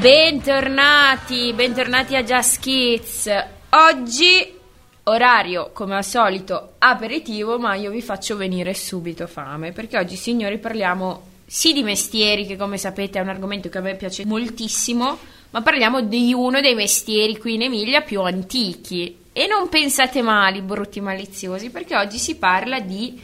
Bentornati, 0.00 1.52
bentornati 1.52 2.14
a 2.14 2.22
Just 2.22 2.60
Kids. 2.60 3.28
Oggi 3.70 4.56
orario 5.02 5.70
come 5.72 5.96
al 5.96 6.04
solito 6.04 6.74
aperitivo, 6.78 7.58
ma 7.58 7.74
io 7.74 7.90
vi 7.90 8.00
faccio 8.00 8.36
venire 8.36 8.74
subito 8.74 9.26
fame 9.26 9.72
perché 9.72 9.98
oggi 9.98 10.14
signori 10.14 10.58
parliamo 10.58 11.22
sì 11.44 11.72
di 11.72 11.82
mestieri 11.82 12.46
che 12.46 12.56
come 12.56 12.78
sapete 12.78 13.18
è 13.18 13.22
un 13.22 13.28
argomento 13.28 13.68
che 13.68 13.78
a 13.78 13.80
me 13.80 13.96
piace 13.96 14.24
moltissimo, 14.24 15.18
ma 15.50 15.62
parliamo 15.62 16.02
di 16.02 16.32
uno 16.32 16.60
dei 16.60 16.76
mestieri 16.76 17.36
qui 17.36 17.54
in 17.54 17.62
Emilia 17.62 18.02
più 18.02 18.22
antichi. 18.22 19.18
E 19.32 19.48
non 19.48 19.68
pensate 19.68 20.22
male, 20.22 20.62
brutti 20.62 21.00
maliziosi, 21.00 21.70
perché 21.70 21.96
oggi 21.96 22.18
si 22.18 22.36
parla 22.36 22.78
di 22.78 23.20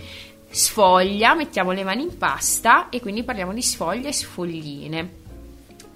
sfoglia, 0.51 1.35
mettiamo 1.35 1.71
le 1.71 1.85
mani 1.85 2.03
in 2.03 2.19
pasta 2.19 2.89
e 2.89 3.01
quindi 3.01 3.23
parliamo 3.23 3.53
di 3.53 3.63
sfoglia 3.63 4.09
e 4.09 4.13
sfogline. 4.13 5.23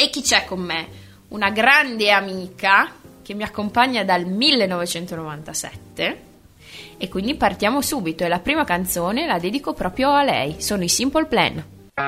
E 0.00 0.10
chi 0.10 0.22
c'è 0.22 0.44
con 0.44 0.60
me? 0.60 0.86
Una 1.30 1.50
grande 1.50 2.12
amica 2.12 2.92
che 3.20 3.34
mi 3.34 3.42
accompagna 3.42 4.04
dal 4.04 4.26
1997 4.26 6.22
e 6.96 7.08
quindi 7.08 7.34
partiamo 7.34 7.82
subito 7.82 8.22
e 8.22 8.28
la 8.28 8.38
prima 8.38 8.62
canzone 8.62 9.26
la 9.26 9.40
dedico 9.40 9.72
proprio 9.72 10.12
a 10.12 10.22
lei, 10.22 10.62
sono 10.62 10.84
i 10.84 10.88
Simple 10.88 11.26
Plan. 11.26 11.64
I 11.96 12.02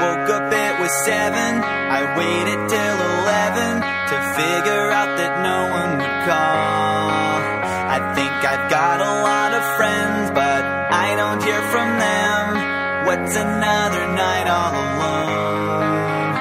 woke 0.00 0.28
up, 0.28 0.52
it 0.52 0.80
was 0.80 0.90
seven. 1.04 1.62
I 1.62 2.02
waited 2.16 2.68
till 2.68 2.98
eleven 3.20 3.80
to 4.08 4.16
figure 4.34 4.90
out 4.90 5.16
that 5.18 5.38
no 5.40 5.68
one 5.70 5.98
would 5.98 6.24
call. 6.26 6.82
I 7.88 8.00
think 8.14 8.32
I've 8.44 8.68
got 8.68 8.81
What's 13.22 13.36
another 13.36 14.04
night 14.16 14.48
all 14.48 14.74
alone? 14.74 16.34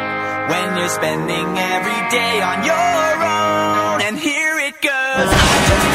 When 0.50 0.78
you're 0.80 0.90
spending 0.90 1.56
every 1.60 2.10
day 2.10 2.42
on 2.42 2.66
your 2.66 3.23
own, 3.23 4.02
and 4.02 4.18
here 4.18 4.58
it 4.58 4.82
goes. 4.82 5.91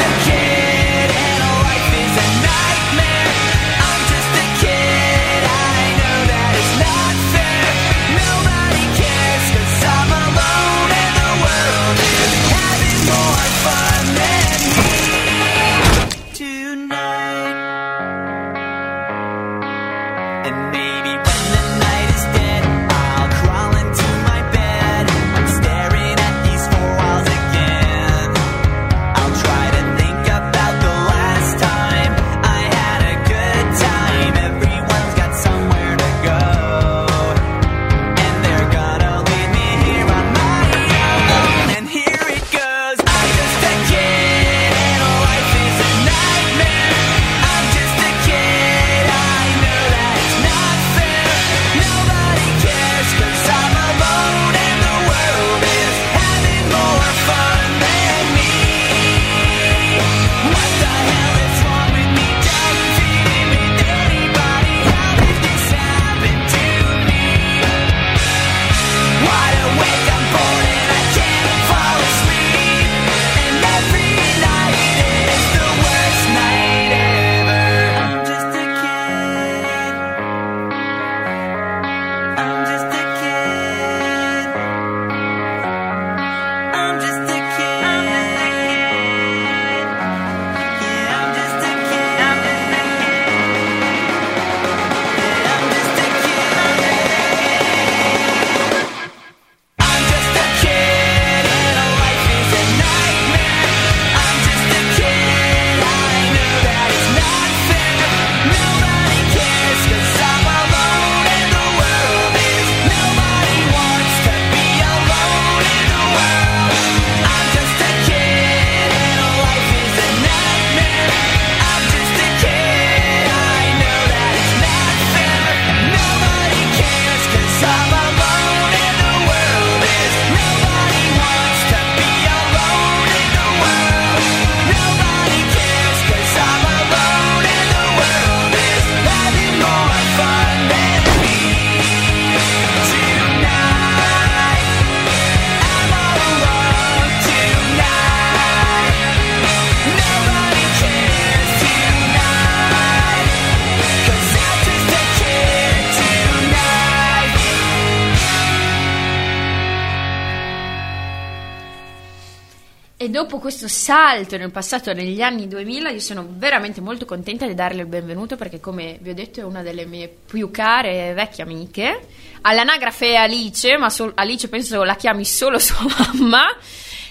Dopo 163.17 163.39
questo 163.39 163.67
salto 163.67 164.37
nel 164.37 164.51
passato, 164.51 164.93
negli 164.93 165.23
anni 165.23 165.47
2000, 165.47 165.89
io 165.89 165.99
sono 165.99 166.23
veramente 166.29 166.81
molto 166.81 167.05
contenta 167.05 167.47
di 167.47 167.55
darle 167.55 167.81
il 167.81 167.87
benvenuto 167.87 168.35
perché, 168.35 168.59
come 168.59 168.99
vi 169.01 169.09
ho 169.09 169.13
detto, 169.15 169.39
è 169.39 169.43
una 169.43 169.63
delle 169.63 169.87
mie 169.87 170.07
più 170.07 170.51
care 170.51 171.13
vecchie 171.15 171.43
amiche. 171.43 171.99
All'anagrafe 172.41 173.13
è 173.13 173.15
Alice, 173.15 173.75
ma 173.77 173.89
sol- 173.89 174.11
Alice 174.13 174.47
penso 174.49 174.83
la 174.83 174.95
chiami 174.95 175.25
solo 175.25 175.57
sua 175.57 175.83
mamma. 175.97 176.45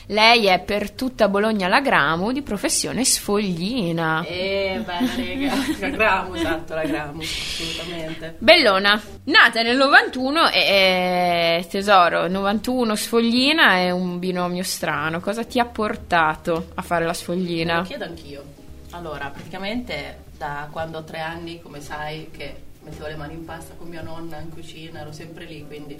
Lei 0.09 0.47
è 0.47 0.61
per 0.61 0.93
tutta 0.93 1.29
Bologna 1.29 1.67
la 1.67 1.81
Gramo, 1.81 2.31
di 2.31 2.41
professione 2.43 3.05
sfoglina. 3.05 4.25
Eh, 4.25 4.81
bella 4.85 5.15
rega, 5.17 5.53
la 5.81 5.89
gramo, 5.89 6.35
esatto, 6.37 6.75
la 6.75 6.85
gramo, 6.85 7.23
assolutamente. 7.23 8.37
Bellona, 8.39 9.03
nata 9.25 9.63
nel 9.63 9.77
91 9.77 10.51
e 10.51 11.67
tesoro, 11.69 12.29
91 12.29 12.95
sfoglina 12.95 13.75
è 13.79 13.91
un 13.91 14.21
binomio 14.21 14.63
strano. 14.63 15.19
Cosa 15.19 15.45
ti 15.45 15.59
ha 15.59 15.65
portato 15.65 16.69
a 16.75 16.83
fare 16.83 17.03
la 17.05 17.11
Me 17.11 17.17
sfoglina? 17.17 17.77
lo 17.79 17.83
chiedo 17.83 18.05
anch'io. 18.05 18.45
Allora, 18.91 19.29
praticamente 19.31 20.19
da 20.39 20.69
quando 20.71 20.99
ho 20.99 21.05
tre 21.05 21.19
anni, 21.19 21.61
come 21.61 21.81
sai, 21.81 22.31
che 22.31 22.55
mettevo 22.85 23.09
le 23.09 23.17
mani 23.17 23.35
in 23.35 23.45
pasta 23.45 23.75
con 23.77 23.89
mia 23.89 24.03
nonna 24.03 24.39
in 24.39 24.51
cucina, 24.51 25.01
ero 25.01 25.11
sempre 25.11 25.47
lì, 25.47 25.65
quindi... 25.67 25.97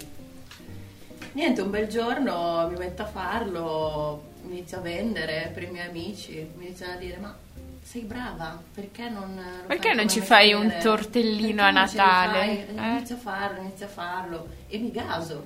Niente, 1.37 1.61
un 1.61 1.69
bel 1.69 1.87
giorno 1.87 2.67
mi 2.67 2.79
metto 2.79 3.03
a 3.03 3.05
farlo, 3.05 4.23
inizio 4.45 4.79
a 4.79 4.81
vendere 4.81 5.51
per 5.53 5.61
i 5.61 5.67
miei 5.67 5.87
amici, 5.87 6.49
mi 6.55 6.65
iniziano 6.65 6.93
a 6.93 6.95
dire 6.95 7.17
ma 7.17 7.37
sei 7.83 8.01
brava, 8.01 8.59
perché 8.73 9.07
non... 9.07 9.39
Perché 9.67 9.93
non 9.93 10.09
ci 10.09 10.19
fai 10.19 10.53
un 10.53 10.75
tortellino 10.81 11.61
a 11.61 11.69
Natale? 11.69 12.67
Eh? 12.67 12.73
Inizio 12.73 13.17
a 13.17 13.19
farlo, 13.19 13.61
inizio 13.61 13.85
a 13.85 13.89
farlo 13.89 14.47
e 14.65 14.79
mi 14.79 14.89
gaso. 14.89 15.43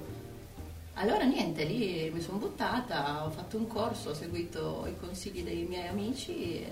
Allora 0.93 1.25
niente, 1.25 1.65
lì 1.65 2.09
mi 2.09 2.21
sono 2.21 2.37
buttata, 2.37 3.25
ho 3.25 3.29
fatto 3.29 3.57
un 3.57 3.67
corso, 3.67 4.11
ho 4.11 4.13
seguito 4.13 4.87
i 4.87 4.97
consigli 4.97 5.43
dei 5.43 5.65
miei 5.67 5.89
amici 5.89 6.61
e 6.61 6.67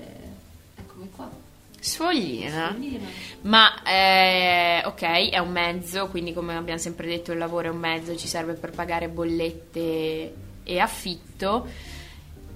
eccomi 0.77 1.09
qua. 1.13 1.29
Sfoglina. 1.79 2.69
Sfoglina. 2.69 3.07
Ma 3.41 3.83
eh, 3.83 4.81
ok, 4.85 5.29
è 5.29 5.37
un 5.37 5.51
mezzo, 5.51 6.07
quindi 6.07 6.33
come 6.33 6.55
abbiamo 6.55 6.79
sempre 6.79 7.07
detto 7.07 7.31
il 7.31 7.37
lavoro 7.37 7.67
è 7.67 7.71
un 7.71 7.77
mezzo, 7.77 8.15
ci 8.15 8.27
serve 8.27 8.53
per 8.53 8.71
pagare 8.71 9.07
bollette 9.07 10.33
e 10.63 10.79
affitto. 10.79 11.67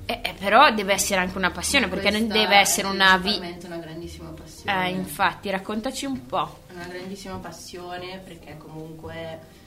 Eh, 0.05 0.19
eh, 0.21 0.33
però 0.37 0.73
deve 0.73 0.93
essere 0.93 1.21
anche 1.21 1.37
una 1.37 1.51
passione, 1.51 1.87
perché 1.87 2.09
non 2.09 2.27
deve 2.27 2.57
essere 2.57 2.87
è 2.87 2.91
una 2.91 3.17
vita. 3.17 3.39
principalmente 3.39 3.65
una 3.67 3.77
grandissima 3.77 4.29
passione. 4.29 4.87
Eh, 4.87 4.89
infatti, 4.89 5.49
raccontaci 5.49 6.05
un 6.05 6.25
po'. 6.25 6.59
È 6.67 6.73
una 6.73 6.87
grandissima 6.87 7.37
passione 7.37 8.19
perché 8.23 8.57
comunque 8.57 9.61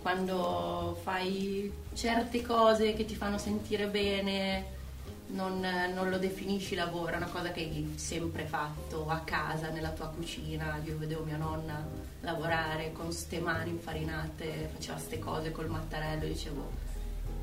quando 0.00 0.98
fai 1.02 1.70
certe 1.92 2.40
cose 2.40 2.94
che 2.94 3.04
ti 3.04 3.14
fanno 3.14 3.36
sentire 3.36 3.86
bene 3.88 4.76
non, 5.28 5.60
non 5.94 6.08
lo 6.10 6.18
definisci 6.18 6.74
lavoro, 6.74 7.12
è 7.12 7.16
una 7.16 7.26
cosa 7.26 7.50
che 7.52 7.60
hai 7.60 7.92
sempre 7.96 8.44
fatto 8.44 9.08
a 9.08 9.18
casa, 9.20 9.68
nella 9.68 9.90
tua 9.90 10.06
cucina. 10.08 10.80
Io 10.84 10.96
vedevo 10.98 11.24
mia 11.24 11.36
nonna 11.36 11.86
lavorare 12.20 12.92
con 12.92 13.12
ste 13.12 13.38
mani 13.40 13.70
infarinate, 13.70 14.70
faceva 14.74 14.98
ste 14.98 15.18
cose 15.18 15.50
col 15.52 15.68
mattarello 15.68 16.24
e 16.24 16.28
dicevo, 16.28 16.70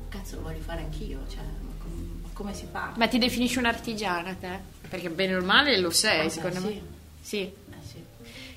cazzo 0.08 0.36
lo 0.36 0.42
voglio 0.42 0.60
fare 0.60 0.80
anch'io, 0.82 1.20
cioè, 1.28 1.42
ma, 1.42 1.72
com- 1.78 2.22
come 2.32 2.54
si 2.54 2.66
fa? 2.70 2.92
Ma 2.96 3.06
ti 3.08 3.18
definisci 3.18 3.58
un'artigiana 3.58 4.34
te? 4.34 4.58
Perché 4.88 5.08
bene 5.10 5.36
o 5.36 5.42
male 5.42 5.78
lo 5.78 5.90
sei, 5.90 6.26
Ah, 6.26 6.30
secondo 6.30 6.60
sì. 6.60 6.66
me. 6.66 6.80
Sì. 7.20 7.38
Eh 7.42 7.54
sì, 7.84 8.04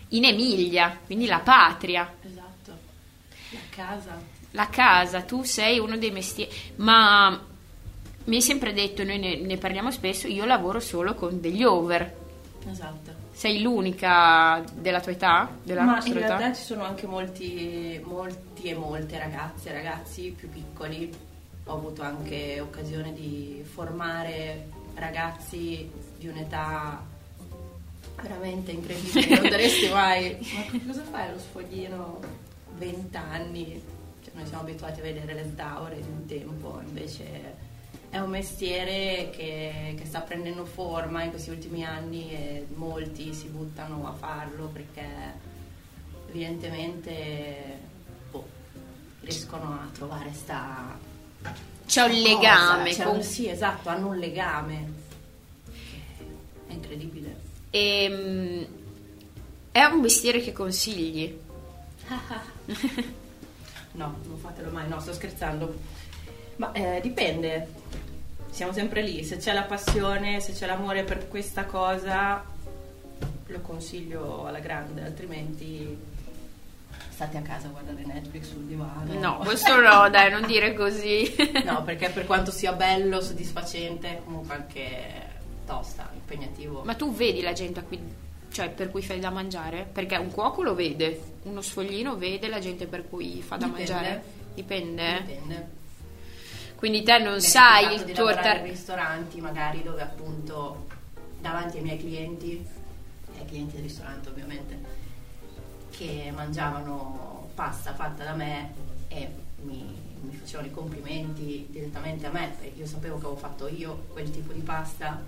In 0.09 0.25
Emilia, 0.25 0.97
quindi 1.05 1.25
la 1.25 1.39
patria. 1.39 2.13
esatto. 2.21 2.77
La 3.51 3.59
casa. 3.69 4.21
La 4.51 4.67
casa, 4.69 5.21
tu 5.21 5.43
sei 5.43 5.77
uno 5.79 5.95
dei 5.97 6.09
mestieri, 6.11 6.51
ma 6.77 7.39
mi 8.25 8.35
hai 8.35 8.41
sempre 8.41 8.73
detto, 8.73 9.03
noi 9.03 9.19
ne, 9.19 9.37
ne 9.37 9.57
parliamo 9.57 9.91
spesso, 9.91 10.27
io 10.27 10.45
lavoro 10.45 10.79
solo 10.79 11.15
con 11.15 11.39
degli 11.41 11.63
over. 11.63 12.15
Esatto. 12.69 13.17
Sei 13.31 13.61
l'unica 13.61 14.63
della 14.73 14.99
tua 14.99 15.13
età? 15.13 15.49
Della 15.63 15.83
Ma 15.83 15.93
nostra 15.95 16.11
in 16.11 16.17
età? 16.19 16.37
realtà 16.37 16.55
ci 16.57 16.63
sono 16.63 16.83
anche 16.83 17.07
molti, 17.07 17.99
molti 18.03 18.63
e 18.63 18.73
molte 18.75 19.17
ragazze 19.17 19.69
e 19.69 19.73
ragazzi 19.73 20.33
più 20.37 20.49
piccoli. 20.49 21.09
Ho 21.65 21.73
avuto 21.73 22.01
anche 22.01 22.59
occasione 22.59 23.13
di 23.13 23.63
formare 23.63 24.67
ragazzi 24.95 25.89
di 26.17 26.27
un'età 26.27 27.01
veramente 28.21 28.71
incredibile. 28.71 29.39
Non 29.39 29.49
daresti 29.49 29.87
mai. 29.93 30.37
Ma 30.71 30.79
cosa 30.85 31.03
fai 31.03 31.29
allo 31.29 31.39
sfoglino? 31.39 32.19
20 32.77 33.17
anni. 33.17 33.81
Cioè, 34.23 34.33
noi 34.35 34.45
siamo 34.45 34.63
abituati 34.63 34.99
a 34.99 35.03
vedere 35.03 35.33
le 35.33 35.55
taure 35.55 35.95
di 35.95 36.07
un 36.07 36.25
tempo, 36.25 36.81
invece 36.85 37.67
è 38.09 38.17
un 38.17 38.29
mestiere 38.29 39.29
che, 39.31 39.95
che 39.97 40.05
sta 40.05 40.21
prendendo 40.21 40.65
forma 40.65 41.23
in 41.23 41.29
questi 41.29 41.51
ultimi 41.51 41.85
anni 41.85 42.31
e 42.31 42.65
molti 42.75 43.33
si 43.33 43.47
buttano 43.47 44.07
a 44.07 44.13
farlo 44.13 44.65
perché 44.67 45.05
evidentemente 46.29 47.79
boh, 48.31 48.47
riescono 49.21 49.73
a 49.73 49.87
trovare 49.93 50.31
sta 50.33 50.97
C'è 51.85 52.01
un 52.03 52.09
cosa, 52.09 52.21
legame 52.29 52.91
c'è 52.91 53.03
con... 53.03 53.15
un- 53.17 53.23
sì 53.23 53.47
esatto 53.47 53.89
hanno 53.89 54.07
un 54.07 54.17
legame 54.17 54.91
è 56.67 56.73
incredibile 56.73 57.47
Ehm, 57.71 58.65
è 59.71 59.83
un 59.83 59.99
mestiere 59.99 60.41
che 60.41 60.51
consigli? 60.51 61.37
no 63.91 64.17
non 64.23 64.37
fatelo 64.39 64.71
mai 64.71 64.87
no 64.87 64.99
sto 64.99 65.13
scherzando 65.13 65.97
ma 66.59 66.71
eh, 66.73 66.99
dipende 67.01 67.67
siamo 68.51 68.73
sempre 68.73 69.01
lì 69.01 69.23
se 69.23 69.37
c'è 69.37 69.53
la 69.53 69.63
passione 69.63 70.41
se 70.41 70.51
c'è 70.53 70.65
l'amore 70.65 71.03
per 71.03 71.27
questa 71.27 71.65
cosa 71.65 72.43
lo 73.45 73.59
consiglio 73.61 74.45
alla 74.45 74.59
grande 74.59 75.01
altrimenti 75.03 75.97
state 77.09 77.37
a 77.37 77.41
casa 77.41 77.67
a 77.67 77.71
guardare 77.71 78.03
Netflix 78.05 78.49
sul 78.49 78.63
divano 78.63 79.13
No, 79.19 79.37
questo 79.39 79.79
no, 79.79 80.09
dai, 80.09 80.31
non 80.31 80.45
dire 80.45 80.73
così. 80.73 81.35
No, 81.65 81.83
perché 81.83 82.09
per 82.09 82.25
quanto 82.25 82.49
sia 82.49 82.71
bello, 82.71 83.19
soddisfacente, 83.19 84.07
è 84.07 84.21
comunque 84.23 84.55
anche 84.55 85.27
tosta, 85.65 86.09
impegnativo. 86.13 86.83
Ma 86.85 86.95
tu 86.95 87.13
vedi 87.13 87.41
la 87.41 87.51
gente 87.51 87.81
a 87.81 87.83
cui, 87.83 87.99
cioè, 88.53 88.69
per 88.69 88.89
cui 88.89 89.01
fai 89.01 89.19
da 89.19 89.31
mangiare? 89.31 89.85
Perché 89.91 90.15
un 90.15 90.31
cuoco 90.31 90.61
lo 90.63 90.73
vede, 90.73 91.21
uno 91.43 91.59
sfoglino 91.59 92.15
vede 92.15 92.47
la 92.47 92.59
gente 92.59 92.87
per 92.87 93.09
cui 93.09 93.41
fa 93.41 93.57
da 93.57 93.65
Dipende. 93.65 93.91
mangiare? 93.91 94.23
Dipende. 94.53 95.23
Dipende. 95.25 95.67
Quindi 96.79 97.03
te 97.03 97.17
non 97.17 97.41
sai 97.41 97.93
il 97.93 98.05
tuo 98.13 98.33
tar- 98.33 98.61
ristoranti 98.61 99.41
magari 99.41 99.83
dove 99.83 100.01
appunto 100.01 100.87
davanti 101.41 101.75
ai 101.75 101.83
miei 101.83 101.97
clienti, 101.97 102.65
ai 103.37 103.45
clienti 103.45 103.73
del 103.75 103.83
ristorante 103.83 104.29
ovviamente, 104.29 104.79
che 105.89 106.31
mangiavano 106.33 107.49
pasta 107.53 107.93
fatta 107.93 108.23
da 108.23 108.33
me 108.33 108.71
e 109.09 109.29
mi, 109.63 109.93
mi 110.21 110.33
facevano 110.35 110.69
i 110.69 110.71
complimenti 110.71 111.67
direttamente 111.69 112.27
a 112.27 112.31
me, 112.31 112.55
perché 112.57 112.79
io 112.79 112.87
sapevo 112.87 113.17
che 113.17 113.25
avevo 113.25 113.39
fatto 113.41 113.67
io 113.67 114.05
quel 114.13 114.31
tipo 114.31 114.53
di 114.53 114.61
pasta 114.61 115.21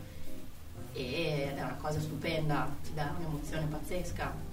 ed 0.94 1.58
è 1.58 1.62
una 1.62 1.78
cosa 1.82 2.00
stupenda, 2.00 2.74
ti 2.82 2.94
dà 2.94 3.14
un'emozione 3.18 3.66
pazzesca. 3.66 4.51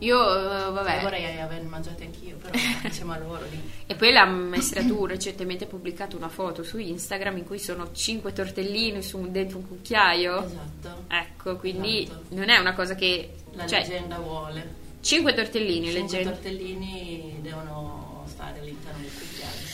Io, 0.00 0.16
eh, 0.18 0.42
Io 0.64 0.72
vabbè. 0.72 1.00
vorrei 1.02 1.40
aver 1.40 1.62
mangiato 1.62 2.02
anch'io, 2.02 2.36
però 2.36 2.52
insieme 2.84 3.14
a 3.14 3.18
loro 3.18 3.44
lì. 3.50 3.58
E 3.86 3.94
poi 3.94 4.12
la 4.12 4.24
maestra 4.26 4.82
tu 4.82 5.06
recentemente 5.06 5.64
ha 5.64 5.66
pubblicato 5.66 6.16
una 6.16 6.28
foto 6.28 6.62
su 6.62 6.78
Instagram 6.78 7.38
in 7.38 7.46
cui 7.46 7.58
sono 7.58 7.92
cinque 7.92 8.32
tortellini 8.32 9.02
su 9.02 9.18
un, 9.18 9.32
dentro 9.32 9.58
un 9.58 9.68
cucchiaio. 9.68 10.44
Esatto. 10.44 11.04
Ecco, 11.08 11.56
quindi 11.56 12.02
Esatto. 12.02 12.22
non 12.34 12.48
è 12.50 12.58
una 12.58 12.74
cosa 12.74 12.94
che... 12.94 13.30
La 13.54 13.66
cioè, 13.66 13.80
leggenda 13.80 14.18
vuole. 14.18 14.74
cinque 15.00 15.32
tortellini, 15.32 15.86
Cinque 15.86 16.00
leggenda. 16.02 16.30
tortellini 16.30 17.38
devono 17.40 18.24
stare 18.28 18.58
all'interno 18.60 19.00
del 19.00 19.10
cucchiaio. 19.12 19.64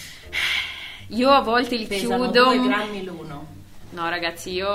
Io 1.08 1.30
a 1.30 1.40
volte 1.40 1.76
li 1.76 1.86
Pesano 1.86 2.30
chiudo. 2.30 2.44
2 2.54 2.60
grammi 2.68 3.04
l'uno. 3.04 3.46
No, 3.90 4.08
ragazzi, 4.08 4.50
io 4.52 4.68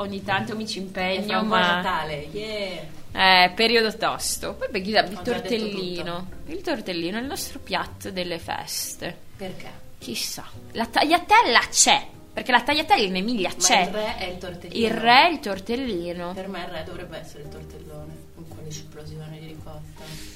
ogni 0.00 0.22
tanto 0.24 0.56
mi 0.56 0.66
ci 0.66 0.78
impegno, 0.78 1.42
ma 1.42 1.82
Natale. 1.82 2.28
Yeah. 2.32 2.82
È 3.16 3.50
periodo 3.54 3.96
tosto. 3.96 4.54
Poi 4.54 4.68
il 4.70 4.86
Ho 4.86 4.90
già 4.90 5.02
detto 5.02 5.22
tortellino. 5.22 6.28
Il 6.48 6.60
tortellino 6.60 7.16
è 7.16 7.20
il 7.22 7.26
nostro 7.26 7.58
piatto 7.60 8.10
delle 8.10 8.38
feste. 8.38 9.16
Perché? 9.36 9.84
Chissà. 9.98 10.44
La 10.72 10.84
tagliatella 10.84 11.60
c'è, 11.70 12.06
perché 12.30 12.52
la 12.52 12.62
tagliatella 12.62 13.06
in 13.06 13.16
Emilia 13.16 13.48
Ma 13.48 13.54
c'è. 13.56 13.80
il 13.84 13.88
re 13.88 14.16
è 14.18 14.24
il 14.24 14.38
tortellino. 14.38 14.86
Il 14.86 14.92
re 14.92 15.26
è 15.26 15.30
il 15.30 15.40
tortellino. 15.40 16.32
Per 16.34 16.48
me 16.48 16.60
il 16.60 16.66
re 16.66 16.84
dovrebbe 16.84 17.18
essere 17.18 17.44
il 17.44 17.48
tortellone. 17.48 18.14
Con 18.34 18.48
quell'esplosione 18.48 19.38
di 19.40 19.46
ricotta. 19.46 20.34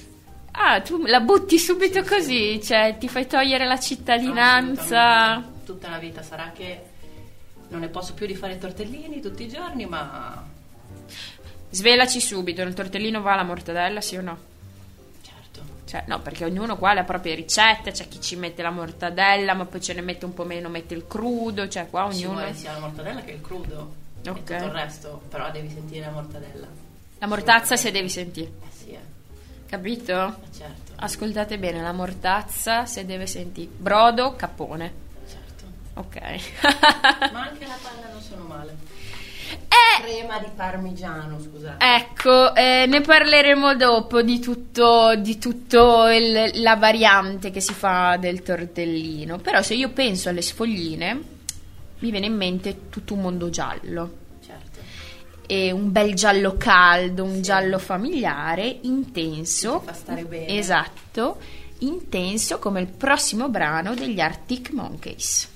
Ah, 0.52 0.80
tu 0.80 1.04
la 1.04 1.20
butti 1.20 1.58
subito 1.58 2.02
così, 2.02 2.62
cioè 2.62 2.96
ti 2.98 3.08
fai 3.08 3.26
togliere 3.26 3.66
la 3.66 3.78
cittadinanza. 3.78 5.44
Tutta 5.66 5.90
la 5.90 5.98
vita 5.98 6.22
sarà 6.22 6.50
che 6.54 6.82
non 7.68 7.80
ne 7.80 7.88
posso 7.88 8.14
più 8.14 8.26
di 8.26 8.34
fare 8.34 8.56
tortellini 8.58 9.20
tutti 9.20 9.44
i 9.44 9.48
giorni, 9.48 9.84
ma 9.86 10.44
Svelaci 11.70 12.20
subito, 12.20 12.62
il 12.62 12.74
tortellino 12.74 13.20
va 13.22 13.32
alla 13.34 13.42
mortadella, 13.44 14.00
sì 14.00 14.16
o 14.16 14.22
no? 14.22 14.38
certo. 15.22 15.62
Cioè, 15.84 16.04
no, 16.06 16.20
perché 16.20 16.44
ognuno 16.44 16.76
qua 16.76 16.90
ha 16.90 16.94
le 16.94 17.04
proprie 17.04 17.34
ricette, 17.34 17.92
c'è 17.92 18.08
chi 18.08 18.20
ci 18.20 18.36
mette 18.36 18.62
la 18.62 18.70
mortadella, 18.70 19.54
ma 19.54 19.64
poi 19.66 19.80
ce 19.80 19.92
ne 19.94 20.00
mette 20.00 20.24
un 20.24 20.34
po' 20.34 20.44
meno, 20.44 20.68
mette 20.68 20.94
il 20.94 21.06
crudo, 21.06 21.68
cioè 21.68 21.88
qua 21.88 22.08
Ci 22.12 22.24
ognuno... 22.24 22.40
vuole 22.40 22.54
sia 22.54 22.72
la 22.72 22.80
mortadella 22.80 23.20
che 23.22 23.32
il 23.32 23.40
crudo. 23.40 23.94
Ok. 24.26 24.36
E 24.38 24.42
tutto 24.42 24.64
il 24.64 24.70
resto, 24.72 25.22
però 25.28 25.50
devi 25.50 25.68
sentire 25.70 26.04
la 26.06 26.10
mortadella. 26.12 26.66
La 27.18 27.26
mortazza 27.26 27.76
se 27.76 27.90
devi 27.90 28.08
sentire, 28.08 28.50
Eh 28.62 28.72
sì, 28.76 28.90
eh. 28.90 29.00
capito? 29.66 30.12
Ma 30.14 30.36
certo, 30.56 30.92
Ascoltate 30.96 31.58
bene, 31.58 31.80
la 31.82 31.92
mortazza 31.92 32.84
se 32.86 33.06
deve 33.06 33.26
sentire. 33.26 33.70
Brodo, 33.76 34.34
capone. 34.36 34.92
certo. 35.28 35.64
Ok. 35.94 36.20
Ma 37.32 37.42
anche 37.46 37.66
la 37.66 37.78
panna 37.80 38.10
non 38.12 38.20
sono 38.20 38.44
male. 38.44 38.76
Eh, 39.52 40.02
Crema 40.02 40.38
di 40.38 40.46
parmigiano, 40.54 41.38
scusate. 41.40 41.84
Ecco, 41.84 42.54
eh, 42.54 42.86
ne 42.88 43.00
parleremo 43.00 43.74
dopo 43.76 44.22
di 44.22 44.38
tutto, 44.40 45.14
di 45.16 45.38
tutto 45.38 46.08
il- 46.08 46.50
la 46.62 46.76
variante 46.76 47.50
che 47.50 47.60
si 47.60 47.72
fa 47.74 48.16
del 48.18 48.42
tortellino. 48.42 49.38
Però 49.38 49.60
se 49.62 49.74
io 49.74 49.90
penso 49.90 50.28
alle 50.28 50.42
sfogline, 50.42 51.22
mi 51.98 52.10
viene 52.10 52.26
in 52.26 52.36
mente 52.36 52.88
tutto 52.88 53.14
un 53.14 53.20
mondo 53.20 53.50
giallo. 53.50 54.10
Certo. 54.44 54.78
E 55.46 55.70
un 55.70 55.90
bel 55.92 56.14
giallo 56.14 56.56
caldo, 56.56 57.24
un 57.24 57.34
Sì. 57.36 57.42
giallo 57.42 57.78
familiare, 57.78 58.78
intenso. 58.82 59.80
Che 59.80 59.86
fa 59.86 59.92
stare 59.92 60.24
bene. 60.24 60.56
Esatto, 60.58 61.38
intenso 61.80 62.58
come 62.58 62.80
il 62.80 62.86
prossimo 62.88 63.48
brano 63.48 63.94
degli 63.94 64.20
Arctic 64.20 64.70
Monkeys. 64.70 65.48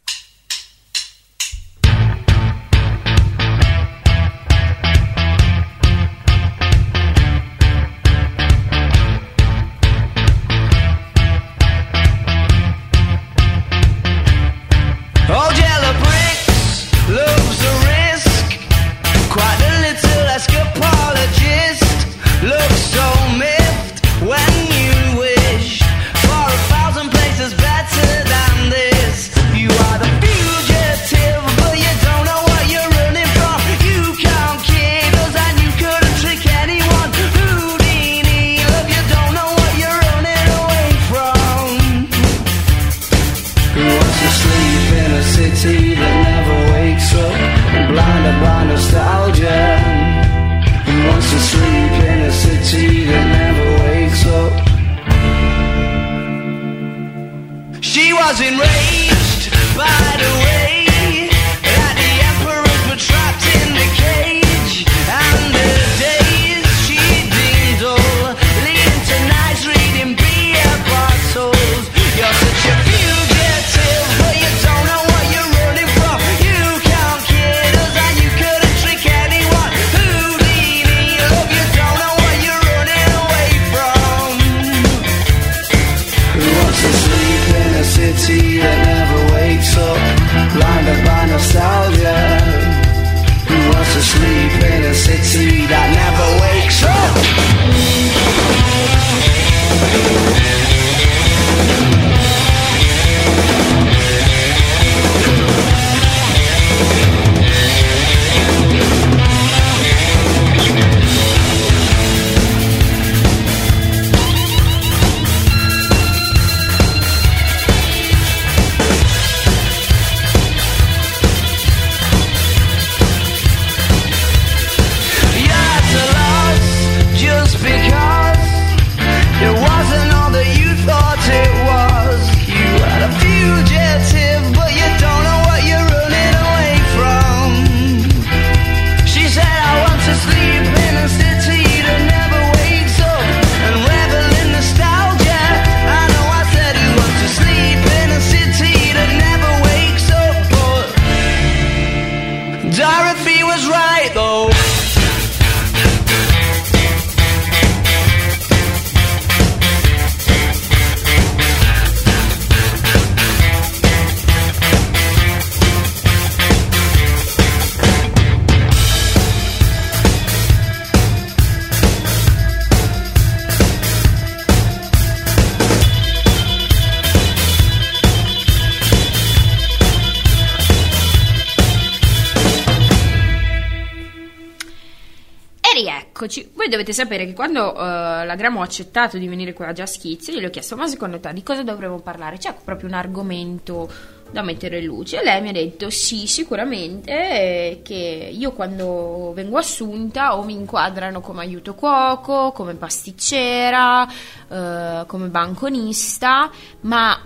Dovete 186.84 186.92
sapere 186.92 187.24
che 187.24 187.32
quando 187.32 187.74
eh, 187.74 188.24
la 188.26 188.34
Gramo 188.36 188.60
ha 188.60 188.64
accettato 188.64 189.16
di 189.16 189.26
venire 189.26 189.54
qua 189.54 189.68
a 189.68 189.72
Just 189.72 189.98
Kids, 189.98 190.30
gli 190.30 190.44
ho 190.44 190.50
chiesto: 190.50 190.76
Ma 190.76 190.86
secondo 190.86 191.18
te 191.18 191.32
di 191.32 191.42
cosa 191.42 191.62
dovremmo 191.62 191.98
parlare? 192.00 192.36
C'è 192.36 192.54
proprio 192.62 192.88
un 192.88 192.94
argomento 192.94 193.90
da 194.30 194.42
mettere 194.42 194.78
in 194.78 194.84
luce? 194.84 195.20
E 195.20 195.24
lei 195.24 195.40
mi 195.40 195.48
ha 195.48 195.52
detto: 195.52 195.88
Sì, 195.88 196.26
sicuramente. 196.26 197.80
Che 197.82 198.30
io 198.32 198.52
quando 198.52 199.32
vengo 199.34 199.56
assunta 199.56 200.36
o 200.36 200.44
mi 200.44 200.52
inquadrano 200.52 201.20
come 201.20 201.40
aiuto 201.40 201.74
cuoco, 201.74 202.52
come 202.52 202.74
pasticcera, 202.74 204.06
eh, 204.48 205.04
come 205.06 205.28
banconista, 205.28 206.50
ma 206.80 207.18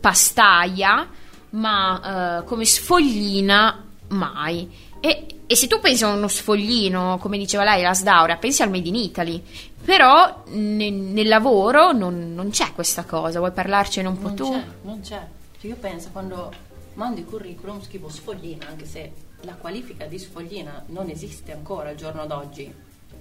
pastaia, 0.00 1.08
ma 1.50 2.40
eh, 2.40 2.44
come 2.44 2.64
sfoglina 2.64 3.84
mai. 4.08 4.84
E, 5.00 5.26
e 5.46 5.54
se 5.56 5.66
tu 5.66 5.78
pensi 5.80 6.04
a 6.04 6.08
uno 6.08 6.28
sfoglino, 6.28 7.18
come 7.20 7.38
diceva 7.38 7.64
lei, 7.64 7.82
la 7.82 7.94
Sdaurea, 7.94 8.36
pensi 8.36 8.62
al 8.62 8.70
Made 8.70 8.88
in 8.88 8.94
Italy. 8.96 9.42
Però 9.84 10.42
ne- 10.46 10.90
nel 10.90 11.28
lavoro 11.28 11.92
non, 11.92 12.34
non 12.34 12.50
c'è 12.50 12.72
questa 12.72 13.04
cosa. 13.04 13.38
Vuoi 13.38 13.52
parlarcene 13.52 14.08
un 14.08 14.18
po' 14.18 14.26
Non 14.28 14.36
tu? 14.36 14.50
c'è, 14.50 14.64
non 14.82 15.00
c'è. 15.00 15.26
Cioè, 15.60 15.70
io 15.70 15.76
penso 15.76 16.08
quando 16.10 16.52
mando 16.94 17.20
il 17.20 17.26
curriculum 17.26 17.80
scrivo 17.82 18.08
sfoglina, 18.08 18.66
anche 18.66 18.86
se 18.86 19.12
la 19.42 19.52
qualifica 19.54 20.06
di 20.06 20.18
sfoglina 20.18 20.82
non 20.88 21.08
esiste 21.10 21.52
ancora 21.52 21.90
al 21.90 21.94
giorno 21.96 22.26
d'oggi. 22.26 22.72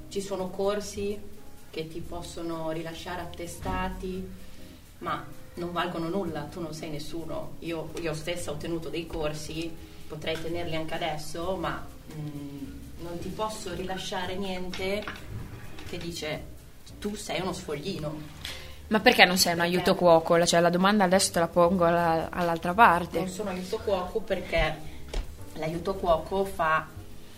Ci 0.09 0.21
sono 0.21 0.49
corsi 0.49 1.19
che 1.69 1.87
ti 1.87 1.99
possono 1.99 2.71
rilasciare 2.71 3.21
attestati, 3.21 4.27
ma 4.99 5.23
non 5.55 5.71
valgono 5.71 6.07
nulla, 6.09 6.41
tu 6.43 6.61
non 6.61 6.73
sei 6.73 6.89
nessuno. 6.89 7.57
Io, 7.59 7.91
io 8.01 8.13
stessa 8.13 8.49
ho 8.51 8.55
tenuto 8.55 8.89
dei 8.89 9.05
corsi, 9.05 9.71
potrei 10.07 10.41
tenerli 10.41 10.75
anche 10.75 10.93
adesso, 10.95 11.55
ma 11.59 11.85
mm, 12.13 13.03
non 13.03 13.19
ti 13.19 13.29
posso 13.29 13.73
rilasciare 13.73 14.35
niente 14.35 15.03
che 15.89 15.97
dice 15.97 16.43
tu 16.99 17.15
sei 17.15 17.41
uno 17.41 17.53
sfoglino. 17.53 18.43
Ma 18.87 18.99
perché 18.99 19.25
non 19.25 19.37
sei 19.37 19.53
un 19.53 19.59
Perché? 19.59 19.73
aiuto 19.75 19.95
cuoco? 19.95 20.45
Cioè, 20.45 20.59
la 20.59 20.69
domanda 20.69 21.03
adesso 21.05 21.31
te 21.31 21.39
la 21.39 21.47
pongo 21.47 21.85
alla- 21.85 22.29
all'altra 22.29 22.73
parte. 22.73 23.17
Non 23.19 23.27
sono 23.29 23.49
aiuto 23.49 23.77
cuoco 23.79 24.19
perché 24.21 24.77
l'aiuto 25.53 25.95
cuoco 25.95 26.45
fa 26.45 26.87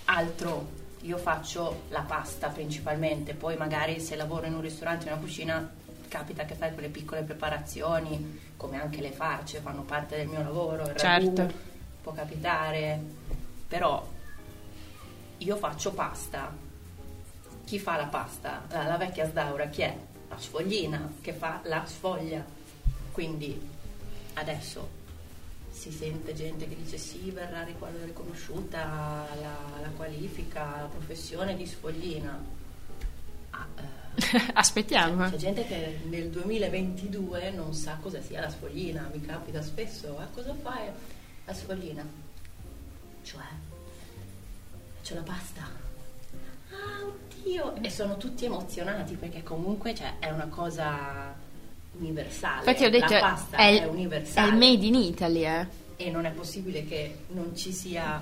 altro. 0.06 0.76
Io 1.02 1.18
faccio 1.18 1.84
la 1.90 2.02
pasta 2.02 2.50
principalmente, 2.50 3.34
poi 3.34 3.56
magari 3.56 4.02
se 4.02 4.16
lavoro 4.18 4.46
in 4.46 4.56
un 4.56 4.62
ristorante, 4.62 5.06
in 5.08 5.14
una 5.14 5.22
cucina, 5.22 5.70
capita 6.10 6.44
che 6.44 6.56
fai 6.56 6.74
quelle 6.74 6.90
piccole 6.90 7.22
preparazioni, 7.22 8.40
come 8.58 8.82
anche 8.82 9.00
le 9.02 9.12
farce, 9.12 9.60
fanno 9.60 9.84
parte 9.84 10.18
del 10.18 10.28
mio 10.28 10.42
lavoro, 10.42 10.82
il 10.84 10.96
ragù, 10.96 10.98
Certo. 11.36 11.54
può 12.02 12.12
capitare, 12.12 13.00
però 13.68 14.06
io 15.40 15.56
faccio 15.56 15.92
pasta. 15.94 16.56
Chi 17.66 17.80
fa 17.80 17.98
la 17.98 18.06
pasta? 18.06 18.66
La, 18.70 18.88
la 18.88 18.98
vecchia 18.98 19.28
sdaura, 19.28 19.68
chi 19.68 19.82
è? 19.82 19.98
La 20.30 20.38
sfoglina 20.38 21.12
che 21.22 21.34
fa 21.34 21.62
la 21.64 21.86
sfoglia. 21.86 22.44
Quindi 23.12 23.60
adesso 24.34 24.96
si 25.70 25.92
sente 25.92 26.34
gente 26.34 26.68
che 26.68 26.76
dice 26.76 26.98
sì, 26.98 27.30
verrà 27.32 27.64
ric- 27.64 27.78
riconosciuta 28.04 29.28
la, 29.40 29.80
la 29.82 29.90
qualifica, 29.96 30.82
la 30.82 30.88
professione 30.88 31.56
di 31.56 31.66
sfoglina. 31.66 32.44
Ah, 33.52 33.68
eh, 33.76 33.98
Aspettiamo. 34.54 35.30
c'è 35.30 35.36
gente 35.36 35.66
che 35.66 36.00
nel 36.06 36.30
2022 36.30 37.52
non 37.52 37.74
sa 37.74 37.98
cosa 38.02 38.22
sia 38.22 38.42
la 38.42 38.50
sfoglina, 38.50 39.10
mi 39.14 39.22
capita 39.22 39.62
spesso, 39.62 40.18
ah, 40.18 40.28
cosa 40.34 40.56
fai 40.56 40.90
la 41.46 41.54
sfoglina? 41.54 42.04
Cioè, 43.22 43.44
faccio 45.08 45.16
la 45.16 45.22
pasta. 45.22 45.62
Ah, 46.72 47.06
oddio! 47.06 47.76
E 47.82 47.90
sono 47.90 48.18
tutti 48.18 48.44
emozionati 48.44 49.16
perché 49.16 49.42
comunque 49.42 49.96
cioè, 49.96 50.16
è 50.20 50.30
una 50.30 50.48
cosa 50.48 51.34
universale. 51.94 52.60
Infatti 52.60 52.86
ho 52.86 52.90
detto 52.90 53.14
la 53.14 53.20
pasta 53.20 53.58
è, 53.58 53.80
è, 53.80 53.82
è 53.84 53.86
universale 53.86 54.50
il 54.50 54.56
made 54.56 54.86
in 54.86 54.96
Italy, 54.96 55.46
eh. 55.46 55.68
e 55.96 56.12
non 56.12 56.26
è 56.26 56.32
possibile 56.32 56.86
che 56.86 57.20
non 57.30 57.56
ci 57.56 57.72
sia 57.72 58.22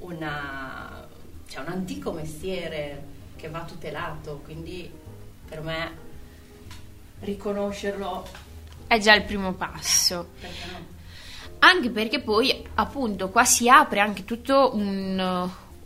una, 0.00 1.06
cioè 1.48 1.62
un 1.62 1.72
antico 1.72 2.12
mestiere 2.12 3.16
che 3.36 3.48
va 3.48 3.64
tutelato, 3.64 4.40
quindi 4.44 4.90
per 5.48 5.62
me 5.62 6.06
riconoscerlo 7.20 8.26
È 8.86 8.98
già 8.98 9.14
il 9.14 9.24
primo 9.24 9.54
passo. 9.54 10.28
perché 10.38 10.70
no? 10.70 10.96
Anche 11.60 11.90
perché 11.90 12.20
poi, 12.20 12.64
appunto, 12.74 13.30
qua 13.30 13.44
si 13.44 13.68
apre 13.68 13.98
anche 13.98 14.24
tutto 14.24 14.76
un, 14.76 15.18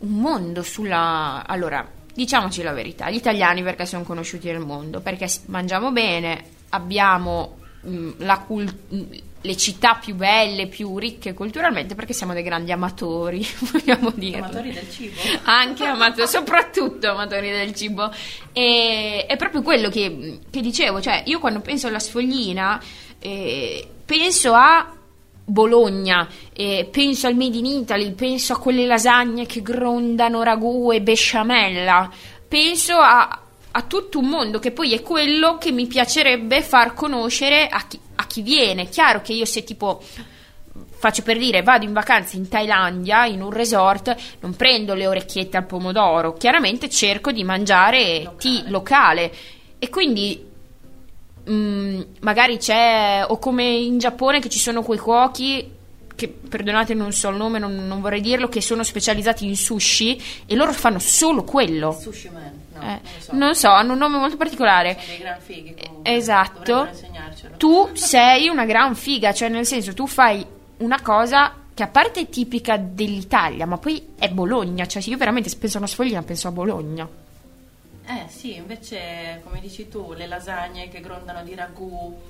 un 0.03 0.19
mondo 0.19 0.61
sulla... 0.63 1.43
Allora, 1.45 1.85
diciamoci 2.13 2.61
la 2.61 2.73
verità, 2.73 3.09
gli 3.09 3.15
italiani 3.15 3.63
perché 3.63 3.85
sono 3.85 4.03
conosciuti 4.03 4.47
nel 4.51 4.59
mondo? 4.59 5.01
Perché 5.01 5.27
mangiamo 5.47 5.91
bene, 5.91 6.43
abbiamo 6.69 7.57
mm, 7.87 8.11
la 8.17 8.39
cul- 8.39 8.77
mm, 8.93 9.01
le 9.41 9.57
città 9.57 9.95
più 9.95 10.15
belle, 10.15 10.67
più 10.67 10.97
ricche 10.97 11.33
culturalmente, 11.33 11.95
perché 11.95 12.13
siamo 12.13 12.33
dei 12.33 12.43
grandi 12.43 12.71
amatori, 12.71 13.45
vogliamo 13.71 14.11
dirlo. 14.13 14.45
Amatori 14.45 14.71
del 14.71 14.89
cibo. 14.89 15.19
Anche 15.43 15.85
amatori, 15.85 16.27
soprattutto 16.27 17.09
amatori 17.09 17.49
del 17.49 17.73
cibo. 17.73 18.11
E 18.53 19.25
è 19.27 19.35
proprio 19.35 19.61
quello 19.61 19.89
che, 19.89 20.39
che 20.49 20.61
dicevo, 20.61 21.01
cioè 21.01 21.23
io 21.25 21.39
quando 21.39 21.59
penso 21.59 21.87
alla 21.87 21.99
sfoglina 21.99 22.81
eh, 23.19 23.87
penso 24.05 24.53
a 24.53 24.97
Bologna, 25.45 26.27
e 26.53 26.87
penso 26.89 27.27
al 27.27 27.35
Made 27.35 27.57
in 27.57 27.65
Italy, 27.65 28.13
penso 28.13 28.53
a 28.53 28.59
quelle 28.59 28.85
lasagne 28.85 29.45
che 29.45 29.61
grondano 29.61 30.41
ragù 30.41 30.91
e 30.91 31.01
besciamella, 31.01 32.09
penso 32.47 32.95
a, 32.95 33.39
a 33.71 33.81
tutto 33.81 34.19
un 34.19 34.27
mondo 34.27 34.59
che 34.59 34.71
poi 34.71 34.93
è 34.93 35.01
quello 35.01 35.57
che 35.57 35.71
mi 35.71 35.85
piacerebbe 35.87 36.61
far 36.61 36.93
conoscere 36.93 37.67
a 37.67 37.85
chi, 37.87 37.99
a 38.15 38.25
chi 38.25 38.41
viene. 38.41 38.87
Chiaro 38.87 39.21
che 39.21 39.33
io 39.33 39.45
se 39.45 39.63
tipo 39.63 40.01
faccio 41.03 41.21
per 41.23 41.37
dire, 41.37 41.63
vado 41.63 41.83
in 41.83 41.91
vacanza 41.91 42.37
in 42.37 42.47
Thailandia, 42.47 43.25
in 43.25 43.41
un 43.41 43.51
resort, 43.51 44.15
non 44.39 44.55
prendo 44.55 44.93
le 44.93 45.05
orecchiette 45.05 45.57
al 45.57 45.65
pomodoro, 45.65 46.33
chiaramente 46.33 46.89
cerco 46.89 47.33
di 47.33 47.43
mangiare 47.43 48.21
Locale. 48.23 48.37
tea 48.37 48.63
locale 48.67 49.33
e 49.79 49.89
quindi 49.89 50.51
mm, 51.49 52.01
magari 52.21 52.57
c'è, 52.57 53.25
o 53.27 53.37
come 53.39 53.63
in 53.63 53.97
Giappone 53.97 54.39
che 54.39 54.49
ci 54.49 54.59
sono 54.59 54.81
quei 54.83 54.99
cuochi 54.99 55.71
che, 56.15 56.27
perdonate 56.27 56.93
non 56.93 57.11
so 57.11 57.29
il 57.29 57.37
nome, 57.37 57.59
non, 57.59 57.87
non 57.87 58.01
vorrei 58.01 58.21
dirlo, 58.21 58.47
che 58.47 58.61
sono 58.61 58.83
specializzati 58.83 59.45
in 59.45 59.55
sushi 59.55 60.21
e 60.45 60.55
loro 60.55 60.71
fanno 60.71 60.99
solo 60.99 61.43
quello. 61.43 61.91
Sushi 61.91 62.29
Man, 62.29 62.51
no, 62.73 62.81
Eh, 62.81 62.85
non 62.85 63.01
so. 63.19 63.33
non 63.33 63.55
so, 63.55 63.69
hanno 63.69 63.93
un 63.93 63.97
nome 63.99 64.17
molto 64.17 64.37
particolare. 64.37 64.93
Sono 64.93 65.05
dei 65.07 65.17
gran 65.17 65.39
fighi 65.39 65.75
comunque. 65.75 66.15
Esatto. 66.15 66.89
Tu 67.57 67.89
sei 67.93 68.47
una 68.47 68.65
gran 68.65 68.95
figa, 68.95 69.33
cioè 69.33 69.49
nel 69.49 69.65
senso 69.65 69.93
tu 69.93 70.05
fai 70.07 70.45
una 70.77 71.01
cosa 71.01 71.55
che 71.73 71.81
a 71.83 71.87
parte 71.87 72.21
è 72.21 72.29
tipica 72.29 72.77
dell'Italia, 72.77 73.65
ma 73.65 73.77
poi 73.77 74.09
è 74.17 74.29
Bologna, 74.29 74.85
cioè 74.85 75.01
se 75.01 75.09
io 75.09 75.17
veramente 75.17 75.49
penso 75.57 75.77
a 75.77 75.79
una 75.79 75.89
sfoglina 75.89 76.21
penso 76.21 76.47
a 76.47 76.51
Bologna. 76.51 77.07
Eh 78.05 78.27
sì, 78.27 78.55
invece 78.55 79.39
come 79.43 79.61
dici 79.61 79.87
tu, 79.87 80.11
le 80.13 80.27
lasagne 80.27 80.89
che 80.89 80.99
grondano 80.99 81.41
di 81.43 81.55
ragù, 81.55 82.21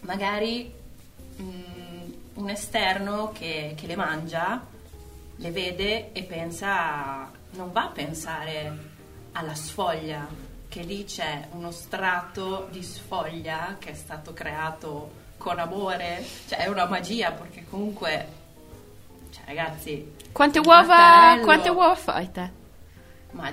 magari 0.00 0.72
mm, 1.40 2.12
un 2.34 2.48
esterno 2.48 3.32
che, 3.32 3.74
che 3.76 3.86
le 3.86 3.96
mangia, 3.96 4.64
le 5.36 5.50
vede 5.50 6.12
e 6.12 6.22
pensa, 6.22 7.30
non 7.50 7.70
va 7.70 7.84
a 7.84 7.88
pensare 7.88 8.88
alla 9.32 9.54
sfoglia, 9.54 10.26
che 10.68 10.82
lì 10.82 11.04
c'è 11.04 11.48
uno 11.50 11.70
strato 11.70 12.68
di 12.70 12.82
sfoglia 12.82 13.76
che 13.78 13.90
è 13.90 13.94
stato 13.94 14.32
creato 14.32 15.18
con 15.36 15.58
amore, 15.58 16.24
cioè 16.48 16.60
è 16.60 16.66
una 16.68 16.86
magia 16.86 17.32
perché 17.32 17.66
comunque, 17.68 18.26
cioè 19.32 19.44
ragazzi... 19.44 20.16
Quante 20.32 20.60
uova, 20.60 21.38
quante 21.42 21.68
uova 21.68 21.94
fai 21.94 22.30
te? 22.30 22.59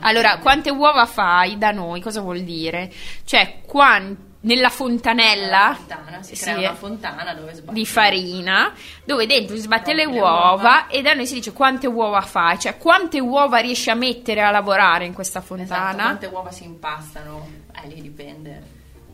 Allora, 0.02 0.38
quante 0.40 0.70
uova 0.70 1.06
fai 1.06 1.58
da 1.58 1.72
noi? 1.72 2.02
Cosa 2.02 2.22
vuol 2.22 2.42
dire? 2.42 2.92
Cioè, 3.24 3.60
quan- 3.66 4.26
nella 4.40 4.70
fontanella 4.70 5.74
fontana, 5.76 6.22
si 6.24 6.36
sì, 6.36 6.44
crea 6.44 6.58
una 6.70 6.74
fontana 6.76 7.34
dove 7.34 7.54
sbatte 7.54 7.74
di 7.74 7.86
farina, 7.86 8.72
dove 9.04 9.26
dentro 9.26 9.56
si 9.56 9.62
sbatte 9.64 9.94
le 9.94 10.06
uova, 10.06 10.50
uova. 10.52 10.88
e 10.88 11.02
da 11.02 11.14
noi 11.14 11.26
si 11.28 11.34
dice 11.36 11.52
quante 11.54 11.88
uova 11.88 12.22
fai, 12.22 12.58
cioè 12.60 12.78
quante 12.78 13.20
uova 13.20 13.58
riesci 13.58 13.90
a 13.90 13.96
mettere 13.96 14.42
a 14.42 14.52
lavorare 14.52 15.06
in 15.06 15.14
questa 15.14 15.40
Esatto, 15.40 15.56
fontana. 15.58 16.04
quante 16.04 16.26
uova 16.28 16.52
si 16.52 16.64
impastano? 16.64 17.48
Eh, 17.84 17.88
lì 17.88 18.02
dipende. 18.02 18.64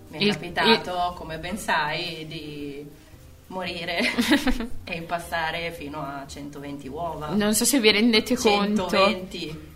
Mi 0.10 0.20
è 0.20 0.22
Il- 0.24 0.34
capitato, 0.34 1.16
come 1.18 1.40
ben 1.40 1.58
sai, 1.58 2.28
di 2.28 2.86
morire 3.48 4.00
e 4.84 4.94
impastare 4.96 5.72
fino 5.72 6.00
a 6.00 6.26
120 6.28 6.88
uova. 6.90 7.28
Non 7.30 7.56
so 7.56 7.66
se 7.66 7.80
vi 7.80 7.92
rendete 7.92 8.36
conto 8.36 8.88
120. 8.90 9.72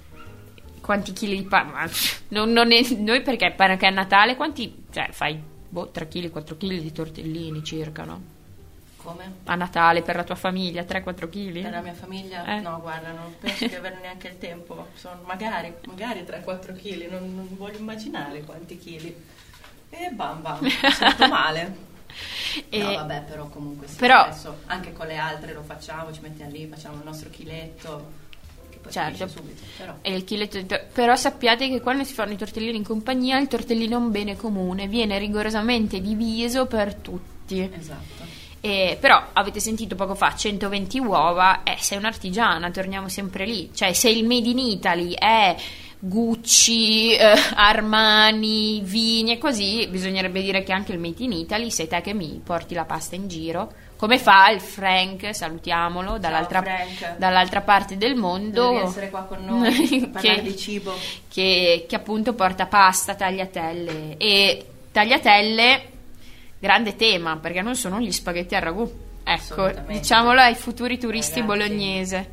Quanti 0.88 1.12
chili 1.12 1.36
di 1.36 1.44
pane. 1.44 1.90
Non, 2.30 2.50
non 2.52 2.72
è- 2.72 2.82
noi 2.96 3.22
perché 3.22 3.52
perché 3.52 3.88
è 3.88 3.92
Natale, 3.92 4.38
quanti 4.38 4.86
cioè 4.90 5.10
fai 5.12 5.38
boh, 5.70 5.90
3 5.90 6.08
kg, 6.08 6.30
4 6.32 6.56
kg 6.56 6.80
di 6.80 6.92
tortellini 6.94 7.62
circa, 7.62 8.06
no? 8.06 8.22
Come? 8.96 9.34
A 9.46 9.56
Natale 9.56 10.02
per 10.02 10.16
la 10.16 10.24
tua 10.24 10.36
famiglia, 10.36 10.84
3-4 10.84 11.28
kg? 11.30 11.62
Per 11.62 11.72
la 11.72 11.82
mia 11.82 11.94
famiglia? 11.94 12.46
Eh. 12.46 12.62
No, 12.62 12.80
guarda, 12.80 13.12
non 13.12 13.36
penso 13.40 13.68
di 13.68 13.76
avere 13.76 14.00
neanche 14.02 14.30
il 14.30 14.38
tempo. 14.38 14.88
Sono 14.96 15.22
magari, 15.26 15.74
magari 15.88 16.24
3-4 16.24 16.74
kg, 16.74 17.10
non, 17.12 17.36
non 17.36 17.48
voglio 17.58 17.78
immaginare 17.80 18.42
quanti 18.44 18.78
chili. 18.78 19.14
E 19.90 20.10
bam 20.12 20.42
bam, 20.42 20.60
mi 20.62 20.70
sento 20.70 21.28
male. 21.30 21.76
E- 22.70 22.82
No, 22.82 22.94
vabbè, 22.94 23.24
però 23.24 23.48
comunque 23.50 23.88
sì, 23.88 23.98
Però- 23.98 24.22
adesso 24.22 24.60
anche 24.68 24.92
con 24.94 25.08
le 25.08 25.18
altre 25.18 25.54
lo 25.54 25.64
facciamo, 25.64 26.12
ci 26.14 26.22
mettiamo 26.22 26.52
lì, 26.52 26.66
facciamo 26.68 26.96
il 26.98 27.04
nostro 27.04 27.30
chiletto, 27.30 28.12
che 28.27 28.27
Certo. 28.90 29.28
finisce 29.28 29.38
subito. 29.38 29.62
Però. 29.78 29.96
E 30.02 30.16
il 30.16 30.24
chiletto 30.24 30.60
però 30.94 31.16
sappiate 31.16 31.70
che 31.70 31.82
quando 31.82 32.04
si 32.04 32.14
fanno 32.14 32.34
i 32.34 32.38
tortellini 32.38 32.78
in 32.78 32.84
compagnia, 32.84 33.38
il 33.40 33.48
tortellino 33.48 33.98
è 33.98 34.00
un 34.00 34.12
bene 34.12 34.36
comune, 34.36 34.88
viene 34.88 35.18
rigorosamente 35.18 36.02
diviso 36.02 36.66
per 36.66 36.96
tutti. 36.96 37.70
Esatto. 37.78 38.26
E, 38.60 38.98
però 39.00 39.22
avete 39.34 39.60
sentito 39.60 39.96
poco 39.96 40.16
fa 40.16 40.36
120 40.36 41.00
uova, 41.00 41.64
eh, 41.64 41.78
sei 41.80 41.98
un'artigiana, 41.98 42.72
torniamo 42.72 43.08
sempre 43.08 43.46
lì. 43.46 43.70
Cioè, 43.74 43.94
se 43.94 44.10
il 44.10 44.26
Made 44.26 44.50
in 44.50 44.60
Italy 44.60 45.14
è 45.14 45.56
Gucci, 46.00 47.14
eh, 47.16 47.34
Armani, 47.56 48.82
Vini 48.84 49.34
e 49.34 49.38
così, 49.38 49.88
bisognerebbe 49.88 50.42
dire 50.42 50.64
che 50.64 50.72
anche 50.72 50.92
il 50.92 51.00
Made 51.00 51.24
in 51.24 51.32
Italy 51.32 51.72
sei 51.72 51.88
te 51.88 52.02
che 52.02 52.14
mi 52.14 52.42
porti 52.44 52.74
la 52.74 52.86
pasta 52.86 53.16
in 53.16 53.28
giro. 53.28 53.72
Come 53.98 54.20
fa 54.20 54.50
il 54.52 54.62
Frank, 54.62 55.36
salutiamolo, 55.36 56.20
dall'altra, 56.20 56.62
Frank. 56.62 57.18
dall'altra 57.18 57.62
parte 57.62 57.98
del 57.98 58.16
mondo. 58.16 58.70
Devi 58.70 58.86
essere 58.86 59.10
qua 59.10 59.24
con 59.24 59.44
noi 59.44 60.12
che, 60.22 60.42
di 60.44 60.56
cibo. 60.56 60.94
che, 61.28 61.86
che 61.90 61.96
appunto 61.96 62.34
porta 62.34 62.68
pasta, 62.68 63.16
tagliatelle 63.16 64.18
e 64.18 64.66
tagliatelle, 64.92 65.90
grande 66.60 66.96
tema 66.96 67.38
perché 67.38 67.62
non 67.62 67.76
sono 67.76 68.00
gli 68.00 68.12
spaghetti 68.12 68.54
al 68.56 68.62
ragù. 68.62 69.06
Ecco, 69.24 69.72
diciamolo 69.88 70.40
ai 70.40 70.56
futuri 70.56 70.98
turisti 70.98 71.42
Ragazzi. 71.42 71.58
bolognese. 71.58 72.30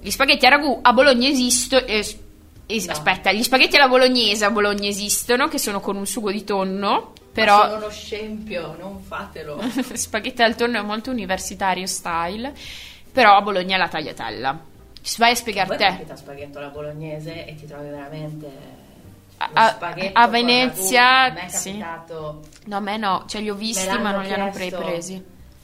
Gli 0.00 0.10
spaghetti 0.10 0.46
a 0.46 0.48
ragù 0.48 0.78
a 0.82 0.92
Bologna 0.92 1.28
esistono. 1.28 1.84
No. 1.86 2.90
Aspetta, 2.90 3.30
gli 3.30 3.42
spaghetti 3.42 3.76
alla 3.76 3.88
bolognese 3.88 4.46
a 4.46 4.50
Bologna 4.50 4.88
esistono, 4.88 5.48
che 5.48 5.58
sono 5.58 5.80
con 5.80 5.96
un 5.96 6.06
sugo 6.06 6.32
di 6.32 6.42
tonno. 6.42 7.12
Però 7.32 7.62
sono 7.64 7.76
uno 7.76 7.90
scempio, 7.90 8.76
non 8.78 9.00
fatelo. 9.00 9.60
spaghetti 9.94 10.42
al 10.42 10.54
tonno 10.54 10.78
è 10.78 10.82
molto 10.82 11.10
universitario 11.10 11.86
style. 11.86 12.52
Però 13.12 13.36
a 13.36 13.42
Bologna 13.42 13.76
è 13.76 13.78
la 13.78 13.88
tagliatella. 13.88 14.60
Vai 15.18 15.32
a 15.32 15.34
spiegar 15.34 15.66
Poi 15.66 15.76
te. 15.76 15.84
capita 15.84 16.16
spaghetto 16.16 16.58
alla 16.58 16.68
bolognese 16.68 17.44
e 17.46 17.54
ti 17.56 17.66
trovi 17.66 17.88
veramente 17.88 18.48
A- 19.38 19.76
a- 20.12 20.28
Venezia, 20.28 21.28
ragù. 21.28 21.38
A 21.40 21.48
sì. 21.48 21.70
capitato 21.72 22.40
No, 22.66 22.76
a 22.76 22.80
me 22.80 22.96
no, 22.96 23.24
cioè 23.26 23.40
li 23.40 23.50
ho 23.50 23.54
visti 23.54 23.98
ma 23.98 24.12
non 24.12 24.22
li 24.22 24.32
hanno 24.32 24.50
presi. 24.50 25.14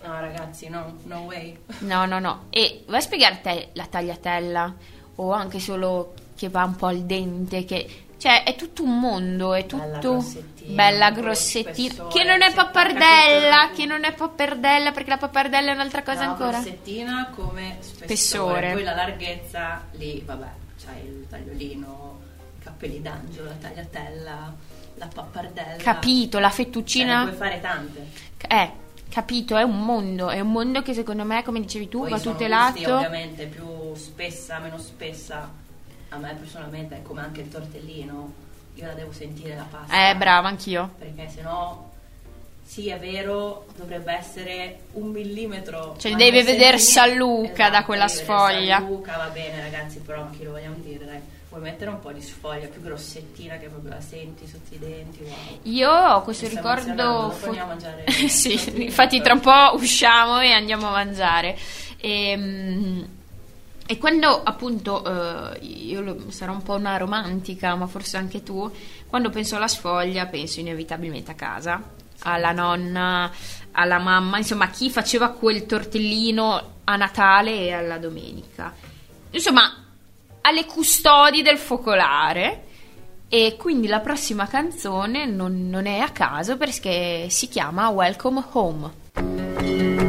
No, 0.04 0.20
ragazzi, 0.20 0.68
no, 0.68 0.96
no 1.04 1.20
way. 1.20 1.56
No, 1.80 2.04
no, 2.06 2.18
no. 2.18 2.46
E 2.50 2.84
vai 2.88 2.98
a 2.98 3.00
spiegare 3.02 3.40
te 3.40 3.68
la 3.74 3.86
tagliatella 3.86 4.74
o 5.16 5.32
anche 5.32 5.60
solo 5.60 6.14
che 6.36 6.48
va 6.48 6.64
un 6.64 6.76
po' 6.76 6.86
al 6.86 7.02
dente, 7.04 7.64
che 7.64 7.88
cioè 8.18 8.42
è 8.42 8.56
tutto 8.56 8.82
un 8.82 8.98
mondo, 8.98 9.54
è 9.54 9.64
Bella 9.64 9.84
tutto 9.84 10.10
grossettina, 10.10 10.74
bella 10.74 11.06
con 11.06 11.14
lo 11.14 11.22
grossettina, 11.22 11.88
spessore, 11.92 12.12
che 12.12 12.24
non 12.24 12.42
è 12.42 12.48
sì, 12.48 12.54
pappardella, 12.54 13.70
che 13.74 13.86
non 13.86 14.04
è 14.04 14.12
pappardella 14.12 14.90
perché 14.92 15.10
la 15.10 15.16
pappardella 15.18 15.70
è 15.70 15.74
un'altra 15.74 16.02
cosa 16.02 16.24
no, 16.24 16.30
ancora. 16.32 16.50
grossettina 16.50 17.30
come 17.34 17.76
spessore. 17.80 18.04
Spessore. 18.04 18.72
Poi 18.72 18.82
la 18.82 18.94
larghezza, 18.94 19.84
lì, 19.92 20.22
vabbè, 20.24 20.48
c'hai 20.84 21.04
il 21.04 21.26
tagliolino, 21.30 22.20
i 22.58 22.62
cappelli 22.64 23.00
d'angelo, 23.00 23.44
la 23.46 23.54
tagliatella, 23.54 24.54
la 24.94 25.08
pappardella. 25.14 25.82
Capito, 25.82 26.38
la 26.40 26.50
fettuccina 26.50 27.22
puoi 27.22 27.36
fare 27.36 27.60
tante. 27.60 28.06
eh, 28.48 28.72
capito, 29.08 29.56
è 29.56 29.62
un 29.62 29.84
mondo, 29.84 30.28
è 30.28 30.40
un 30.40 30.50
mondo 30.50 30.82
che 30.82 30.92
secondo 30.92 31.24
me, 31.24 31.44
come 31.44 31.60
dicevi 31.60 31.88
tu, 31.88 32.00
Poi 32.00 32.10
va 32.10 32.18
tutelato. 32.18 32.72
gusti, 32.72 32.90
ovviamente 32.90 33.46
più 33.46 33.94
spessa, 33.94 34.58
meno 34.58 34.76
spessa. 34.76 35.66
A 36.10 36.16
me 36.16 36.34
personalmente 36.38 36.96
è 36.96 37.02
come 37.02 37.20
anche 37.20 37.42
il 37.42 37.48
tortellino. 37.48 38.32
Io 38.74 38.86
la 38.86 38.94
devo 38.94 39.12
sentire 39.12 39.54
la 39.56 39.66
pasta. 39.68 40.10
Eh, 40.10 40.16
brava, 40.16 40.48
anch'io. 40.48 40.94
Perché 40.98 41.28
sennò 41.28 41.86
sì, 42.68 42.90
è 42.90 42.98
vero, 42.98 43.64
dovrebbe 43.76 44.12
essere 44.12 44.80
un 44.92 45.08
millimetro. 45.08 45.96
Cioè, 45.98 46.14
deve 46.14 46.42
nel 46.42 46.44
vedere 46.44 46.76
San 46.76 47.16
Luca 47.16 47.70
da 47.70 47.82
quella 47.82 48.08
sfoglia. 48.08 48.76
San 48.76 48.88
Luca 48.88 49.16
va 49.16 49.28
bene, 49.28 49.62
ragazzi, 49.62 50.00
però 50.00 50.28
chi 50.28 50.44
lo 50.44 50.50
vogliamo 50.50 50.76
dire, 50.80 51.06
dai. 51.06 51.20
Vuoi 51.48 51.62
mettere 51.62 51.88
un 51.88 51.98
po' 51.98 52.12
di 52.12 52.20
sfoglia 52.20 52.66
più 52.66 52.82
grossettina 52.82 53.56
che 53.56 53.68
proprio 53.68 53.92
la 53.92 54.02
senti 54.02 54.46
sotto 54.46 54.74
i 54.74 54.78
denti, 54.78 55.22
wow. 55.22 55.60
Io 55.62 55.90
ho 55.90 56.20
questo 56.20 56.44
emozionando, 56.44 56.90
ricordo. 56.90 57.28
dopo 57.28 57.46
andiamo 57.46 57.70
a 57.70 57.74
mangiare 57.74 58.04
sì, 58.28 58.84
infatti 58.84 59.22
tra 59.22 59.32
un 59.32 59.40
po' 59.40 59.70
usciamo 59.72 60.40
e 60.40 60.52
andiamo 60.52 60.88
a 60.88 60.90
mangiare. 60.90 61.56
Ehm, 62.00 63.08
E, 63.90 63.96
quando 63.96 64.42
appunto 64.42 65.02
eh, 65.02 65.58
io 65.64 66.02
lo- 66.02 66.30
sarò 66.30 66.52
un 66.52 66.62
po' 66.62 66.74
una 66.74 66.98
romantica, 66.98 67.74
ma 67.74 67.86
forse 67.86 68.18
anche 68.18 68.42
tu, 68.42 68.70
quando 69.06 69.30
penso 69.30 69.56
alla 69.56 69.66
sfoglia 69.66 70.26
penso 70.26 70.60
inevitabilmente 70.60 71.30
a 71.30 71.34
casa, 71.34 71.82
alla 72.24 72.52
nonna, 72.52 73.30
alla 73.72 73.98
mamma, 73.98 74.36
insomma 74.36 74.66
a 74.66 74.70
chi 74.70 74.90
faceva 74.90 75.30
quel 75.30 75.64
tortellino 75.64 76.72
a 76.84 76.96
Natale 76.96 77.60
e 77.60 77.72
alla 77.72 77.96
domenica. 77.96 78.74
Insomma, 79.30 79.84
alle 80.42 80.66
custodi 80.66 81.40
del 81.40 81.56
focolare. 81.56 82.64
E 83.30 83.56
quindi 83.58 83.86
la 83.86 84.00
prossima 84.00 84.46
canzone 84.46 85.26
non, 85.26 85.68
non 85.68 85.86
è 85.86 85.98
a 85.98 86.10
caso 86.10 86.56
perché 86.56 87.28
si 87.30 87.48
chiama 87.48 87.88
Welcome 87.88 88.44
Home. 88.52 90.07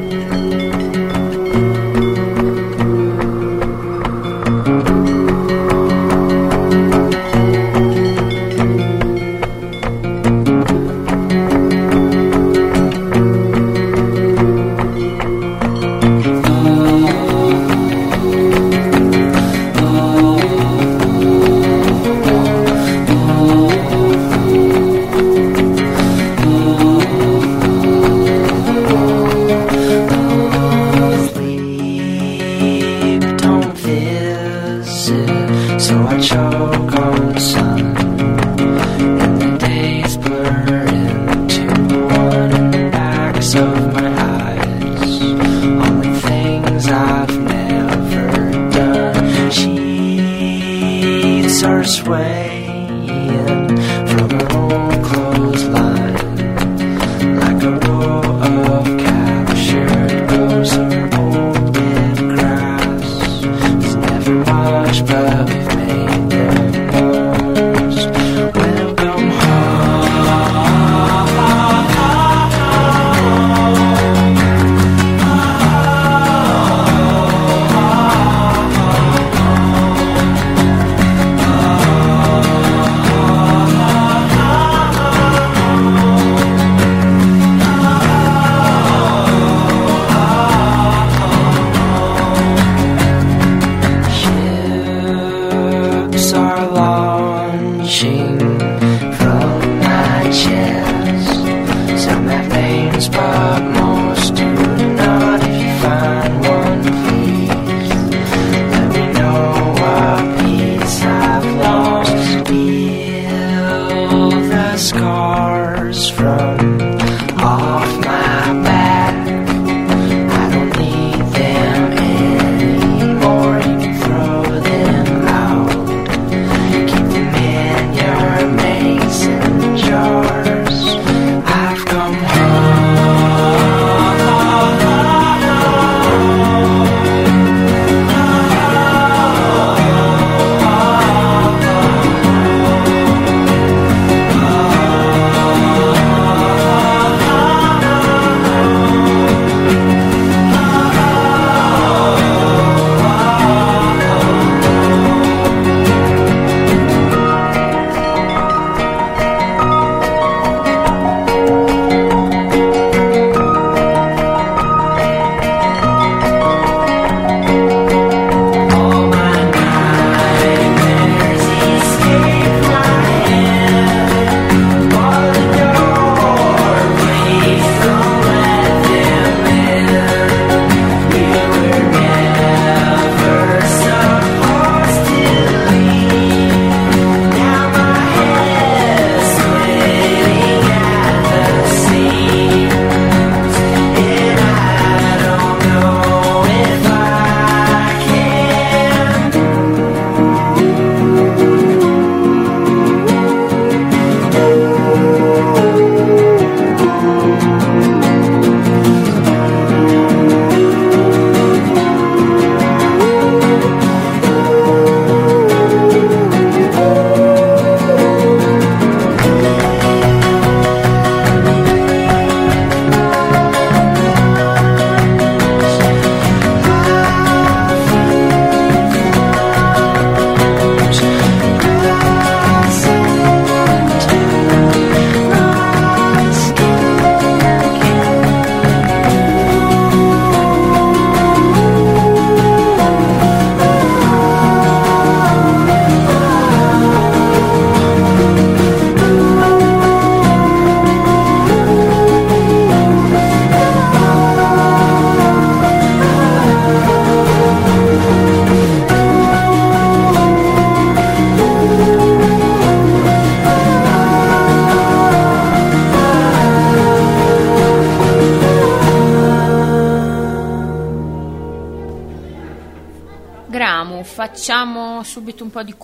persuade. 51.79 53.58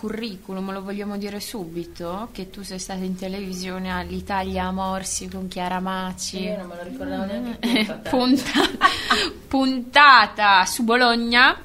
Curriculum, 0.05 0.71
lo 0.71 0.83
vogliamo 0.83 1.17
dire 1.17 1.39
subito? 1.39 2.29
Che 2.31 2.51
tu 2.51 2.61
sei 2.61 2.77
stata 2.77 3.03
in 3.03 3.15
televisione 3.15 3.91
all'Italia 3.91 4.65
a 4.65 4.71
Morsi 4.71 5.27
con 5.27 5.47
Chiara 5.47 5.79
Maci. 5.79 6.43
Io 6.43 6.57
non 6.57 6.67
me 6.67 6.75
lo 6.75 6.83
ricordavo 6.83 7.25
neanche 7.25 7.57
più. 7.67 7.79
Eh, 7.79 7.85
punta- 8.09 8.69
puntata 9.47 10.65
su 10.65 10.83
Bologna. 10.83 11.59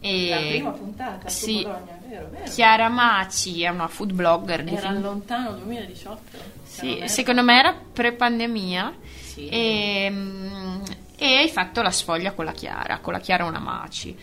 E 0.00 0.28
La 0.30 0.36
prima 0.38 0.70
puntata 0.70 1.28
su 1.28 1.44
sì. 1.44 1.62
Bologna, 1.62 1.98
vero, 2.08 2.28
vero. 2.30 2.50
Chiara 2.50 2.88
Maci 2.88 3.62
è 3.62 3.68
una 3.68 3.88
food 3.88 4.12
blogger. 4.14 4.60
Era 4.60 4.70
defin- 4.70 5.00
lontano 5.02 5.52
2018. 5.52 6.38
sì, 6.64 7.02
secondo 7.04 7.42
me 7.42 7.58
era 7.58 7.74
pre-pandemia. 7.74 8.94
Sì. 9.20 9.48
E, 9.48 10.08
mm, 10.10 10.82
e 11.16 11.36
hai 11.36 11.48
fatto 11.50 11.82
la 11.82 11.90
sfoglia 11.90 12.32
con 12.32 12.46
la 12.46 12.52
Chiara, 12.52 12.98
con 13.00 13.12
la 13.12 13.20
Chiara 13.20 13.44
una 13.44 13.58
Maci. 13.60 14.16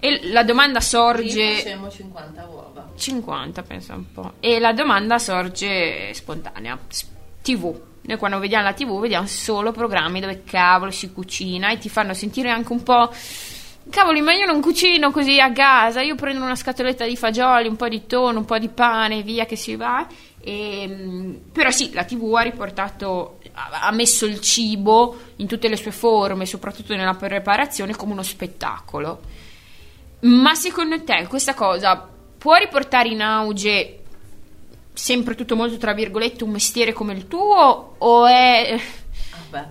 E 0.00 0.28
la 0.30 0.42
domanda 0.42 0.80
sorge... 0.80 1.56
facemmo 1.56 1.90
50 1.90 2.46
uova. 2.48 2.88
50 2.96 3.62
pensa 3.62 3.94
un 3.94 4.10
po'. 4.12 4.32
E 4.40 4.58
la 4.58 4.72
domanda 4.72 5.18
sorge 5.18 6.12
spontanea. 6.14 6.78
TV. 7.42 7.80
Noi 8.02 8.16
quando 8.16 8.38
vediamo 8.38 8.64
la 8.64 8.72
TV 8.72 8.98
vediamo 8.98 9.26
solo 9.26 9.72
programmi 9.72 10.20
dove 10.20 10.42
cavolo 10.42 10.90
si 10.90 11.12
cucina 11.12 11.70
e 11.70 11.78
ti 11.78 11.88
fanno 11.88 12.14
sentire 12.14 12.50
anche 12.50 12.72
un 12.72 12.82
po'... 12.82 13.12
Cavoli, 13.88 14.20
ma 14.20 14.32
io 14.32 14.46
non 14.46 14.60
cucino 14.60 15.10
così 15.10 15.40
a 15.40 15.50
casa, 15.52 16.00
io 16.00 16.14
prendo 16.14 16.44
una 16.44 16.54
scatoletta 16.54 17.06
di 17.06 17.16
fagioli, 17.16 17.66
un 17.66 17.76
po' 17.76 17.88
di 17.88 18.06
tonno, 18.06 18.38
un 18.38 18.44
po' 18.44 18.58
di 18.58 18.68
pane, 18.68 19.22
via 19.22 19.46
che 19.46 19.56
si 19.56 19.74
va. 19.74 20.06
E, 20.40 20.86
mm, 20.86 21.34
però 21.52 21.70
sì, 21.70 21.92
la 21.92 22.04
TV 22.04 22.32
ha 22.34 22.42
riportato, 22.42 23.38
ha 23.52 23.90
messo 23.90 24.26
il 24.26 24.40
cibo 24.40 25.18
in 25.36 25.48
tutte 25.48 25.68
le 25.68 25.76
sue 25.76 25.90
forme, 25.90 26.46
soprattutto 26.46 26.94
nella 26.94 27.14
preparazione, 27.14 27.96
come 27.96 28.12
uno 28.12 28.22
spettacolo. 28.22 29.20
Ma 30.20 30.54
secondo 30.54 31.02
te 31.02 31.26
questa 31.28 31.54
cosa 31.54 32.08
può 32.38 32.56
riportare 32.56 33.08
in 33.08 33.22
auge 33.22 33.98
sempre 34.92 35.34
tutto 35.34 35.56
molto 35.56 35.78
tra 35.78 35.94
virgolette 35.94 36.44
un 36.44 36.50
mestiere 36.50 36.92
come 36.92 37.14
il 37.14 37.26
tuo 37.26 37.94
o 37.96 38.26
è 38.26 38.78
Vabbè, 39.50 39.68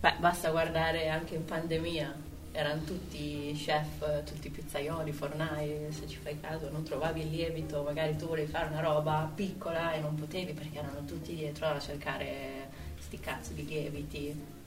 beh, 0.00 0.14
basta 0.18 0.50
guardare 0.50 1.08
anche 1.08 1.34
in 1.34 1.44
pandemia. 1.44 2.26
Erano 2.50 2.82
tutti 2.82 3.52
chef, 3.54 4.24
tutti 4.24 4.48
pizzaioli, 4.50 5.12
fornai, 5.12 5.86
se 5.90 6.08
ci 6.08 6.16
fai 6.16 6.40
caso 6.40 6.68
non 6.70 6.82
trovavi 6.82 7.20
il 7.20 7.30
lievito, 7.30 7.82
magari 7.82 8.16
tu 8.16 8.26
volevi 8.26 8.50
fare 8.50 8.66
una 8.66 8.80
roba 8.80 9.30
piccola 9.32 9.92
e 9.92 10.00
non 10.00 10.16
potevi 10.16 10.54
perché 10.54 10.78
erano 10.78 11.04
tutti 11.04 11.34
dietro 11.36 11.66
a 11.66 11.78
cercare 11.78 12.68
sti 12.98 13.20
cazzo 13.20 13.52
di 13.52 13.64
lieviti. 13.64 14.57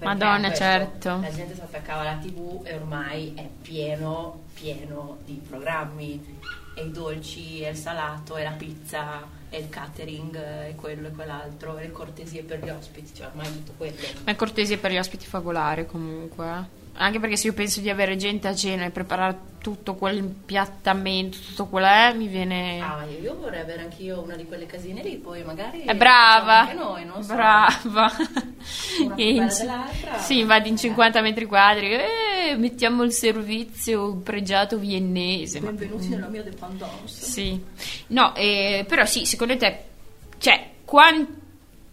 Madonna, 0.00 0.48
questo? 0.48 0.64
certo. 0.64 1.20
La 1.20 1.32
gente 1.32 1.54
si 1.54 1.60
attaccava 1.60 2.00
alla 2.00 2.16
tv 2.16 2.60
e 2.64 2.74
ormai 2.74 3.32
è 3.36 3.48
pieno, 3.60 4.44
pieno 4.54 5.18
di 5.24 5.40
programmi. 5.46 6.40
E 6.74 6.84
i 6.84 6.90
dolci, 6.90 7.60
e 7.60 7.68
il 7.70 7.76
salato, 7.76 8.36
e 8.36 8.42
la 8.42 8.52
pizza, 8.52 9.22
e 9.50 9.58
il 9.58 9.68
catering, 9.68 10.34
e 10.68 10.74
quello 10.74 11.08
e 11.08 11.10
quell'altro, 11.10 11.76
e 11.76 11.82
le 11.82 11.90
cortesie 11.92 12.42
per 12.42 12.64
gli 12.64 12.70
ospiti, 12.70 13.14
cioè 13.14 13.26
ormai 13.26 13.46
tutto 13.52 13.74
quello. 13.76 13.94
è 14.24 14.34
cortesia 14.34 14.78
per 14.78 14.90
gli 14.90 14.96
ospiti 14.96 15.26
fa 15.26 15.38
volare 15.38 15.84
comunque 15.84 16.46
eh. 16.46 16.81
Anche 16.94 17.18
perché 17.18 17.36
se 17.36 17.46
io 17.48 17.52
penso 17.54 17.80
di 17.80 17.88
avere 17.88 18.16
gente 18.16 18.48
a 18.48 18.54
cena 18.54 18.84
e 18.84 18.90
preparare 18.90 19.50
tutto 19.62 19.94
quell'impiattamento, 19.94 21.38
tutto 21.38 21.66
quello 21.66 21.86
è, 21.86 22.12
mi 22.14 22.26
viene... 22.26 22.80
Ah, 22.80 23.04
io, 23.06 23.34
vorrei 23.36 23.60
avere 23.60 23.82
anch'io 23.82 24.20
una 24.20 24.34
di 24.36 24.44
quelle 24.44 24.66
casine 24.66 25.02
lì, 25.02 25.16
poi 25.16 25.42
magari... 25.42 25.82
È 25.84 25.94
brava, 25.94 26.60
Anche 26.60 26.74
noi, 26.74 27.04
non 27.04 27.22
so. 27.22 27.32
brava. 27.34 28.12
Una 29.04 29.14
più 29.14 29.24
in- 29.24 29.46
dell'altra. 29.58 30.18
Sì, 30.18 30.44
vadi 30.44 30.68
in 30.68 30.76
50 30.76 31.20
metri 31.22 31.46
quadri, 31.46 31.92
eh, 31.94 32.56
mettiamo 32.58 33.02
il 33.04 33.12
servizio 33.12 34.16
pregiato 34.16 34.78
viennese. 34.78 35.60
ma- 35.60 35.70
Benvenuti 35.70 36.08
nella 36.08 36.28
mia 36.28 36.42
dependance. 36.42 37.24
Sì, 37.24 37.58
no, 38.08 38.34
eh, 38.34 38.84
però 38.86 39.06
sì, 39.06 39.24
secondo 39.24 39.56
te, 39.56 39.84
cioè, 40.38 40.68
quanta 40.84 41.40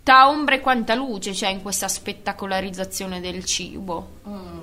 quanta 0.10 0.30
ombra 0.30 0.56
e 0.56 0.60
quanta 0.60 0.96
luce 0.96 1.32
c'è 1.34 1.50
in 1.50 1.62
questa 1.62 1.88
spettacolarizzazione 1.88 3.20
del 3.22 3.46
cibo. 3.46 4.14
Mm, 4.28 4.59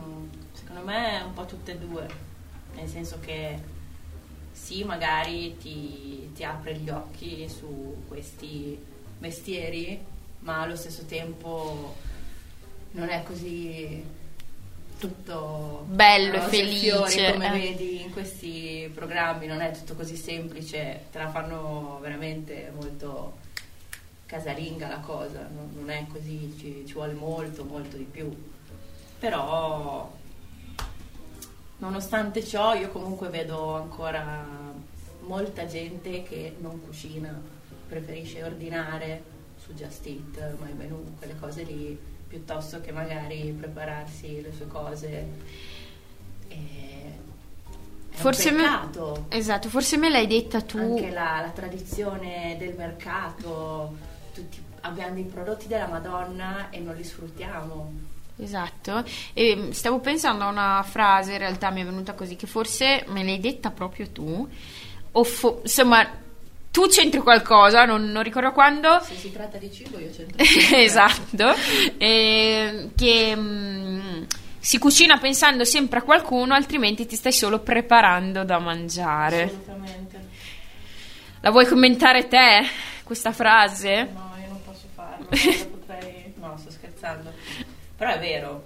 un 1.26 1.34
po' 1.34 1.44
tutte 1.44 1.72
e 1.72 1.78
due, 1.78 2.06
nel 2.74 2.88
senso 2.88 3.18
che 3.20 3.58
sì, 4.52 4.84
magari 4.84 5.56
ti, 5.58 6.30
ti 6.34 6.42
apre 6.42 6.76
gli 6.76 6.88
occhi 6.88 7.48
su 7.48 8.04
questi 8.08 8.78
mestieri, 9.18 10.02
ma 10.40 10.62
allo 10.62 10.76
stesso 10.76 11.04
tempo 11.04 11.94
non 12.92 13.08
è 13.10 13.22
così 13.22 14.02
tutto 14.98 15.84
Bello 15.88 16.36
e 16.36 16.40
felice, 16.40 17.32
come 17.32 17.54
eh. 17.54 17.58
vedi 17.58 18.02
in 18.02 18.10
questi 18.12 18.90
programmi, 18.94 19.46
non 19.46 19.60
è 19.60 19.70
tutto 19.72 19.94
così 19.94 20.16
semplice, 20.16 21.06
te 21.12 21.18
la 21.18 21.28
fanno 21.28 21.98
veramente 22.00 22.72
molto 22.74 23.44
casalinga 24.24 24.88
la 24.88 24.98
cosa, 24.98 25.48
non, 25.54 25.70
non 25.74 25.90
è 25.90 26.06
così, 26.10 26.54
ci, 26.58 26.84
ci 26.86 26.94
vuole 26.94 27.12
molto, 27.12 27.64
molto 27.64 27.96
di 27.96 28.04
più. 28.04 28.34
Però 29.18 30.10
nonostante 31.78 32.44
ciò 32.44 32.74
io 32.74 32.88
comunque 32.90 33.28
vedo 33.28 33.74
ancora 33.74 34.44
molta 35.20 35.66
gente 35.66 36.22
che 36.22 36.56
non 36.60 36.80
cucina, 36.84 37.38
preferisce 37.88 38.42
ordinare 38.42 39.22
su 39.58 39.74
Just 39.74 40.06
Eat, 40.06 40.56
My 40.60 40.72
Menu, 40.72 41.16
quelle 41.18 41.36
cose 41.38 41.62
lì, 41.62 41.98
piuttosto 42.26 42.80
che 42.80 42.92
magari 42.92 43.54
prepararsi 43.58 44.40
le 44.40 44.52
sue 44.52 44.66
cose. 44.66 45.26
E 46.48 46.94
Forse 48.10 48.50
me-. 48.50 48.64
Esatto, 49.28 49.68
forse 49.68 49.96
me 49.98 50.08
l'hai 50.08 50.26
detta 50.26 50.62
tu. 50.62 50.78
Anche 50.78 51.10
la, 51.10 51.40
la 51.42 51.50
tradizione 51.50 52.56
del 52.58 52.74
mercato, 52.74 53.94
tutti 54.32 54.62
abbiamo 54.80 55.14
dei 55.14 55.24
prodotti 55.24 55.66
della 55.66 55.86
Madonna 55.86 56.70
e 56.70 56.78
non 56.80 56.94
li 56.94 57.04
sfruttiamo. 57.04 58.14
Esatto, 58.38 59.02
e 59.32 59.56
mm, 59.56 59.70
stavo 59.70 59.98
pensando 60.00 60.44
a 60.44 60.48
una 60.48 60.84
frase, 60.86 61.32
in 61.32 61.38
realtà 61.38 61.70
mi 61.70 61.80
è 61.80 61.84
venuta 61.84 62.12
così, 62.12 62.36
che 62.36 62.46
forse 62.46 63.04
me 63.08 63.24
l'hai 63.24 63.40
detta 63.40 63.70
proprio 63.70 64.10
tu, 64.10 64.46
o 65.12 65.24
fo- 65.24 65.60
insomma, 65.62 66.06
tu 66.70 66.86
c'entri 66.88 67.20
qualcosa, 67.20 67.86
non, 67.86 68.10
non 68.10 68.22
ricordo 68.22 68.52
quando, 68.52 69.00
Se 69.02 69.14
si 69.14 69.32
tratta 69.32 69.56
di 69.56 69.72
cibo 69.72 69.98
io 69.98 70.10
c'entro. 70.10 70.36
esatto, 70.76 71.54
eh, 71.96 72.90
che 72.94 73.34
mm, 73.34 74.22
si 74.58 74.78
cucina 74.78 75.16
pensando 75.16 75.64
sempre 75.64 76.00
a 76.00 76.02
qualcuno, 76.02 76.52
altrimenti 76.52 77.06
ti 77.06 77.16
stai 77.16 77.32
solo 77.32 77.60
preparando 77.60 78.44
da 78.44 78.58
mangiare. 78.58 79.44
Assolutamente. 79.44 80.28
La 81.40 81.50
vuoi 81.50 81.66
commentare 81.66 82.28
te, 82.28 82.66
questa 83.02 83.32
frase? 83.32 84.10
No, 84.12 84.34
io 84.42 84.48
non 84.48 84.62
posso 84.62 84.88
farlo. 84.92 85.26
lo 85.30 85.78
potrei... 85.78 86.34
No, 86.38 86.56
sto 86.58 86.70
scherzando. 86.70 87.32
Però 87.96 88.12
è 88.12 88.18
vero, 88.18 88.64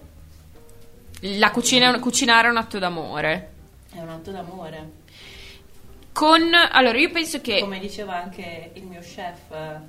La 1.38 1.50
cucina 1.50 1.96
cucinare 2.00 2.48
è 2.48 2.50
un 2.50 2.56
atto 2.56 2.78
d'amore. 2.78 3.52
è 3.92 4.00
un 4.00 4.08
atto 4.08 4.30
d'amore. 4.30 4.90
Con, 6.12 6.52
allora 6.52 6.98
io 6.98 7.10
penso 7.10 7.40
che... 7.40 7.60
Come 7.60 7.78
diceva 7.78 8.20
anche 8.20 8.70
il 8.74 8.84
mio 8.84 9.00
chef, 9.00 9.80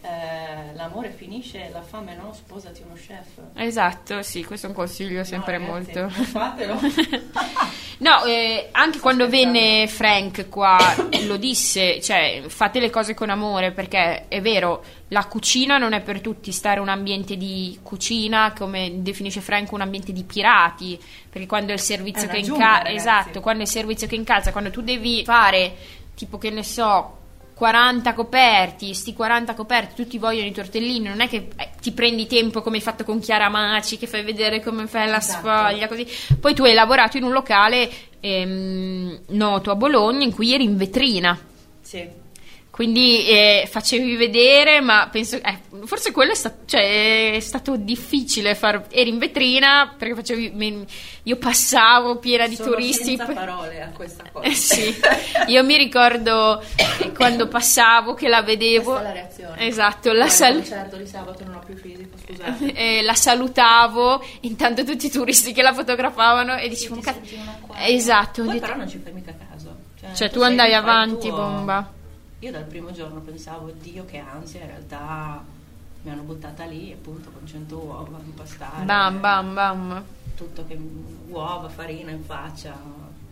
eh, 0.00 0.74
l'amore 0.74 1.10
finisce, 1.10 1.70
la 1.72 1.82
fame 1.82 2.14
no, 2.14 2.32
sposati 2.32 2.82
uno 2.84 2.94
chef. 2.94 3.40
Esatto, 3.54 4.22
sì, 4.22 4.44
questo 4.44 4.66
è 4.66 4.68
un 4.68 4.74
consiglio 4.74 5.24
sempre 5.24 5.58
No, 5.58 5.66
molto. 5.66 6.08
Fatelo. 6.10 6.78
No, 8.00 8.22
eh, 8.22 8.68
anche 8.70 9.00
quando 9.00 9.28
venne 9.28 9.88
Frank 9.88 10.48
qua 10.48 10.78
lo 11.26 11.36
disse, 11.36 12.00
cioè 12.00 12.44
fate 12.46 12.78
le 12.78 12.90
cose 12.90 13.12
con 13.12 13.28
amore 13.28 13.72
perché 13.72 14.28
è 14.28 14.40
vero, 14.40 14.84
la 15.08 15.24
cucina 15.26 15.78
non 15.78 15.92
è 15.92 16.00
per 16.00 16.20
tutti, 16.20 16.52
stare 16.52 16.76
in 16.76 16.82
un 16.82 16.90
ambiente 16.90 17.36
di 17.36 17.76
cucina, 17.82 18.52
come 18.56 19.02
definisce 19.02 19.40
Frank, 19.40 19.72
un 19.72 19.80
ambiente 19.80 20.12
di 20.12 20.22
pirati, 20.22 20.96
perché 21.28 21.48
quando 21.48 21.72
è 21.72 21.74
il 21.74 21.80
servizio 21.80 22.28
È 22.28 22.30
che 22.30 22.42
giungla, 22.42 22.66
incalza, 22.66 22.82
ragazzi. 22.84 23.08
esatto, 23.08 23.40
quando 23.40 23.62
è 23.62 23.64
il 23.64 23.72
servizio 23.72 24.06
che 24.06 24.14
incalza, 24.14 24.52
quando 24.52 24.70
tu 24.70 24.80
devi 24.80 25.24
fare 25.24 25.74
tipo 26.14 26.38
che 26.38 26.50
ne 26.50 26.62
so 26.62 27.17
40 27.58 28.14
coperti, 28.14 28.94
sti 28.94 29.14
40 29.14 29.54
coperti, 29.54 30.00
tutti 30.00 30.16
vogliono 30.16 30.46
i 30.46 30.52
tortellini, 30.52 31.08
non 31.08 31.20
è 31.20 31.28
che 31.28 31.48
eh, 31.56 31.70
ti 31.80 31.90
prendi 31.90 32.28
tempo 32.28 32.62
come 32.62 32.76
hai 32.76 32.82
fatto 32.82 33.02
con 33.02 33.18
Chiara 33.18 33.48
Maci, 33.48 33.98
che 33.98 34.06
fai 34.06 34.22
vedere 34.22 34.62
come 34.62 34.86
fai 34.86 35.08
la 35.08 35.18
Esatto. 35.18 35.38
sfoglia, 35.48 35.88
così. 35.88 36.06
Poi 36.40 36.54
tu 36.54 36.62
hai 36.62 36.72
lavorato 36.74 37.16
in 37.16 37.24
un 37.24 37.32
locale 37.32 37.90
ehm, 38.20 39.22
noto 39.30 39.72
a 39.72 39.74
Bologna 39.74 40.22
in 40.24 40.32
cui 40.32 40.54
eri 40.54 40.62
in 40.62 40.76
vetrina. 40.76 41.36
sì. 41.80 42.26
Quindi 42.78 43.26
eh, 43.26 43.66
facevi 43.68 44.14
vedere, 44.14 44.80
ma 44.80 45.08
penso, 45.10 45.34
eh, 45.34 45.58
forse 45.84 46.12
quello 46.12 46.30
è, 46.30 46.34
sta- 46.36 46.54
cioè, 46.64 47.32
è 47.34 47.40
stato 47.40 47.74
difficile 47.76 48.54
far, 48.54 48.84
eri 48.92 49.08
in 49.10 49.18
vetrina 49.18 49.92
perché 49.98 50.14
facevi, 50.14 50.52
me- 50.54 50.84
io 51.24 51.36
passavo 51.38 52.18
piena 52.18 52.46
di 52.46 52.54
Sono 52.54 52.70
turisti. 52.70 53.16
poi- 53.16 53.34
parole 53.34 53.82
a 53.82 53.88
questa 53.88 54.22
cosa. 54.30 54.46
eh 54.46 54.54
sì, 54.54 54.94
io 55.48 55.64
mi 55.64 55.76
ricordo 55.76 56.62
quando 57.16 57.48
passavo 57.48 58.14
che 58.14 58.28
la 58.28 58.42
vedevo. 58.42 58.92
Questa 58.92 59.00
è 59.00 59.12
la 59.12 59.12
reazione. 59.22 59.66
Esatto, 59.66 60.12
la, 60.12 60.28
sal- 60.28 60.54
concerto 60.54 60.96
di 60.98 61.06
sabato 61.08 61.44
non 61.46 61.54
ho 61.56 61.62
più 61.66 61.74
fisico, 61.74 62.16
scusate. 62.24 62.64
eh, 62.78 63.02
la 63.02 63.14
salutavo, 63.14 64.24
intanto 64.42 64.84
tutti 64.84 65.06
i 65.06 65.10
turisti 65.10 65.52
che 65.52 65.62
la 65.62 65.72
fotografavano 65.74 66.56
e 66.56 66.68
dicevo, 66.68 66.94
Ti 66.94 67.00
"Cazzo". 67.00 67.20
Esatto, 67.86 68.44
Poi 68.44 68.52
di- 68.52 68.60
però 68.60 68.76
non 68.76 68.88
ci 68.88 69.00
fai 69.02 69.12
mica 69.12 69.34
caso. 69.50 69.74
cioè 70.14 70.30
tu 70.30 70.38
sei 70.38 70.48
andai 70.48 70.74
avanti, 70.74 71.26
tuo. 71.26 71.36
bomba. 71.36 71.92
Io 72.40 72.52
dal 72.52 72.64
primo 72.64 72.92
giorno 72.92 73.20
pensavo, 73.20 73.70
Dio 73.70 74.04
che 74.04 74.18
ansia, 74.18 74.60
in 74.60 74.66
realtà 74.68 75.44
mi 76.02 76.10
hanno 76.10 76.22
buttata 76.22 76.64
lì 76.66 76.92
appunto 76.92 77.30
con 77.30 77.44
100 77.44 77.76
uova, 77.76 78.20
impastare. 78.24 78.84
Bam, 78.84 79.18
bam, 79.18 79.54
bam. 79.54 80.04
Tutto 80.36 80.64
che 80.64 80.78
uova, 81.28 81.68
farina 81.68 82.12
in 82.12 82.22
faccia. 82.22 82.80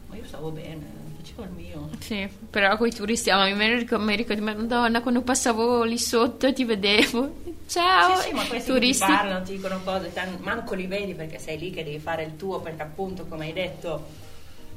Ma 0.08 0.16
io 0.16 0.24
stavo 0.24 0.50
bene, 0.50 0.84
facevo 1.18 1.42
il 1.44 1.50
mio. 1.50 1.88
Sì, 2.00 2.28
però 2.50 2.76
con 2.76 2.88
i 2.88 2.92
turisti, 2.92 3.30
ah, 3.30 3.44
mi 3.54 3.74
ricordo, 3.76 4.04
mi 4.04 4.16
ricordo, 4.16 4.42
madonna, 4.42 5.00
quando 5.00 5.22
passavo 5.22 5.84
lì 5.84 5.98
sotto 5.98 6.52
ti 6.52 6.64
vedevo. 6.64 7.42
Ciao, 7.68 8.16
sì, 8.16 8.28
sì, 8.28 8.34
ma 8.34 8.44
questi 8.46 8.72
turisti. 8.72 9.06
ti 9.06 9.12
parlano, 9.12 9.44
ti 9.44 9.54
dicono 9.54 9.80
cose, 9.84 10.12
manco 10.38 10.74
li 10.74 10.88
vedi 10.88 11.14
perché 11.14 11.38
sei 11.38 11.58
lì 11.58 11.70
che 11.70 11.84
devi 11.84 12.00
fare 12.00 12.24
il 12.24 12.34
tuo, 12.34 12.58
perché 12.60 12.82
appunto, 12.82 13.26
come 13.26 13.46
hai 13.46 13.52
detto, 13.52 14.04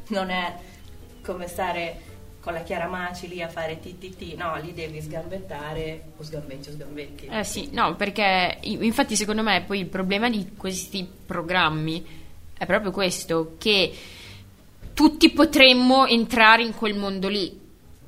non 0.10 0.30
è 0.30 0.56
come 1.24 1.48
stare 1.48 2.09
con 2.50 2.58
la 2.58 2.64
Chiara 2.64 2.88
Maci 2.88 3.28
lì 3.28 3.44
a 3.44 3.48
fare 3.48 3.80
TTT, 3.80 4.34
no, 4.36 4.60
lì 4.60 4.74
devi 4.74 5.00
sgambettare 5.00 6.14
o 6.18 6.24
sgambetti 6.24 6.70
o 6.70 6.72
sgambetti. 6.72 7.28
Eh 7.28 7.44
sì, 7.44 7.70
no, 7.74 7.96
perché 7.96 8.58
infatti 8.62 9.16
secondo 9.16 9.44
me 9.44 9.64
poi 9.68 9.82
il 9.82 9.86
problema 9.86 10.32
di 10.32 10.54
questi 10.58 11.08
programmi 11.26 12.04
è 12.58 12.66
proprio 12.66 12.90
questo, 12.90 13.54
che 13.60 13.94
tutti 14.96 15.30
potremmo 15.30 16.08
entrare 16.08 16.64
in 16.64 16.74
quel 16.74 16.96
mondo 16.96 17.28
lì. 17.28 17.56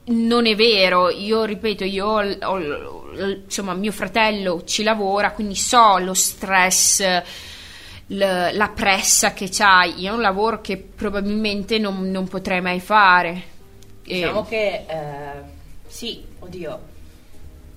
Non 0.04 0.47
è 0.47 0.56
vero, 0.56 1.12
io 1.12 1.43
ripeto, 1.43 1.84
io 1.84 2.08
ho, 2.08 2.21
ho- 2.23 3.12
insomma, 3.45 3.75
mio 3.75 3.91
fratello 3.91 4.63
ci 4.65 4.82
lavora, 4.82 5.34
quindi 5.34 5.56
so 5.56 5.99
lo 5.99 6.15
stress, 6.15 7.04
la 8.08 8.71
pressa 8.73 9.34
che 9.34 9.49
c'hai. 9.51 10.06
È 10.06 10.10
un 10.10 10.19
lavoro 10.19 10.62
che 10.62 10.77
probabilmente 10.77 11.77
non, 11.77 12.10
non 12.10 12.27
potrei 12.27 12.60
mai 12.60 12.80
fare. 12.80 13.50
E- 14.12 14.15
Diciamo 14.15 14.43
che 14.43 14.86
eh, 14.88 15.41
sì, 15.88 16.26
oddio, 16.39 16.80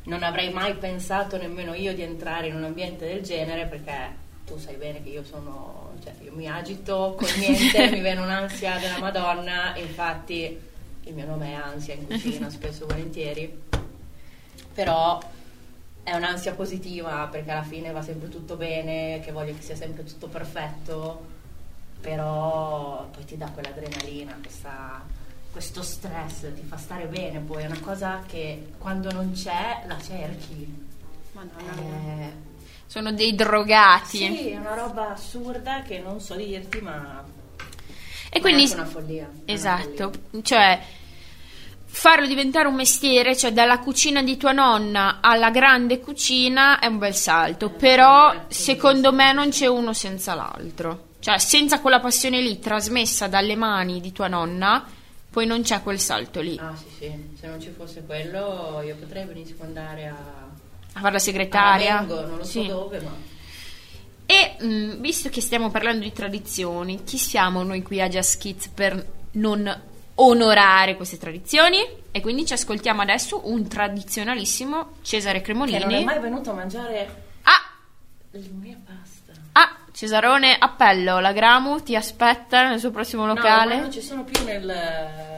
non 0.04 0.22
avrei 0.24 0.52
mai 0.52 0.74
pensato 0.74 1.36
nemmeno 1.36 1.74
io 1.74 1.94
di 1.94 2.02
entrare 2.02 2.48
in 2.48 2.56
un 2.56 2.64
ambiente 2.64 3.06
del 3.06 3.22
genere 3.22 3.66
perché 3.66 4.22
tu 4.44 4.58
sai 4.58 4.74
bene 4.74 5.00
che 5.02 5.10
io 5.10 5.22
sono, 5.24 5.92
cioè 6.02 6.12
io 6.22 6.32
mi 6.34 6.48
agito 6.48 7.14
con 7.16 7.28
niente, 7.38 7.88
mi 7.90 8.00
viene 8.00 8.20
un'ansia 8.20 8.78
della 8.78 8.98
Madonna, 8.98 9.76
infatti 9.76 10.58
il 11.04 11.14
mio 11.14 11.24
nome 11.26 11.52
è 11.52 11.54
ansia 11.54 11.94
in 11.94 12.06
cucina 12.06 12.50
spesso 12.50 12.82
e 12.82 12.86
volentieri, 12.88 13.62
però 14.74 15.20
è 16.02 16.14
un'ansia 16.14 16.52
positiva 16.54 17.28
perché 17.30 17.50
alla 17.52 17.62
fine 17.62 17.92
va 17.92 18.02
sempre 18.02 18.28
tutto 18.28 18.56
bene, 18.56 19.20
che 19.20 19.30
voglio 19.30 19.54
che 19.54 19.62
sia 19.62 19.76
sempre 19.76 20.02
tutto 20.04 20.26
perfetto, 20.26 21.24
però 22.00 23.06
poi 23.12 23.24
ti 23.24 23.36
dà 23.36 23.48
quell'adrenalina, 23.50 24.36
questa- 24.42 25.22
questo 25.54 25.82
stress, 25.82 26.52
ti 26.52 26.62
fa 26.68 26.76
stare 26.76 27.06
bene, 27.06 27.38
poi 27.38 27.62
è 27.62 27.66
una 27.66 27.78
cosa 27.78 28.24
che 28.26 28.72
quando 28.76 29.12
non 29.12 29.30
c'è 29.32 29.84
la 29.86 29.96
cerchi. 30.04 30.82
Eh, 31.38 32.32
sono 32.86 33.12
dei 33.12 33.36
drogati. 33.36 34.18
sì, 34.18 34.48
è 34.50 34.56
una 34.56 34.74
roba 34.74 35.12
assurda 35.12 35.82
che 35.82 36.00
non 36.00 36.20
so 36.20 36.34
dirti, 36.34 36.80
ma 36.80 37.22
E 38.30 38.40
quindi 38.40 38.68
è 38.68 38.74
una 38.74 38.84
follia. 38.84 39.22
è 39.22 39.28
una 39.28 39.52
Esatto, 39.52 40.10
follia. 40.30 40.42
cioè 40.42 40.80
farlo 41.86 42.26
diventare 42.26 42.66
un 42.66 42.74
mestiere, 42.74 43.36
cioè 43.36 43.52
dalla 43.52 43.78
cucina 43.78 44.24
di 44.24 44.36
tua 44.36 44.50
nonna 44.50 45.18
alla 45.20 45.50
grande 45.50 46.00
cucina 46.00 46.80
è 46.80 46.86
un 46.86 46.98
bel 46.98 47.14
salto, 47.14 47.70
però 47.70 48.32
eh, 48.32 48.40
secondo 48.48 49.12
me 49.12 49.32
non 49.32 49.50
c'è 49.50 49.66
uno 49.68 49.92
senza 49.92 50.34
l'altro. 50.34 51.12
Cioè, 51.20 51.38
senza 51.38 51.78
quella 51.80 52.00
passione 52.00 52.40
lì 52.40 52.58
trasmessa 52.58 53.28
dalle 53.28 53.54
mani 53.56 54.00
di 54.00 54.10
tua 54.12 54.26
nonna, 54.28 54.84
poi 55.34 55.46
non 55.46 55.62
c'è 55.62 55.82
quel 55.82 55.98
salto 55.98 56.40
lì. 56.40 56.56
Ah 56.60 56.76
sì 56.76 56.84
sì, 56.96 57.12
se 57.38 57.46
non 57.48 57.60
ci 57.60 57.70
fosse 57.70 58.04
quello 58.06 58.80
io 58.84 58.94
potrei 58.94 59.24
benissimo 59.26 59.64
andare 59.64 60.06
a 60.06 60.14
a 60.96 61.00
fare 61.00 61.12
la 61.14 61.18
segretaria. 61.18 61.98
a 61.98 62.00
Mengo, 62.02 62.24
non 62.24 62.36
lo 62.38 62.44
so 62.44 62.50
Sì. 62.62 62.66
dove, 62.68 63.00
ma 63.00 63.10
E 64.26 64.56
mh, 64.64 65.00
visto 65.00 65.28
che 65.28 65.40
stiamo 65.40 65.70
parlando 65.70 66.04
di 66.04 66.12
tradizioni, 66.12 67.02
chi 67.04 67.18
siamo 67.18 67.62
noi 67.64 67.82
qui 67.82 68.00
a 68.00 68.08
Jazz 68.08 68.36
Kids 68.36 68.68
per 68.68 69.04
non 69.32 69.80
onorare 70.14 70.94
queste 70.96 71.18
tradizioni? 71.18 71.78
E 72.12 72.20
quindi 72.20 72.46
ci 72.46 72.52
ascoltiamo 72.52 73.02
adesso 73.02 73.40
un 73.50 73.66
tradizionalissimo 73.66 74.98
Cesare 75.02 75.38
che 75.38 75.44
Cremonini. 75.46 75.78
non 75.80 75.90
è 75.92 76.04
mai 76.04 76.20
venuto 76.20 76.50
a 76.52 76.54
mangiare 76.54 77.22
Ah, 77.42 77.70
la 78.30 78.40
mia 78.52 78.78
pasta. 78.86 79.32
ah, 79.52 79.76
Cesarone, 79.94 80.56
appello, 80.58 81.20
la 81.20 81.30
Gramu 81.32 81.80
ti 81.80 81.94
aspetta 81.94 82.68
nel 82.68 82.80
suo 82.80 82.90
prossimo 82.90 83.24
No, 83.26 83.34
locale. 83.34 83.76
ma 83.76 83.80
non 83.82 83.92
ci 83.92 84.00
sono 84.00 84.24
più 84.24 84.42
nel, 84.44 84.64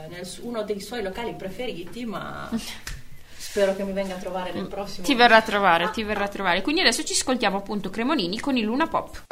nel 0.09 0.27
uno 0.41 0.63
dei 0.63 0.81
suoi 0.81 1.03
locali 1.03 1.35
preferiti, 1.35 2.07
ma 2.07 2.49
spero 3.37 3.77
che 3.77 3.85
mi 3.85 3.93
venga 3.93 4.15
a 4.15 4.19
trovare 4.19 4.53
nel 4.55 4.67
prossimo. 4.67 5.05
Ti 5.05 5.15
verrà 5.15 5.37
a 5.37 5.43
trovare, 5.43 5.91
ti 5.91 6.03
verrà 6.05 6.25
a 6.25 6.29
trovare. 6.29 6.63
Quindi 6.63 6.81
adesso 6.81 7.05
ci 7.05 7.13
ascoltiamo 7.13 7.59
appunto 7.59 7.91
Cremonini 7.91 8.41
con 8.41 8.57
il 8.57 8.65
Luna 8.65 8.87
Pop. 8.87 9.25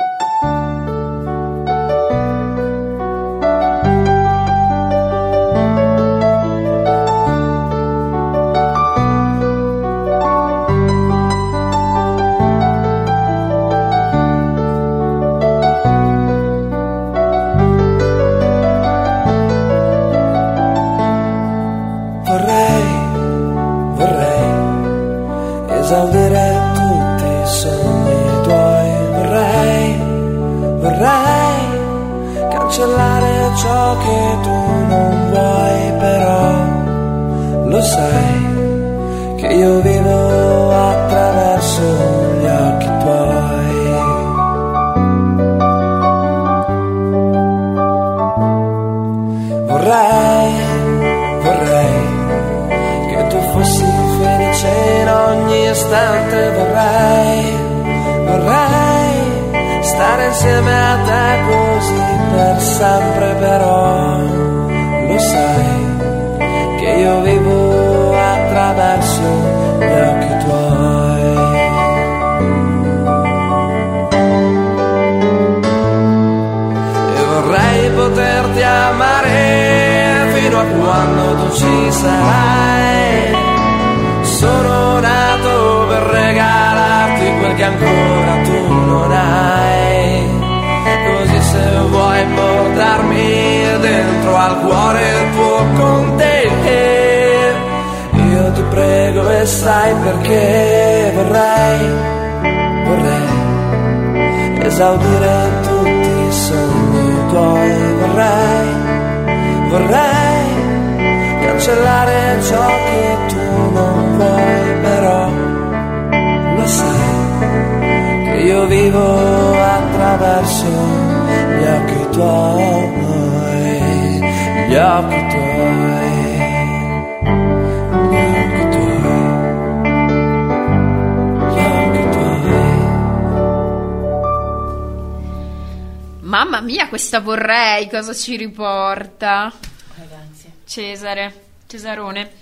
Questa 137.15 137.21
vorrei 137.21 137.89
cosa 137.89 138.13
ci 138.13 138.37
riporta. 138.37 139.53
Ragazzi, 139.97 140.51
Cesare, 140.65 141.45
Cesarone. 141.69 142.33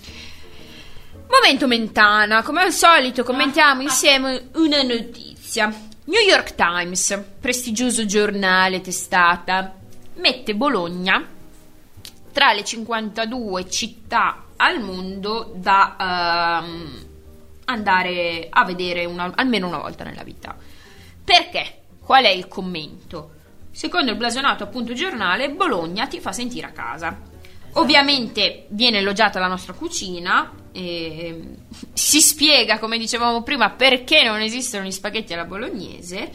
Momento 1.29 1.67
Mentana, 1.67 2.43
come 2.43 2.63
al 2.63 2.73
solito 2.73 3.23
commentiamo 3.23 3.83
insieme 3.83 4.49
una 4.55 4.81
notizia. 4.83 5.67
New 5.67 6.21
York 6.21 6.55
Times, 6.55 7.23
prestigioso 7.39 8.07
giornale 8.07 8.81
testata, 8.81 9.75
mette 10.15 10.55
Bologna 10.55 11.23
tra 12.33 12.55
le 12.55 12.65
52 12.65 13.69
città 13.69 14.45
al 14.57 14.81
mondo 14.81 15.53
da 15.55 16.63
ehm, 16.63 17.07
andare 17.67 18.47
a 18.49 18.65
vedere 18.65 19.05
una- 19.05 19.33
almeno 19.35 19.67
una 19.67 19.79
volta 19.79 20.03
nella 20.03 20.23
vita. 20.23 20.57
Perché? 21.23 21.81
Qual 22.01 22.25
è 22.25 22.31
il 22.31 22.49
commento? 22.49 23.41
Secondo 23.73 24.13
il 24.13 24.17
blasonato 24.17 24.63
appunto 24.63 24.93
giornale, 24.93 25.51
Bologna 25.51 26.07
ti 26.07 26.21
fa 26.21 26.33
sentire 26.33 26.67
a 26.67 26.71
casa. 26.71 27.19
Ovviamente 27.75 28.67
viene 28.69 28.99
elogiata 28.99 29.41
la 29.41 29.49
nostra 29.49 29.73
cucina, 29.73 30.53
e 30.73 31.57
si 31.93 32.21
spiega, 32.21 32.79
come 32.79 32.99
dicevamo 32.99 33.43
prima, 33.43 33.71
perché 33.71 34.23
non 34.23 34.41
esistono 34.41 34.85
gli 34.85 34.91
spaghetti 34.91 35.33
alla 35.33 35.45
bolognese. 35.45 36.31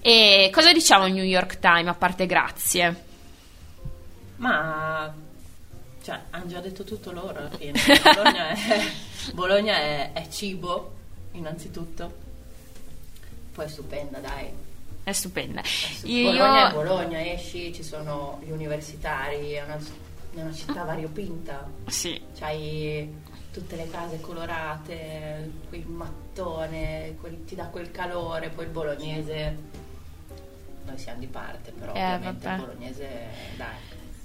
E 0.00 0.50
cosa 0.52 0.72
diciamo 0.72 1.04
al 1.04 1.12
New 1.12 1.24
York 1.24 1.58
Times 1.58 1.88
a 1.88 1.94
parte 1.94 2.26
grazie? 2.26 3.04
ma 4.36 5.12
cioè, 6.02 6.20
hanno 6.30 6.46
già 6.46 6.60
detto 6.60 6.84
tutto 6.84 7.10
loro 7.12 7.38
alla 7.38 7.50
fine. 7.50 7.72
Bologna 8.14 8.48
è, 8.48 8.56
Bologna 9.32 9.74
è, 9.74 10.12
è 10.12 10.28
cibo, 10.28 10.94
innanzitutto. 11.32 12.24
Poi 13.52 13.64
è 13.64 13.68
stupenda, 13.68 14.18
dai. 14.18 14.48
È 15.06 15.12
stupenda. 15.12 15.62
Io- 16.02 16.32
Bologna 16.32 16.68
è 16.68 16.72
Bologna, 16.72 17.24
esci, 17.32 17.72
ci 17.72 17.84
sono 17.84 18.40
gli 18.44 18.50
universitari, 18.50 19.52
è 19.52 19.62
una, 19.62 19.76
è 19.76 20.40
una 20.40 20.52
città 20.52 20.82
variopinta. 20.82 21.64
Sì, 21.86 22.20
C'hai 22.36 23.14
tutte 23.52 23.76
le 23.76 23.88
case 23.88 24.20
colorate, 24.20 25.48
quei 25.68 25.84
mattone, 25.84 27.14
quel- 27.20 27.44
ti 27.44 27.54
dà 27.54 27.66
quel 27.66 27.92
calore, 27.92 28.48
poi 28.48 28.64
il 28.64 28.70
bolognese. 28.72 29.56
Noi 30.86 30.98
siamo 30.98 31.20
di 31.20 31.26
parte, 31.28 31.70
però 31.70 31.92
Eh, 31.94 32.02
ovviamente 32.14 32.44
vabbè. 32.48 32.58
il 32.60 32.66
bolognese, 32.66 33.08
dai, 33.56 33.66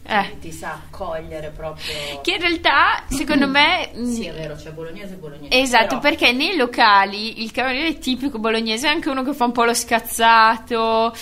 Eh. 0.03 0.37
ti 0.39 0.51
sa 0.51 0.79
accogliere 0.89 1.49
proprio. 1.55 2.21
che 2.21 2.31
in 2.33 2.39
realtà, 2.41 3.03
secondo 3.07 3.47
me... 3.47 3.91
Sì, 4.03 4.25
è 4.25 4.33
vero, 4.33 4.55
c'è 4.55 4.71
bolognese 4.71 5.13
e 5.13 5.17
bolognese. 5.17 5.59
Esatto, 5.61 5.99
però- 5.99 6.01
perché 6.01 6.31
nei 6.31 6.55
locali 6.55 7.43
il 7.43 7.51
cavaliere 7.51 7.97
tipico 7.99 8.39
bolognese 8.39 8.87
è 8.87 8.91
anche 8.91 9.09
uno 9.09 9.23
che 9.23 9.33
fa 9.33 9.45
un 9.45 9.51
po' 9.51 9.63
lo 9.63 9.73
scazzato 9.73 11.13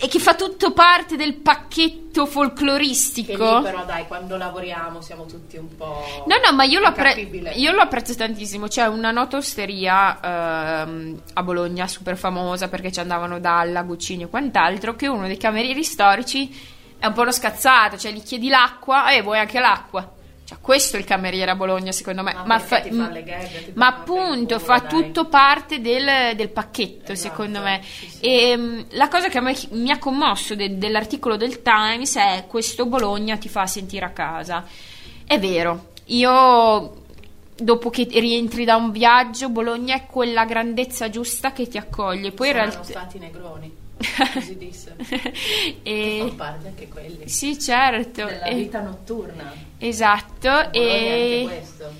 e 0.00 0.08
che 0.08 0.18
fa 0.18 0.34
tutto 0.34 0.72
parte 0.72 1.14
del 1.16 1.34
pacchetto 1.34 2.24
Che 2.24 2.30
folcloristico. 2.30 3.56
lì 3.58 3.62
però 3.64 3.84
dai, 3.84 4.06
quando 4.06 4.36
lavoriamo 4.38 5.02
siamo 5.02 5.26
tutti 5.26 5.56
un 5.58 5.76
po'... 5.76 6.24
No, 6.26 6.36
no, 6.42 6.54
ma 6.54 6.64
io 6.64 6.80
lo, 6.80 6.86
appre- 6.86 7.20
io 7.20 7.72
lo 7.72 7.80
apprezzo 7.82 8.14
tantissimo. 8.14 8.66
C'è 8.66 8.86
una 8.86 9.10
nota 9.10 9.36
osteria 9.36 10.82
ehm, 10.84 11.20
a 11.34 11.42
Bologna 11.42 11.86
super 11.86 12.16
famosa 12.16 12.68
perché 12.68 12.90
ci 12.92 13.00
andavano 13.00 13.38
Dalla, 13.40 13.82
Guccini 13.82 14.22
e 14.22 14.28
quant'altro. 14.28 14.94
Che 14.94 15.06
uno 15.06 15.26
dei 15.26 15.36
camerieri 15.36 15.82
storici 15.84 16.72
è 17.04 17.08
un 17.08 17.12
po' 17.12 17.20
uno 17.20 17.32
scazzato, 17.32 17.98
cioè 17.98 18.12
gli 18.12 18.22
chiedi 18.22 18.48
l'acqua 18.48 19.10
e 19.10 19.20
vuoi 19.20 19.38
anche 19.38 19.60
l'acqua. 19.60 20.10
Cioè, 20.46 20.58
questo 20.58 20.96
è 20.96 20.98
il 20.98 21.04
cameriere 21.04 21.50
a 21.50 21.54
Bologna, 21.54 21.92
secondo 21.92 22.22
me. 22.22 22.34
Ma 22.46 22.58
perché 22.58 22.88
ti 22.88 22.96
fa 22.96 23.10
le 23.10 23.22
gag, 23.22 23.72
ma 23.74 23.88
appunto, 23.88 24.54
culo, 24.54 24.58
fa 24.58 24.78
dai. 24.78 24.88
tutto 24.88 25.26
parte 25.26 25.82
del, 25.82 26.34
del 26.34 26.48
pacchetto, 26.48 27.12
Esatto, 27.12 27.28
secondo 27.28 27.60
me. 27.60 27.82
sì, 27.82 28.08
sì. 28.08 28.20
E 28.20 28.56
mm, 28.56 28.80
la 28.92 29.08
cosa 29.08 29.28
che 29.28 29.36
a 29.36 29.42
me 29.42 29.54
mi 29.72 29.90
ha 29.90 29.98
commosso 29.98 30.54
de- 30.54 30.78
dell'articolo 30.78 31.36
del 31.36 31.60
Times 31.60 32.16
è 32.16 32.44
questo 32.48 32.86
Bologna 32.86 33.36
ti 33.36 33.50
fa 33.50 33.66
sentire 33.66 34.06
a 34.06 34.10
casa. 34.10 34.64
È 35.26 35.38
vero, 35.38 35.88
io 36.06 37.02
dopo 37.54 37.90
che 37.90 38.06
rientri 38.10 38.64
da 38.64 38.76
un 38.76 38.92
viaggio, 38.92 39.50
Bologna 39.50 39.94
è 39.94 40.06
quella 40.06 40.46
grandezza 40.46 41.10
giusta 41.10 41.52
che 41.52 41.68
ti 41.68 41.76
accoglie. 41.76 42.32
Poi 42.32 42.48
in 42.48 42.54
realtà... 42.54 42.82
stati 42.82 43.18
negroni, 43.18 43.83
così 44.32 44.56
disse. 44.56 44.94
e... 45.82 46.16
Fanno 46.20 46.34
parte 46.34 46.68
anche 46.68 46.88
quelli. 46.88 47.28
Sì, 47.28 47.58
certo. 47.58 48.24
Della 48.24 48.44
e- 48.44 48.54
vita 48.54 48.80
notturna. 48.80 49.52
Esatto. 49.78 50.48
Bologna 50.48 50.70
è 50.70 50.78
E... 50.78 51.42
anche 51.42 51.56
questo. 51.56 51.92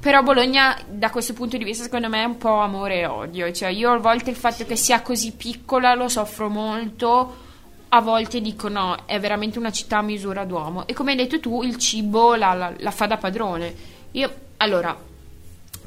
Però 0.00 0.22
Bologna, 0.22 0.78
da 0.86 1.08
questo 1.10 1.32
punto 1.32 1.56
di 1.56 1.64
vista, 1.64 1.84
secondo 1.84 2.08
me 2.10 2.20
è 2.22 2.26
un 2.26 2.36
po' 2.36 2.58
amore 2.60 3.00
e 3.00 3.06
odio. 3.06 3.50
Cioè, 3.50 3.70
io 3.70 3.90
a 3.92 3.96
volte 3.98 4.28
il 4.30 4.36
fatto 4.36 4.66
che 4.66 4.76
sia 4.76 5.00
così 5.00 5.32
piccola 5.32 5.94
lo 5.94 6.08
soffro 6.08 6.48
molto. 6.50 7.42
A 7.88 8.00
volte 8.00 8.40
dico 8.40 8.68
no, 8.68 8.96
è 9.06 9.18
veramente 9.20 9.58
una 9.58 9.70
città 9.72 9.98
a 9.98 10.02
misura 10.02 10.44
d'uomo. 10.44 10.86
E 10.86 10.92
come 10.92 11.12
hai 11.12 11.16
detto 11.16 11.40
tu, 11.40 11.62
il 11.62 11.76
cibo 11.78 12.34
la, 12.34 12.52
la- 12.52 12.74
la 12.76 12.90
fa 12.90 13.06
da 13.06 13.16
padrone. 13.16 13.74
Io, 14.12 14.34
allora, 14.58 14.94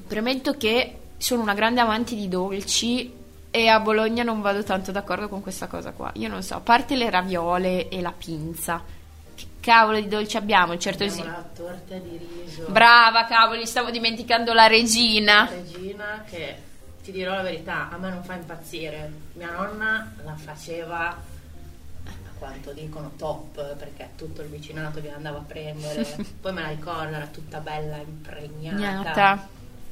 premetto 0.07 0.53
che 0.57 0.95
sono 1.18 1.41
una 1.41 1.53
grande 1.53 1.82
amante 1.82 2.15
di 2.15 2.28
dolci 2.28 3.11
e 3.58 3.68
a 3.70 3.80
Bologna 3.80 4.22
non 4.22 4.41
vado 4.41 4.64
tanto 4.64 4.91
d'accordo 4.91 5.28
con 5.28 5.41
questa 5.41 5.66
cosa 5.66 5.91
qua. 5.91 6.12
Io 6.16 6.30
non 6.30 6.43
so, 6.43 6.55
a 6.55 6.60
parte 6.60 6.95
le 6.95 7.10
raviole 7.10 7.89
e 7.89 8.01
la 8.01 8.14
pinza, 8.16 8.84
che 9.34 9.45
cavolo 9.60 9.99
di 9.99 10.08
dolci 10.08 10.38
abbiamo? 10.38 10.78
Certo 10.78 11.03
Abbiamo 11.03 11.24
sì. 11.24 11.28
la 11.28 11.45
torta 11.55 11.95
di 11.95 12.18
riso. 12.18 12.66
Brava, 12.68 13.26
cavoli, 13.26 13.66
stavo 13.66 13.89
dimenticando 13.89 14.53
la 14.53 14.68
regina. 14.68 15.49
Regina 15.49 16.24
che 16.30 16.55
ti 17.03 17.12
dirò 17.12 17.34
la 17.34 17.41
verità, 17.41 17.89
a 17.89 17.97
me 17.97 18.12
non 18.12 18.24
fa 18.24 18.36
impazzire. 18.36 19.12
Mia 19.34 19.49
nonna 19.49 20.12
la 20.24 20.36
faceva 20.36 21.10
a 21.10 22.30
quanto 22.38 22.74
dicono 22.74 23.14
top 23.18 23.76
perché 23.76 24.12
tutto 24.16 24.43
il 24.43 24.49
vicinato 24.49 25.01
che 25.01 25.10
andava 25.10 25.39
a 25.39 25.43
prendere. 25.47 26.05
Poi 26.39 26.53
me 26.53 26.62
la 26.62 26.70
ricordo, 26.70 27.16
era 27.16 27.28
tutta 27.28 27.60
bella 27.60 27.97
impregnata. 27.97 28.78
Gnata. 28.78 29.47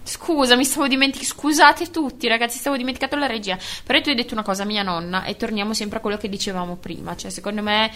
Scusa, 0.06 0.56
mi 0.56 0.64
stavo 0.64 0.88
dimenticando. 0.88 1.34
Scusate 1.34 1.90
tutti, 1.90 2.28
ragazzi, 2.28 2.60
stavo 2.60 2.78
dimenticando 2.78 3.18
la 3.18 3.26
regia. 3.26 3.58
Però 3.84 4.00
tu 4.00 4.10
hai 4.10 4.16
detto 4.16 4.34
una 4.34 4.44
cosa 4.44 4.64
mia 4.64 4.84
nonna 4.84 5.24
e 5.24 5.36
torniamo 5.36 5.74
sempre 5.74 5.98
a 5.98 6.02
quello 6.02 6.18
che 6.18 6.30
dicevamo 6.30 6.76
prima. 6.76 7.16
Cioè, 7.16 7.32
secondo 7.32 7.64
me 7.64 7.92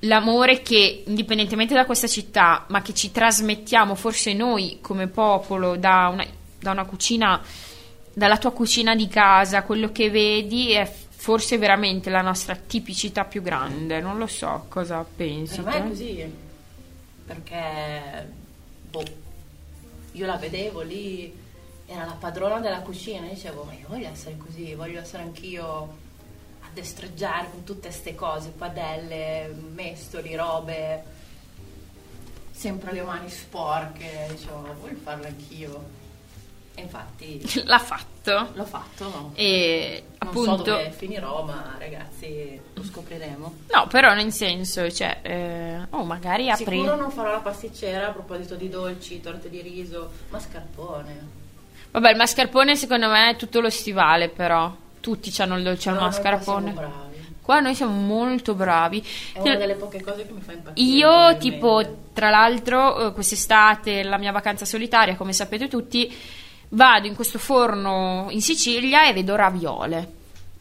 l'amore 0.00 0.60
che, 0.60 1.04
indipendentemente 1.06 1.74
da 1.74 1.86
questa 1.86 2.06
città, 2.06 2.66
ma 2.68 2.82
che 2.82 2.92
ci 2.92 3.10
trasmettiamo, 3.10 3.94
forse 3.94 4.34
noi 4.34 4.78
come 4.82 5.06
popolo, 5.06 5.76
da 5.76 6.08
una, 6.12 6.26
da 6.60 6.70
una 6.72 6.84
cucina, 6.84 7.40
dalla 8.12 8.36
tua 8.36 8.52
cucina 8.52 8.94
di 8.94 9.08
casa, 9.08 9.62
quello 9.62 9.90
che 9.90 10.10
vedi 10.10 10.72
è 10.72 10.92
forse 11.10 11.56
veramente 11.56 12.10
la 12.10 12.22
nostra 12.22 12.54
tipicità 12.54 13.24
più 13.24 13.40
grande. 13.40 14.00
Non 14.00 14.18
lo 14.18 14.26
so 14.26 14.66
cosa 14.68 15.04
pensi. 15.16 15.62
Per 15.62 15.72
me 15.72 15.78
è 15.78 15.88
così. 15.88 16.32
Perché 17.26 18.32
boh, 18.90 19.02
io 20.12 20.26
la 20.26 20.36
vedevo 20.36 20.80
lì, 20.80 21.46
era 21.86 22.04
la 22.04 22.16
padrona 22.18 22.60
della 22.60 22.80
cucina 22.80 23.26
e 23.26 23.34
dicevo, 23.34 23.64
ma 23.64 23.72
io 23.72 23.86
voglio 23.88 24.08
essere 24.08 24.36
così, 24.36 24.74
voglio 24.74 25.00
essere 25.00 25.22
anch'io 25.22 26.06
a 26.60 26.68
destreggiare 26.72 27.50
con 27.50 27.64
tutte 27.64 27.90
ste 27.90 28.14
cose, 28.14 28.50
padelle, 28.50 29.54
mestoli, 29.72 30.34
robe, 30.34 31.02
sempre 32.50 32.92
le 32.92 33.02
mani 33.02 33.30
sporche, 33.30 34.26
dicevo, 34.30 34.74
voglio 34.80 34.98
farlo 35.02 35.26
anch'io. 35.26 35.97
Infatti 36.80 37.62
L'ha 37.64 37.78
fatto. 37.78 38.48
l'ho 38.52 38.64
fatto, 38.64 39.04
no? 39.08 39.30
E 39.34 40.02
Non 40.18 40.28
appunto. 40.28 40.56
so 40.56 40.62
dove 40.62 40.90
finirò, 40.96 41.42
ma 41.44 41.76
ragazzi 41.78 42.60
lo 42.74 42.82
scopriremo. 42.84 43.54
No, 43.72 43.86
però 43.88 44.14
nel 44.14 44.32
senso, 44.32 44.90
cioè, 44.90 45.18
eh, 45.22 45.78
oh, 45.90 46.04
magari 46.04 46.50
apri. 46.50 46.76
Sicuro 46.78 46.96
non 46.96 47.10
farò 47.10 47.32
la 47.32 47.38
pasticcera 47.40 48.08
a 48.08 48.10
proposito 48.10 48.54
di 48.54 48.68
dolci, 48.68 49.20
torte 49.20 49.48
di 49.50 49.60
riso, 49.62 50.10
mascarpone. 50.30 51.36
Vabbè, 51.90 52.10
il 52.10 52.16
mascarpone 52.16 52.76
secondo 52.76 53.08
me 53.08 53.30
è 53.30 53.36
tutto 53.36 53.60
lo 53.60 53.70
stivale, 53.70 54.28
però. 54.28 54.74
Tutti 55.00 55.32
hanno 55.40 55.56
il 55.56 55.62
dolce 55.62 55.88
al 55.88 55.94
noi 55.96 56.10
qua 56.10 56.10
mascarpone. 56.20 56.70
bravi. 56.72 57.06
Qua 57.40 57.60
noi 57.60 57.74
siamo 57.74 57.94
molto 57.98 58.54
bravi. 58.54 59.02
È 59.32 59.38
una 59.40 59.54
delle 59.54 59.74
poche 59.74 60.02
cose 60.02 60.26
che 60.26 60.32
mi 60.32 60.40
fa 60.42 60.52
impazzire. 60.52 60.86
Io, 60.86 61.38
tipo, 61.38 62.00
tra 62.12 62.28
l'altro, 62.28 63.06
eh, 63.06 63.12
quest'estate, 63.14 64.02
la 64.02 64.18
mia 64.18 64.32
vacanza 64.32 64.66
solitaria, 64.66 65.16
come 65.16 65.32
sapete 65.32 65.66
tutti, 65.66 66.14
vado 66.70 67.06
in 67.06 67.14
questo 67.14 67.38
forno 67.38 68.26
in 68.30 68.40
Sicilia 68.42 69.06
e 69.06 69.12
vedo 69.12 69.34
raviole. 69.36 70.12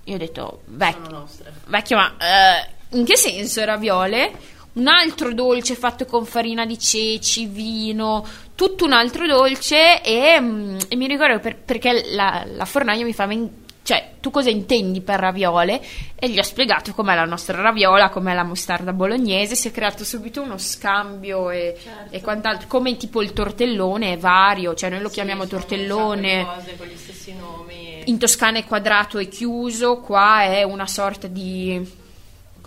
Io 0.05 0.15
ho 0.15 0.17
detto, 0.17 0.61
vecchio, 0.65 1.27
vecchio 1.67 1.97
ma 1.97 2.15
eh, 2.17 2.69
in 2.97 3.05
che 3.05 3.17
senso 3.17 3.63
raviole? 3.65 4.55
Un 4.73 4.87
altro 4.87 5.33
dolce 5.33 5.75
fatto 5.75 6.05
con 6.05 6.25
farina 6.25 6.65
di 6.65 6.77
ceci, 6.77 7.47
vino, 7.47 8.25
tutto 8.55 8.85
un 8.85 8.93
altro 8.93 9.25
dolce 9.25 10.01
e, 10.03 10.39
mm, 10.39 10.77
e 10.87 10.95
mi 10.95 11.07
ricordo 11.07 11.39
per- 11.39 11.57
perché 11.57 12.03
la, 12.13 12.45
la 12.47 12.65
fornaia 12.65 13.03
mi 13.03 13.13
fa... 13.13 13.25
"Men- 13.25 13.65
Cioè, 13.87 14.15
tu 14.19 14.31
cosa 14.31 14.49
intendi 14.49 14.99
per 14.99 15.17
raviole? 15.17 15.81
E 16.19 16.27
gli 16.29 16.37
ho 16.37 16.43
spiegato 16.43 16.93
com'è 16.93 17.15
la 17.15 17.23
nostra 17.23 17.61
raviola, 17.61 18.09
com'è 18.09 18.33
la 18.33 18.43
mostarda 18.43 18.91
bolognese, 18.91 19.55
si 19.55 19.69
è 19.69 19.71
creato 19.71 20.03
subito 20.03 20.41
uno 20.41 20.57
scambio 20.57 21.49
e, 21.51 21.73
Certo. 21.81 22.13
e 22.13 22.19
quant'altro, 22.19 22.67
come 22.67 22.97
tipo 22.97 23.21
il 23.21 23.31
tortellone 23.31 24.11
è 24.11 24.17
vario, 24.17 24.73
cioè 24.75 24.89
noi 24.89 24.99
lo 24.99 25.07
Sì, 25.07 25.13
chiamiamo 25.13 25.47
tortellone. 25.47 26.45
cose 26.45 26.75
con 26.75 26.85
gli 26.87 26.97
stessi 26.97 27.33
nomi. 27.33 28.01
In 28.09 28.19
Toscana 28.19 28.57
è 28.57 28.65
quadrato 28.65 29.19
e 29.19 29.29
chiuso, 29.29 29.99
qua 30.01 30.41
è 30.43 30.63
una 30.63 30.85
sorta 30.87 31.27
di... 31.27 31.96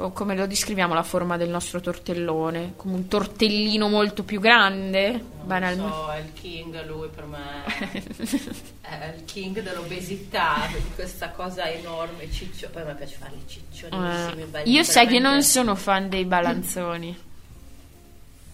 co- 0.00 0.10
come 0.12 0.34
lo 0.34 0.46
descriviamo 0.46 0.94
la 0.94 1.02
forma 1.02 1.36
del 1.36 1.50
nostro 1.50 1.80
tortellone? 1.80 2.72
Come 2.76 2.94
un 2.94 3.06
tortellino 3.08 3.88
molto 3.88 4.22
più 4.22 4.40
grande? 4.40 5.22
Banalmente. 5.42 5.92
so, 5.92 6.10
è 6.10 6.18
il 6.20 6.32
king 6.32 6.86
lui 6.86 7.08
per 7.08 7.26
me. 7.26 7.64
è 8.80 9.12
il 9.14 9.24
king 9.26 9.60
dell'obesità, 9.60 10.66
di 10.72 10.82
questa 10.94 11.28
cosa 11.30 11.68
enorme, 11.70 12.30
ciccio. 12.32 12.70
Poi 12.70 12.82
a 12.82 12.84
me 12.86 12.94
piace 12.94 13.16
farli 13.16 13.42
ciccionissimi, 13.46 14.42
Eh, 14.42 14.46
belli. 14.46 14.70
io 14.72 14.82
sai 14.82 15.06
che 15.06 15.18
non 15.18 15.42
sono 15.42 15.74
fan 15.74 16.08
dei 16.08 16.24
balanzoni. 16.24 17.28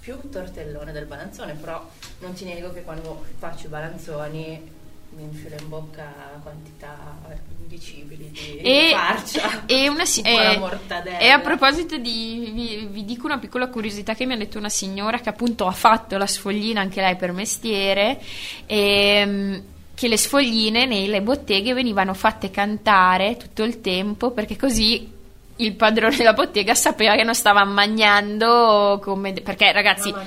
più 0.01 0.18
tortellone 0.30 0.92
del 0.92 1.05
balanzone, 1.07 1.55
però 1.55 1.84
non 2.20 2.32
ti 2.32 2.44
nego 2.44 2.72
che 2.72 2.82
quando 2.82 3.24
faccio 3.38 3.66
i 3.66 3.70
balanzoni 3.70 4.74
mi 5.17 5.23
infilo 5.23 5.57
in 5.59 5.69
bocca 5.69 6.39
quantità 6.43 7.19
indicibili 7.61 8.31
di 8.31 8.59
E, 8.59 8.91
farcia. 8.93 9.64
e 9.67 9.89
una 9.89 10.05
si- 10.05 10.21
Un 10.21 10.27
e- 10.27 10.59
mortadella. 10.59 11.19
e 11.19 11.29
a 11.29 11.41
proposito 11.41 11.97
di 11.97 12.51
vi, 12.53 12.89
vi 12.91 13.05
dico 13.05 13.27
una 13.27 13.39
piccola 13.39 13.69
curiosità 13.69 14.14
che 14.14 14.27
mi 14.27 14.35
ha 14.35 14.37
detto 14.37 14.59
una 14.59 14.69
signora 14.69 15.19
che 15.19 15.29
appunto 15.29 15.67
ha 15.67 15.73
fatto 15.73 16.17
la 16.17 16.27
sfoglina 16.27 16.81
anche 16.81 17.01
lei 17.01 17.17
per 17.17 17.33
mestiere 17.33 18.21
ehm, 18.67 19.62
che 19.95 20.09
le 20.09 20.17
sfogline 20.19 20.85
nelle 20.87 21.23
botteghe 21.23 21.73
venivano 21.73 22.12
fatte 22.14 22.51
cantare 22.51 23.37
tutto 23.37 23.62
il 23.64 23.81
tempo 23.81 24.31
perché 24.31 24.57
così 24.57 25.14
il 25.57 25.74
padrone 25.74 26.16
della 26.16 26.32
bottega 26.34 26.74
sapeva 26.74 27.14
che 27.16 27.22
non 27.24 27.34
stava 27.34 27.64
mangiando 27.64 29.00
come 29.02 29.32
perché 29.32 29.72
ragazzi 29.72 30.11
Ma 30.11 30.22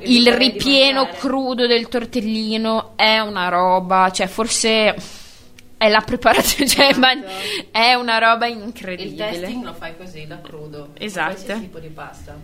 il 0.00 0.24
vorrei 0.24 0.36
ripieno 0.50 1.08
crudo 1.08 1.66
del 1.66 1.88
tortellino 1.88 2.92
è 2.96 3.18
una 3.18 3.48
roba, 3.48 4.10
cioè 4.10 4.26
forse 4.26 4.94
è 5.76 5.88
la 5.88 6.00
preparazione, 6.00 6.68
cioè, 6.70 6.86
Esatto. 6.90 7.00
ma 7.00 7.12
è 7.70 7.94
una 7.94 8.18
roba 8.18 8.46
Il 8.46 8.58
incredibile. 8.58 9.30
testing 9.40 9.64
lo 9.64 9.74
fai 9.74 9.96
così, 9.96 10.26
da 10.26 10.40
crudo. 10.40 10.90
Esatto. 10.98 11.58
Tipo 11.58 11.78
di 11.78 11.88
pasta. 11.88 12.36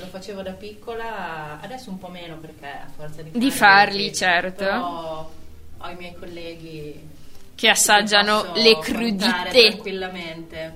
Lo 0.00 0.06
facevo 0.06 0.42
da 0.42 0.52
piccola, 0.52 1.60
adesso 1.62 1.90
un 1.90 1.98
po' 1.98 2.08
meno 2.08 2.36
perché 2.38 2.66
a 2.66 2.88
forza 2.94 3.22
di, 3.22 3.30
Di 3.30 3.50
farli, 3.52 4.10
farli, 4.10 4.14
certo. 4.14 4.64
Però 4.64 5.30
ho 5.78 5.88
i 5.88 5.94
miei 5.96 6.14
colleghi 6.18 7.00
Che 7.62 7.68
assaggiano 7.68 8.54
le 8.56 8.76
crudité. 8.80 9.68
tranquillamente. 9.68 10.74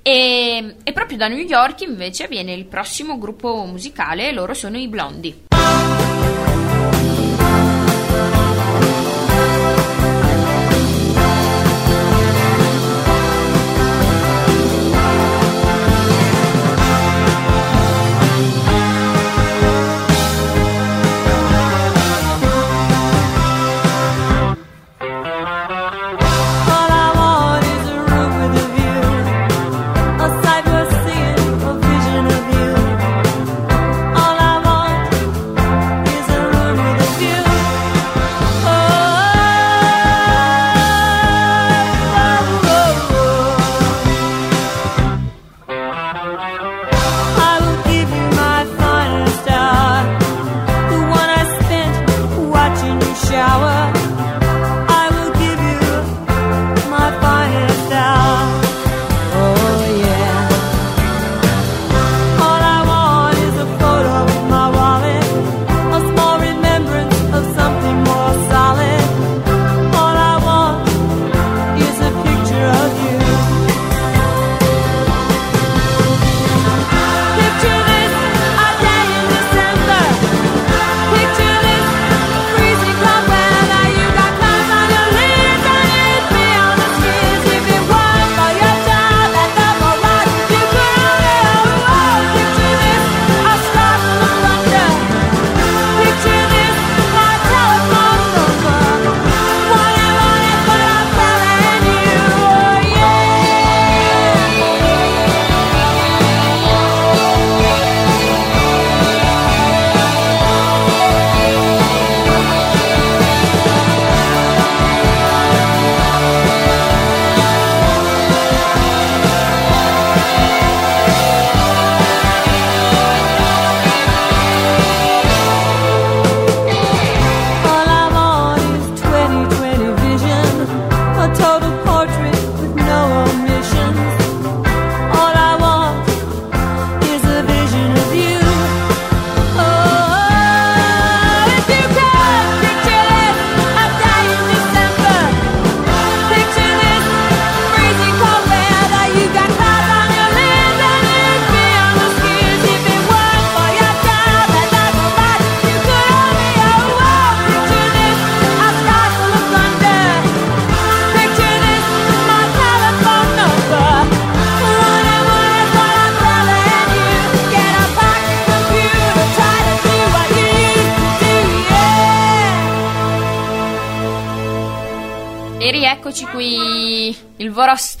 E, 0.00 0.76
e 0.80 0.92
proprio 0.92 1.16
da 1.16 1.26
New 1.26 1.44
York 1.44 1.80
invece 1.80 2.28
viene 2.28 2.52
il 2.52 2.66
prossimo 2.66 3.18
gruppo 3.18 3.64
musicale, 3.64 4.30
loro 4.30 4.54
sono 4.54 4.78
i 4.78 4.86
Blondi. 4.86 5.49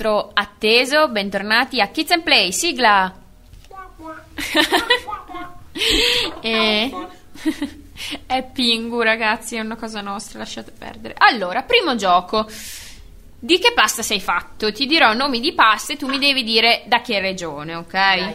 vostro 0.00 0.30
atteso, 0.32 1.08
bentornati 1.08 1.80
a 1.80 1.88
Kids 1.88 2.12
and 2.12 2.22
Play, 2.22 2.52
sigla! 2.52 3.14
e... 6.40 6.90
È 8.24 8.42
Pingu, 8.42 9.02
ragazzi, 9.02 9.56
è 9.56 9.60
una 9.60 9.76
cosa 9.76 10.00
nostra, 10.00 10.38
lasciate 10.38 10.70
perdere. 10.70 11.14
Allora, 11.18 11.62
primo 11.62 11.96
gioco. 11.96 12.48
Di 13.38 13.58
che 13.58 13.72
pasta 13.74 14.00
sei 14.00 14.22
fatto? 14.22 14.72
Ti 14.72 14.86
dirò 14.86 15.12
nomi 15.12 15.38
di 15.38 15.52
paste 15.52 15.92
e 15.92 15.96
tu 15.96 16.08
mi 16.08 16.18
devi 16.18 16.42
dire 16.42 16.84
da 16.86 17.02
che 17.02 17.20
regione, 17.20 17.74
ok? 17.74 18.34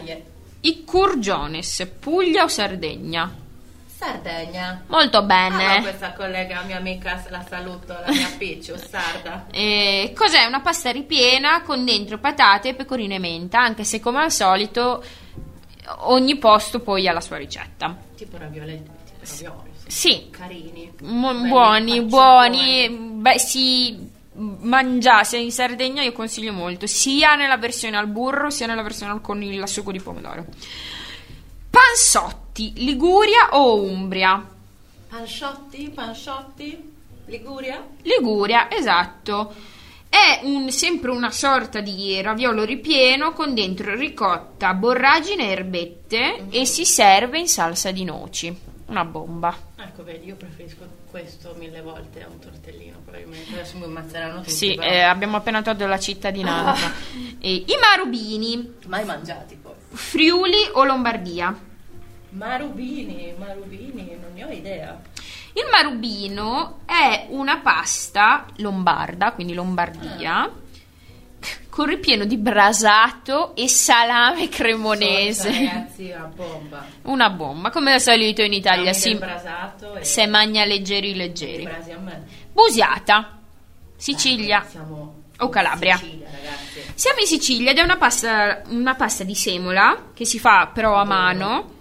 I 0.60 0.84
Curgiones, 0.84 1.84
Puglia 1.98 2.44
o 2.44 2.48
Sardegna? 2.48 3.28
Sardegna. 4.06 4.82
Molto 4.86 5.18
Ah, 5.18 5.22
bene. 5.22 5.80
questa 5.82 6.12
collega, 6.12 6.62
mia 6.62 6.76
amica, 6.76 7.22
la 7.30 7.44
saluto, 7.48 7.92
la 7.92 8.12
mia 8.12 8.28
Picciu, 8.38 8.76
sarda. 8.76 9.46
Eh, 9.52 10.12
cos'è? 10.16 10.44
Una 10.44 10.60
pasta 10.60 10.90
ripiena 10.92 11.62
con 11.62 11.84
dentro 11.84 12.18
patate, 12.18 12.74
pecorino 12.74 13.14
e 13.14 13.18
menta, 13.18 13.60
anche 13.60 13.84
se 13.84 14.00
come 14.00 14.20
al 14.22 14.30
solito 14.30 15.02
ogni 16.00 16.36
posto 16.36 16.80
poi 16.80 17.06
ha 17.08 17.12
la 17.12 17.20
sua 17.20 17.36
ricetta. 17.36 17.96
Tipo 18.16 18.36
ravioletti, 18.38 18.90
tipo 19.04 19.18
ravioli. 19.20 19.70
sì. 19.76 19.84
Sì, 19.88 20.30
Carini. 20.30 20.92
Belli, 20.98 21.48
buoni, 21.48 22.00
buoni. 22.02 22.88
Beh, 22.90 23.38
si 23.38 24.10
mangiasse 24.34 25.36
in 25.38 25.50
Sardegna 25.52 26.02
io 26.02 26.10
consiglio 26.12 26.52
molto, 26.52 26.86
sia 26.86 27.36
nella 27.36 27.56
versione 27.56 27.96
al 27.96 28.08
burro 28.08 28.50
sia 28.50 28.66
nella 28.66 28.82
versione 28.82 29.12
al- 29.12 29.20
con 29.20 29.40
il 29.42 29.66
sugo 29.68 29.92
di 29.92 30.00
pomodoro. 30.00 30.44
Pansotti, 32.00 32.74
Liguria 32.84 33.48
o 33.52 33.80
Umbria? 33.80 34.46
Panciotti, 35.08 35.88
panciotti, 35.94 36.92
Liguria. 37.24 37.82
Liguria, 38.02 38.70
esatto. 38.70 39.54
È 40.06 40.40
un- 40.42 40.70
sempre 40.70 41.10
una 41.10 41.30
sorta 41.30 41.80
di 41.80 42.20
raviolo 42.20 42.64
ripieno 42.64 43.32
con 43.32 43.54
dentro 43.54 43.94
ricotta, 43.94 44.74
borragine 44.74 45.44
e 45.48 45.52
erbette 45.52 46.48
e 46.50 46.66
si 46.66 46.84
serve 46.84 47.38
in 47.38 47.48
salsa 47.48 47.90
di 47.92 48.04
noci. 48.04 48.54
Una 48.88 49.06
bomba. 49.06 49.56
Ecco, 49.76 50.04
vedi, 50.04 50.26
io 50.26 50.36
preferisco 50.36 50.86
questo 51.10 51.54
mille 51.58 51.80
volte 51.80 52.22
a 52.22 52.26
un 52.28 52.38
tortellino, 52.38 52.98
probabilmente. 53.04 53.52
Adesso 53.54 53.78
mi 53.78 53.84
ammazzeranno 53.84 54.40
tutti. 54.40 54.50
Sì, 54.50 54.74
eh, 54.74 55.00
abbiamo 55.00 55.38
appena 55.38 55.62
tolto 55.62 55.86
la 55.86 55.98
cittadinanza. 55.98 56.92
E 57.40 57.54
I 57.54 57.74
marubini, 57.80 58.74
Mai 58.84 59.06
mangiati 59.06 59.54
poi. 59.54 59.72
Friuli 59.92 60.58
o 60.74 60.84
Lombardia? 60.84 61.72
Marubini, 62.36 63.34
marubini, 63.38 64.14
non 64.20 64.32
ne 64.34 64.44
ho 64.44 64.50
idea. 64.50 65.00
Il 65.54 65.64
marubino 65.70 66.80
è 66.84 67.28
una 67.30 67.60
pasta 67.60 68.44
lombarda, 68.56 69.32
quindi 69.32 69.54
Lombardia, 69.54 70.52
con 71.70 71.86
ripieno 71.86 72.26
di 72.26 72.36
brasato 72.36 73.56
e 73.56 73.68
salame 73.68 74.50
cremonese. 74.50 75.50
Forza, 75.50 75.64
ragazzi, 75.64 76.10
una 76.10 76.30
bomba. 76.34 76.86
Una 77.02 77.30
bomba, 77.30 77.70
come 77.70 77.94
al 77.94 78.02
solito 78.02 78.42
in 78.42 78.52
Italia 78.52 78.92
si 78.92 79.18
e 79.98 80.04
se 80.04 80.26
magna 80.26 80.66
leggeri 80.66 81.14
leggeri. 81.14 81.66
Busiata, 82.52 83.38
Sicilia 83.96 84.58
Dai, 84.58 84.68
siamo 84.68 85.22
o 85.38 85.48
Calabria. 85.48 85.96
Sicilia. 85.96 86.28
Siamo 86.94 87.20
in 87.20 87.26
Sicilia 87.26 87.70
ed 87.70 87.78
è 87.78 87.82
una 87.82 87.96
pasta, 87.96 88.60
una 88.68 88.94
pasta 88.94 89.24
di 89.24 89.34
semola 89.34 90.10
che 90.12 90.26
si 90.26 90.38
fa 90.38 90.70
però 90.72 90.96
a 90.96 91.04
mano, 91.04 91.75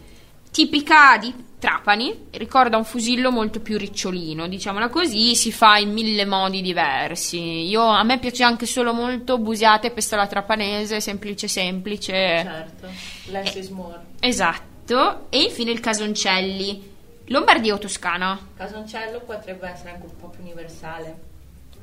tipica 0.55 1.17
di 1.17 1.33
Trapani, 1.59 2.27
ricorda 2.31 2.77
un 2.77 2.85
fusillo 2.85 3.29
molto 3.29 3.59
più 3.59 3.77
ricciolino, 3.77 4.47
diciamola 4.47 4.87
così, 4.87 5.35
si 5.35 5.51
fa 5.51 5.77
in 5.79 5.91
mille 5.91 6.23
modi 6.25 6.61
diversi. 6.61 7.67
Io, 7.67 7.81
a 7.83 8.03
me 8.03 8.19
piace 8.19 8.43
anche 8.43 8.65
solo 8.65 8.93
molto 8.93 9.37
busiata 9.37 9.87
e 9.87 9.91
pestola 9.91 10.27
trapanese, 10.27 11.01
semplice 11.01 11.49
semplice. 11.49 12.13
Certo, 12.13 12.87
less 13.31 13.53
Eh. 13.55 13.59
is 13.59 13.69
more. 13.69 13.99
Esatto, 14.21 15.25
e 15.29 15.41
infine 15.41 15.71
il 15.71 15.81
casoncelli. 15.81 16.93
Lombardia 17.25 17.73
o 17.73 17.77
Toscana? 17.77 18.39
Casoncello 18.55 19.19
potrebbe 19.21 19.67
essere 19.67 19.89
anche 19.89 20.05
un 20.05 20.15
po' 20.17 20.29
più 20.29 20.41
universale. 20.41 21.19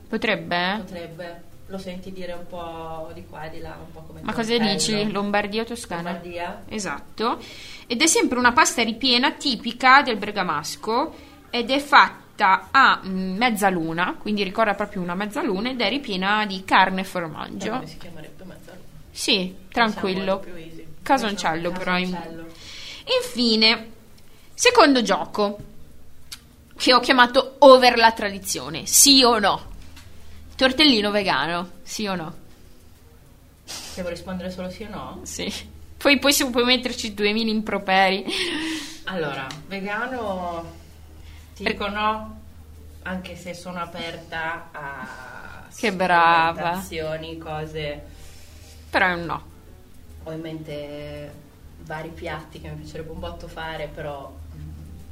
Potrebbe? 0.09 0.77
Potrebbe, 0.79 1.43
lo 1.73 1.79
senti 1.79 2.13
dire 2.13 2.35
un 2.35 2.47
po' 2.47 3.11
di 3.15 3.25
qua 3.27 3.45
e 3.47 3.51
di 3.51 3.59
là, 3.59 3.75
un 3.79 3.91
po' 3.91 4.01
come 4.01 4.21
Ma 4.23 4.35
cosa 4.35 4.57
dici? 4.59 5.11
Lombardia 5.11 5.63
o 5.63 5.65
Toscana? 5.65 6.11
Lombardia? 6.11 6.65
Esatto. 6.69 7.39
Ed 7.87 8.03
è 8.03 8.07
sempre 8.07 8.39
una 8.39 8.53
pasta 8.53 8.83
ripiena 8.83 9.33
tipica 9.33 10.03
del 10.03 10.19
bergamasco 10.19 11.15
ed 11.49 11.71
è 11.71 11.79
fatta 11.79 12.69
a 12.71 13.01
mm, 13.03 13.37
mezzaluna, 13.39 14.17
quindi 14.19 14.43
ricorda 14.43 14.75
proprio 14.75 15.01
una 15.01 15.15
mezzaluna 15.15 15.71
ed 15.71 15.81
è 15.81 15.89
ripiena 15.89 16.45
di 16.45 16.63
carne 16.63 17.01
e 17.01 17.05
formaggio. 17.05 17.71
come 17.71 17.87
si 17.87 17.97
chiamerebbe 17.97 18.45
mezzaluna? 18.45 18.85
Sì, 19.11 19.55
tranquillo. 19.71 20.45
easy. 20.55 20.87
Casoncello 21.03 21.71
però. 21.73 21.97
in- 21.97 22.11
Casoncello. 22.11 22.47
Infine, 23.25 23.91
secondo 24.53 25.01
gioco 25.01 25.59
che 26.77 26.93
ho 26.93 27.01
chiamato 27.01 27.57
over 27.61 27.97
la 27.97 28.13
tradizione, 28.13 28.85
sì 28.85 29.23
o 29.25 29.39
no? 29.39 29.71
Tortellino 30.63 31.11
vegano, 31.11 31.71
sì 31.83 32.07
o 32.07 32.15
no? 32.15 32.33
Devo 33.97 34.11
rispondere 34.11 34.49
solo 34.49 34.71
sì 34.71 34.85
o 34.85 34.89
no? 34.89 35.19
Sì. 35.25 35.53
Poi, 35.97 36.21
poi 36.21 36.33
se 36.33 36.49
puoi 36.51 36.63
metterci 36.63 37.15
2000 37.15 37.51
improperi. 37.51 38.25
Allora, 39.07 39.49
vegano 39.67 40.65
ti 41.57 41.65
dico 41.65 41.89
no, 41.89 42.41
anche 43.03 43.35
se 43.35 43.55
sono 43.55 43.81
aperta 43.81 44.69
a 44.71 45.67
Che 45.75 45.93
brava. 45.93 46.81
cose. 47.41 48.01
Però 48.89 49.07
è 49.09 49.15
un 49.15 49.25
no. 49.25 49.43
Ho 50.23 50.31
in 50.31 50.41
mente 50.43 51.35
vari 51.81 52.11
piatti 52.11 52.61
che 52.61 52.69
mi 52.69 52.77
piacerebbe 52.77 53.11
un 53.11 53.19
botto 53.19 53.49
fare, 53.49 53.89
però 53.93 54.33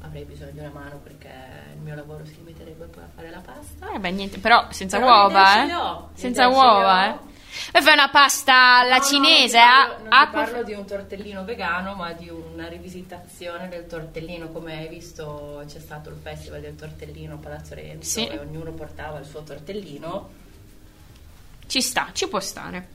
avrei 0.03 0.25
bisogno 0.25 0.51
di 0.53 0.59
una 0.59 0.71
mano 0.71 0.99
perché 0.99 1.29
il 1.75 1.81
mio 1.81 1.95
lavoro 1.95 2.25
si 2.25 2.35
limiterebbe 2.37 2.87
poi 2.87 3.03
a 3.05 3.09
fare 3.15 3.31
la 3.31 3.41
pasta. 3.41 3.93
Eh 3.93 3.99
beh, 3.99 4.11
niente, 4.11 4.39
però 4.39 4.67
senza 4.71 4.99
Però 4.99 5.09
uova, 5.25 5.65
eh. 5.67 5.75
ho, 5.75 6.11
Senza 6.15 6.49
uova, 6.49 7.09
eh. 7.09 7.29
Poi 7.73 7.83
fai 7.83 7.93
una 7.95 8.09
pasta 8.11 8.79
alla 8.79 8.97
No, 8.97 9.03
no, 9.03 9.09
cinese, 9.09 9.59
non 9.59 10.09
ti 10.09 10.09
a- 10.09 10.09
parlo, 10.09 10.09
non 10.09 10.27
ti 10.27 10.31
parlo 10.53 10.63
di 10.63 10.73
un 10.73 10.85
tortellino 10.87 11.45
vegano, 11.45 11.95
ma 11.95 12.13
di 12.13 12.29
una 12.29 12.69
rivisitazione 12.69 13.69
del 13.69 13.87
tortellino. 13.87 14.49
Come 14.51 14.79
hai 14.79 14.89
visto, 14.89 15.63
c'è 15.67 15.81
stato 15.81 16.11
il 16.11 16.17
festival 16.23 16.61
del 16.61 16.77
tortellino 16.77 17.35
a 17.35 17.39
Palazzo 17.39 17.75
Renzo 17.75 18.09
Sì. 18.21 18.27
e 18.29 18.39
ognuno 18.39 18.71
portava 18.73 19.19
il 19.19 19.27
suo 19.27 19.43
tortellino. 19.43 20.31
Ci 21.67 21.81
sta, 21.81 22.09
ci 22.13 22.29
può 22.29 22.41
stare. 22.41 22.89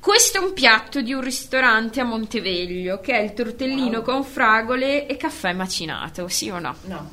Questo 0.00 0.38
è 0.38 0.40
un 0.40 0.54
piatto 0.54 1.02
di 1.02 1.12
un 1.12 1.20
ristorante 1.20 2.00
a 2.00 2.04
Monteveglio, 2.04 3.00
che 3.00 3.12
è 3.12 3.20
il 3.20 3.34
tortellino 3.34 3.98
Wow. 3.98 4.02
con 4.04 4.24
fragole 4.24 5.06
e 5.06 5.16
caffè 5.16 5.52
macinato, 5.52 6.26
sì 6.28 6.48
o 6.50 6.58
no? 6.58 6.74
No, 6.84 7.10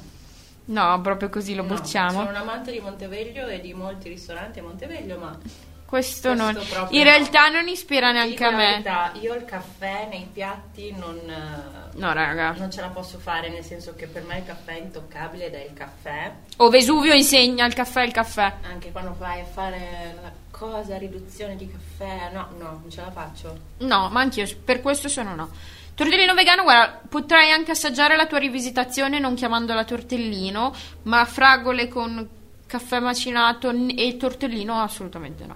No, 0.66 1.00
proprio 1.02 1.30
così 1.30 1.54
lo 1.56 1.64
no, 1.64 1.76
bocciamo. 1.76 2.12
Sono 2.12 2.30
un 2.30 2.36
amante 2.36 2.72
di 2.72 2.80
Monteveglio 2.80 3.48
e 3.48 3.60
di 3.62 3.74
molti 3.74 4.10
ristoranti 4.10 4.60
a 4.60 4.64
Monteveglio, 4.64 5.18
ma 5.18 5.38
Questo, 5.86 6.30
questo 6.30 6.34
non. 6.34 6.58
In 6.90 7.04
realtà 7.04 7.48
non 7.50 7.68
ispira 7.70 8.12
neanche 8.12 8.44
a 8.44 8.52
me. 8.52 8.66
verità, 8.72 9.12
io 9.22 9.34
il 9.36 9.46
caffè 9.46 10.08
nei 10.10 10.28
piatti 10.32 10.94
non, 10.98 11.18
eh, 11.30 11.98
No, 11.98 12.12
raga. 12.14 12.52
non 12.58 12.70
ce 12.72 12.82
la 12.82 12.90
posso 12.90 13.18
fare, 13.18 13.50
nel 13.50 13.64
senso 13.64 13.96
che 13.96 14.08
per 14.08 14.24
me 14.24 14.40
il 14.40 14.46
caffè 14.46 14.74
è 14.76 14.80
intoccabile 14.80 15.46
ed 15.48 15.54
è 15.54 15.64
il 15.70 15.74
caffè. 15.74 16.32
O 16.58 16.70
Vesuvio 16.70 17.14
insegna 17.14 17.66
il 17.66 17.74
caffè 17.74 18.04
il 18.04 18.12
caffè. 18.12 18.54
Anche 18.70 18.92
quando 18.92 19.16
vai 19.18 19.40
a 19.42 19.46
fare 19.46 20.18
la 20.22 20.32
cosa, 20.58 20.98
riduzione 20.98 21.56
di 21.56 21.70
caffè, 21.70 22.32
no, 22.34 22.50
no, 22.58 22.80
non 22.82 22.90
ce 22.90 23.02
la 23.02 23.12
faccio. 23.12 23.58
No, 23.80 24.10
ma 24.10 24.22
anch'io 24.22 24.48
per 24.64 24.82
questo 24.82 25.08
sono 25.08 25.36
no. 25.36 25.50
Tortellino 25.94 26.34
vegano, 26.34 26.64
guarda, 26.64 27.02
potrai 27.08 27.52
anche 27.52 27.72
assaggiare 27.72 28.16
la 28.16 28.28
tua 28.28 28.38
rivisitazione 28.38 29.20
non 29.20 29.36
chiamandola 29.36 29.84
tortellino, 29.84 30.74
ma 31.04 31.26
fragole 31.26 31.88
con 31.88 32.28
caffè 32.68 33.00
macinato 33.00 33.72
e 33.72 34.18
tortellino 34.18 34.80
assolutamente 34.80 35.46
no. 35.46 35.56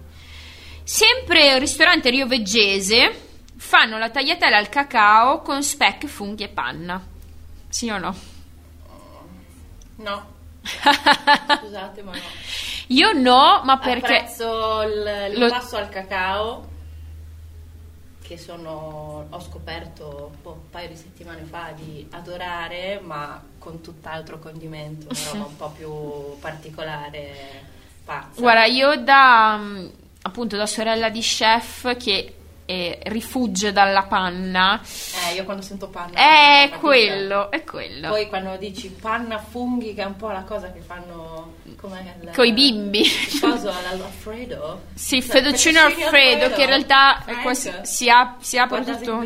Sempre 0.83 1.59
ristorante 1.59 2.09
Rio 2.09 2.25
Veggese 2.25 3.29
fanno 3.55 3.97
la 3.99 4.09
tagliatella 4.09 4.57
al 4.57 4.69
cacao 4.69 5.41
con 5.41 5.61
speck, 5.61 6.07
funghi 6.07 6.43
e 6.43 6.49
panna. 6.49 7.05
Sì 7.69 7.89
o 7.89 7.97
no? 7.99 8.15
No, 9.97 10.25
scusate, 11.59 12.01
ma 12.03 12.11
no. 12.11 12.19
Io 12.87 13.13
no, 13.13 13.61
ma 13.63 13.77
perché 13.77 14.17
Apprezzo 14.17 14.81
il- 14.81 15.31
Lo- 15.33 15.39
l'impasto 15.45 15.77
al 15.77 15.89
cacao 15.89 16.69
che 18.21 18.37
sono, 18.37 19.27
ho 19.29 19.39
scoperto 19.41 20.31
boh, 20.41 20.51
un 20.51 20.69
paio 20.69 20.87
di 20.89 20.95
settimane 20.95 21.43
fa 21.43 21.71
di 21.75 22.07
adorare, 22.11 23.01
ma 23.03 23.41
con 23.59 23.81
tutt'altro 23.81 24.39
condimento, 24.39 25.07
una 25.09 25.31
roba 25.31 25.45
un 25.45 25.55
po' 25.57 25.69
più 25.69 26.39
particolare, 26.39 27.63
pazza. 28.05 28.39
Guarda, 28.39 28.65
io 28.65 28.95
da 29.03 29.57
mm, 29.57 29.87
appunto 30.21 30.55
da 30.55 30.65
sorella 30.65 31.09
di 31.09 31.19
chef 31.19 31.97
che 31.97 32.35
e 32.71 32.99
rifugge 33.07 33.73
dalla 33.73 34.03
panna. 34.03 34.79
Eh, 35.29 35.33
io 35.35 35.43
quando 35.43 35.61
sento 35.61 35.89
panna. 35.89 36.13
È 36.17 36.71
quello, 36.79 37.51
è 37.51 37.65
quello. 37.65 38.07
Poi 38.09 38.27
quando 38.29 38.55
dici 38.55 38.87
panna 38.89 39.37
funghi, 39.39 39.93
che 39.93 40.03
è 40.03 40.05
un 40.05 40.15
po' 40.15 40.29
la 40.29 40.43
cosa 40.43 40.71
che 40.71 40.79
fanno. 40.79 41.55
Il, 41.65 42.31
Coi 42.33 42.53
bimbi. 42.53 43.01
Il 43.01 43.39
coso 43.41 43.69
all'Alfredo. 43.69 44.83
Sì, 44.93 45.21
Cioè, 45.21 45.29
fettuccine 45.41 45.79
Alfredo, 45.79 46.51
che 46.53 46.61
in 46.61 46.67
realtà 46.67 47.23
quasi- 47.41 47.73
si, 47.81 48.09
ap- 48.09 48.39
si 48.41 48.57
apre 48.57 48.83
tutto. 48.85 49.25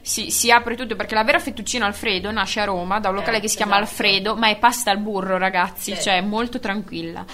Si, 0.00 0.30
si 0.30 0.50
apre 0.50 0.74
tutto 0.76 0.96
perché 0.96 1.14
la 1.14 1.24
vera 1.24 1.38
fettuccina 1.38 1.84
Alfredo 1.84 2.30
nasce 2.30 2.60
a 2.60 2.64
Roma 2.64 2.98
da 3.00 3.08
un 3.10 3.16
locale 3.16 3.38
Eh, 3.38 3.40
che 3.40 3.48
si 3.48 3.56
chiama 3.56 3.76
esatto. 3.80 3.90
Alfredo, 3.90 4.36
ma 4.36 4.48
è 4.48 4.56
pasta 4.56 4.90
al 4.90 4.98
burro, 4.98 5.36
ragazzi, 5.36 5.94
Sì. 5.96 6.02
cioè 6.02 6.20
molto 6.20 6.60
tranquilla. 6.60 7.24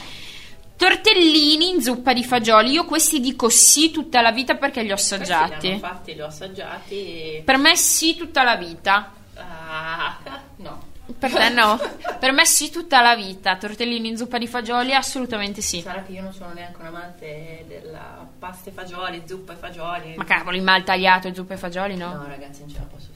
Tortellini 0.77 1.70
in 1.70 1.83
zuppa 1.83 2.12
di 2.12 2.25
fagioli, 2.25 2.70
io 2.72 2.85
questi 2.85 3.20
dico 3.20 3.49
sì 3.49 3.91
tutta 3.91 4.20
la 4.20 4.33
vita 4.33 4.57
perché 4.57 4.81
li 4.83 4.91
ho 4.91 4.95
li 4.95 5.01
assaggiati. 5.01 5.68
hanno 5.68 5.79
fatti, 5.79 6.14
li 6.14 6.20
ho 6.20 6.27
assaggiati. 6.27 7.43
Per 7.45 7.57
me 7.59 7.77
sì 7.77 8.16
tutta 8.16 8.43
la 8.43 8.57
vita. 8.57 9.12
Ah, 9.37 10.18
no. 10.57 10.93
Per 11.18 11.33
te 11.33 11.49
no. 11.51 11.79
Per 12.18 12.33
me 12.33 12.47
sì 12.47 12.70
tutta 12.70 13.03
la 13.03 13.14
vita. 13.14 13.57
Tortellini 13.57 14.09
in 14.09 14.16
zuppa 14.16 14.39
di 14.39 14.49
fagioli, 14.49 14.95
assolutamente 14.95 15.61
sì. 15.61 15.81
Sarà 15.81 16.03
che 16.03 16.12
io 16.12 16.22
non 16.22 16.33
sono 16.33 16.53
neanche 16.55 16.81
un 16.81 16.87
amante 16.87 17.64
della 17.68 18.27
pasta 18.39 18.70
e 18.70 18.72
fagioli, 18.72 19.22
zuppa 19.27 19.53
e 19.53 19.57
fagioli. 19.57 20.14
Ma 20.16 20.25
cavolo, 20.25 20.57
il 20.57 20.62
mal 20.62 20.83
tagliato 20.83 21.29
e 21.29 21.35
zuppa 21.35 21.55
e 21.55 21.57
fagioli 21.59 21.97
no? 21.97 22.14
No, 22.14 22.27
ragazzi, 22.27 22.61
non 22.61 22.70
ce 22.70 22.79
la 22.79 22.85
posso. 22.87 23.09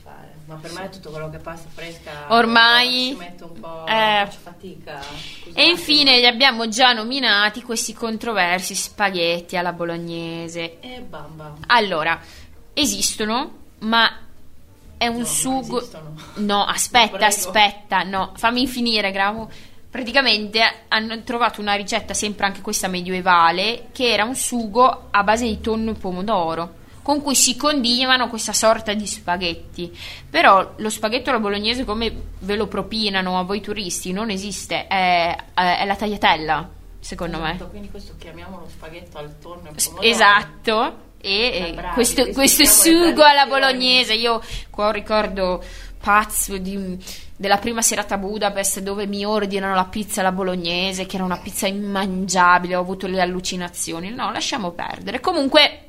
Ma 0.48 0.54
per 0.54 0.72
me 0.72 0.84
è 0.84 0.88
tutto 0.88 1.10
quello 1.10 1.28
che 1.28 1.36
è 1.36 1.40
pasta 1.40 1.68
fresca. 1.70 2.10
Ormai- 2.28 3.08
Ci 3.10 3.16
metto 3.18 3.50
un 3.52 3.60
po'. 3.60 3.84
Eh. 3.86 4.24
Faccio 4.24 4.38
fatica. 4.42 4.98
scusate. 5.02 5.60
E 5.60 5.68
infine 5.68 6.18
li 6.18 6.26
abbiamo 6.26 6.68
già 6.68 6.94
nominati 6.94 7.60
questi 7.62 7.92
controversi 7.92 8.74
spaghetti 8.74 9.58
alla 9.58 9.74
bolognese. 9.74 10.80
E 10.80 11.00
bam 11.00 11.36
bam. 11.36 11.56
Allora, 11.66 12.18
esistono, 12.72 13.56
ma 13.80 14.10
è 14.96 15.06
un 15.06 15.18
No, 15.18 15.24
sugo. 15.26 15.78
esistono. 15.80 16.14
No, 16.36 16.64
aspetta, 16.66 17.26
aspetta, 17.26 18.02
no, 18.04 18.32
fammi 18.34 18.66
finire, 18.66 19.10
Gravo. 19.10 19.50
Praticamente 19.90 20.60
hanno 20.88 21.22
trovato 21.24 21.60
una 21.60 21.74
ricetta, 21.74 22.14
sempre 22.14 22.46
anche 22.46 22.62
questa 22.62 22.88
medievale, 22.88 23.88
che 23.92 24.12
era 24.12 24.24
un 24.24 24.34
sugo 24.34 25.08
a 25.10 25.22
base 25.22 25.44
di 25.44 25.60
tonno 25.60 25.90
e 25.90 25.94
pomodoro, 25.94 26.74
con 27.08 27.22
cui 27.22 27.34
si 27.34 27.56
condivano 27.56 28.28
questa 28.28 28.52
sorta 28.52 28.92
di 28.92 29.06
spaghetti. 29.06 29.96
Però 30.28 30.74
lo 30.76 30.90
spaghetto 30.90 31.30
alla 31.30 31.38
bolognese, 31.38 31.86
come 31.86 32.12
ve 32.40 32.54
lo 32.54 32.66
propinano 32.66 33.38
a 33.38 33.44
voi 33.44 33.62
turisti, 33.62 34.12
non 34.12 34.28
esiste, 34.28 34.86
è, 34.86 35.34
è 35.54 35.86
la 35.86 35.96
tagliatella, 35.96 36.68
secondo 37.00 37.38
me. 37.38 37.52
Esatto, 37.54 37.70
Quindi 37.70 37.88
questo 37.90 38.12
chiamiamolo 38.18 38.68
spaghetto 38.68 39.16
al 39.16 39.38
tonno 39.40 39.70
e 39.70 39.82
pomodoro. 39.82 40.06
Esatto. 40.06 40.96
E 41.18 41.30
Eh, 41.30 41.68
eh, 41.68 41.72
bravi, 41.72 41.94
questo, 41.94 42.26
questo 42.28 42.66
sugo 42.66 43.22
alla 43.24 43.46
bolognese, 43.46 44.12
io 44.12 44.42
qua 44.68 44.84
ho 44.84 44.88
un 44.88 44.92
ricordo 44.92 45.64
pazzo 45.98 46.58
di- 46.58 47.02
della 47.34 47.56
prima 47.56 47.80
serata 47.80 48.16
a 48.16 48.18
Budapest 48.18 48.80
dove 48.80 49.06
mi 49.06 49.24
ordinano 49.24 49.74
la 49.74 49.86
pizza 49.86 50.20
alla 50.20 50.30
bolognese, 50.32 51.06
che 51.06 51.16
era 51.16 51.24
una 51.24 51.38
pizza 51.38 51.66
immangiabile, 51.66 52.76
ho 52.76 52.80
avuto 52.80 53.06
le 53.06 53.22
allucinazioni. 53.22 54.10
No, 54.10 54.30
lasciamo 54.30 54.72
perdere. 54.72 55.20
Comunque, 55.20 55.84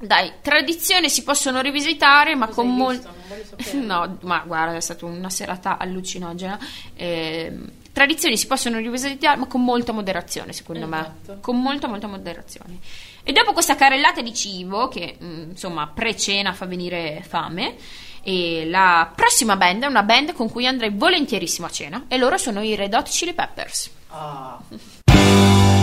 dai, 0.00 0.32
tradizioni 0.40 1.10
si 1.10 1.22
possono 1.22 1.60
rivisitare, 1.60 2.34
ma 2.34 2.46
Cosa 2.46 2.60
con 2.60 2.74
molto... 2.74 3.18
No, 3.74 4.16
ma 4.22 4.42
guarda, 4.46 4.76
è 4.76 4.80
stata 4.80 5.04
una 5.04 5.28
serata 5.28 5.76
allucinogena. 5.76 6.58
Ehm, 6.94 7.70
tradizioni 7.92 8.38
si 8.38 8.46
possono 8.46 8.78
rivisitare, 8.78 9.36
ma 9.36 9.46
con 9.46 9.62
molta 9.62 9.92
moderazione, 9.92 10.54
secondo 10.54 10.86
Esatto. 10.86 11.32
me. 11.32 11.40
Con 11.40 11.60
molta, 11.60 11.86
molta 11.86 12.06
moderazione. 12.06 12.78
E 13.22 13.32
dopo 13.32 13.52
questa 13.52 13.76
carrellata 13.76 14.22
di 14.22 14.32
cibo, 14.32 14.88
che 14.88 15.18
mm, 15.22 15.50
insomma 15.50 15.86
pre-cena 15.86 16.54
fa 16.54 16.64
venire 16.64 17.22
fame, 17.26 17.76
e 18.22 18.66
la 18.66 19.12
prossima 19.14 19.56
band 19.56 19.82
è 19.82 19.86
una 19.86 20.02
band 20.02 20.32
con 20.32 20.50
cui 20.50 20.66
andrei 20.66 20.90
volentierissimo 20.90 21.66
a 21.66 21.70
cena, 21.70 22.04
e 22.08 22.16
loro 22.16 22.38
sono 22.38 22.62
i 22.62 22.74
Red 22.74 22.94
Hot 22.94 23.08
Chili 23.08 23.34
Peppers. 23.34 23.90
Ah. 24.08 24.58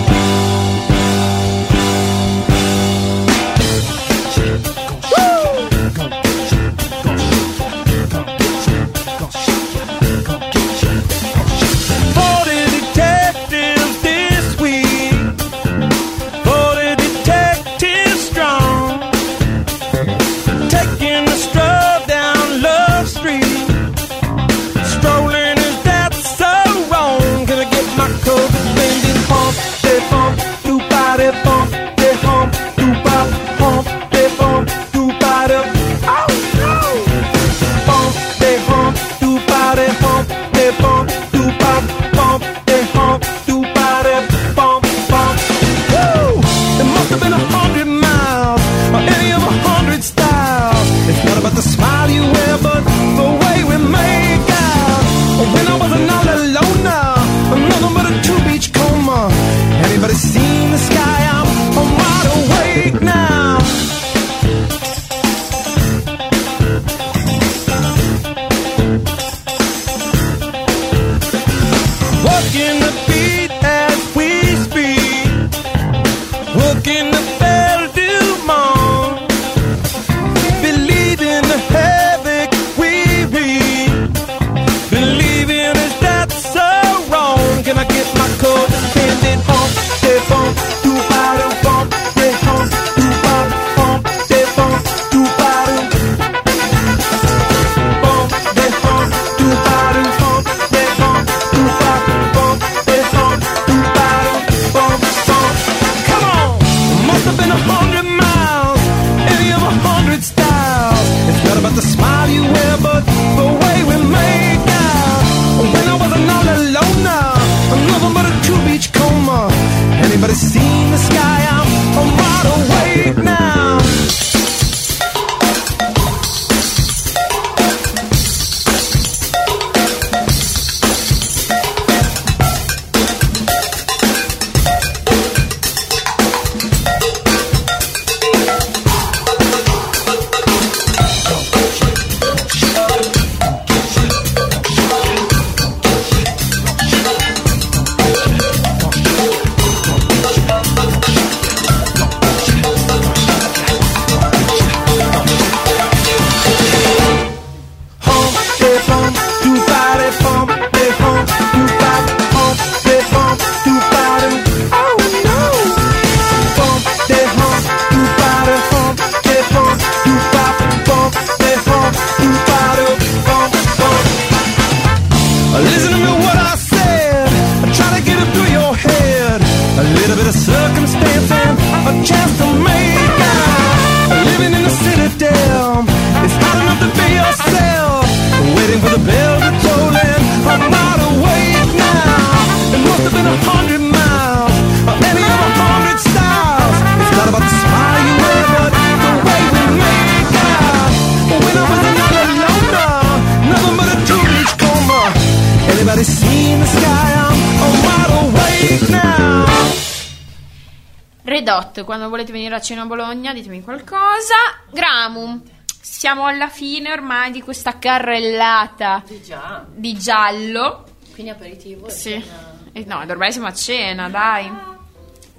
Quando 212.08 212.24
volete 212.24 212.32
venire 212.32 212.55
a 212.55 212.62
cena 212.62 212.84
a 212.84 212.86
Bologna, 212.86 213.34
ditemi 213.34 213.62
qualcosa. 213.62 214.34
Gramum, 214.72 215.41
siamo 215.82 216.26
alla 216.26 216.47
fine 216.47 216.89
ormai 216.89 217.32
di 217.32 217.41
questa 217.41 217.78
carrellata 217.78 219.03
Sì, 219.05 219.22
già. 219.22 219.66
di 219.70 219.93
giallo. 219.97 220.86
Quindi 221.12 221.32
aperitivo. 221.34 221.88
e 221.88 221.91
Sì. 221.91 222.12
cena. 222.12 222.55
Eh, 222.72 222.86
no, 222.86 222.99
ormai 222.99 223.34
siamo 223.34 223.47
a 223.47 223.53
cena, 223.53 224.08
dai. 224.08 224.49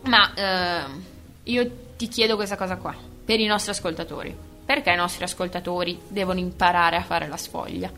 Ma 0.03 0.35
ehm, 0.35 1.05
io 1.45 1.71
ti 1.97 2.07
chiedo 2.09 2.37
questa 2.37 2.57
cosa 2.57 2.77
qua, 2.77 2.95
per 3.25 3.41
i 3.41 3.47
nostri 3.47 3.71
ascoltatori. 3.71 4.37
Perché 4.67 4.91
i 4.91 4.97
nostri 4.97 5.25
ascoltatori 5.25 5.99
devono 6.09 6.39
imparare 6.39 6.97
a 6.97 7.03
fare 7.03 7.27
la 7.29 7.39
sfoglia? 7.39 7.91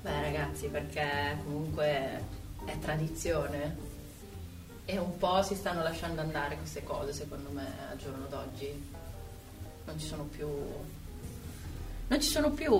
Beh 0.00 0.20
ragazzi, 0.22 0.66
perché 0.68 1.36
comunque 1.44 2.22
è 2.64 2.78
tradizione 2.80 3.90
e 4.84 4.98
un 4.98 5.16
po' 5.16 5.42
si 5.42 5.54
stanno 5.54 5.82
lasciando 5.82 6.20
andare 6.20 6.56
queste 6.56 6.82
cose 6.82 7.12
secondo 7.12 7.50
me 7.50 7.66
al 7.90 7.96
giorno 7.96 8.26
d'oggi. 8.26 8.90
Non 9.84 9.98
ci 9.98 10.06
sono 10.06 10.24
più... 10.24 10.48
Non 12.08 12.20
ci 12.20 12.28
sono 12.28 12.50
più, 12.50 12.70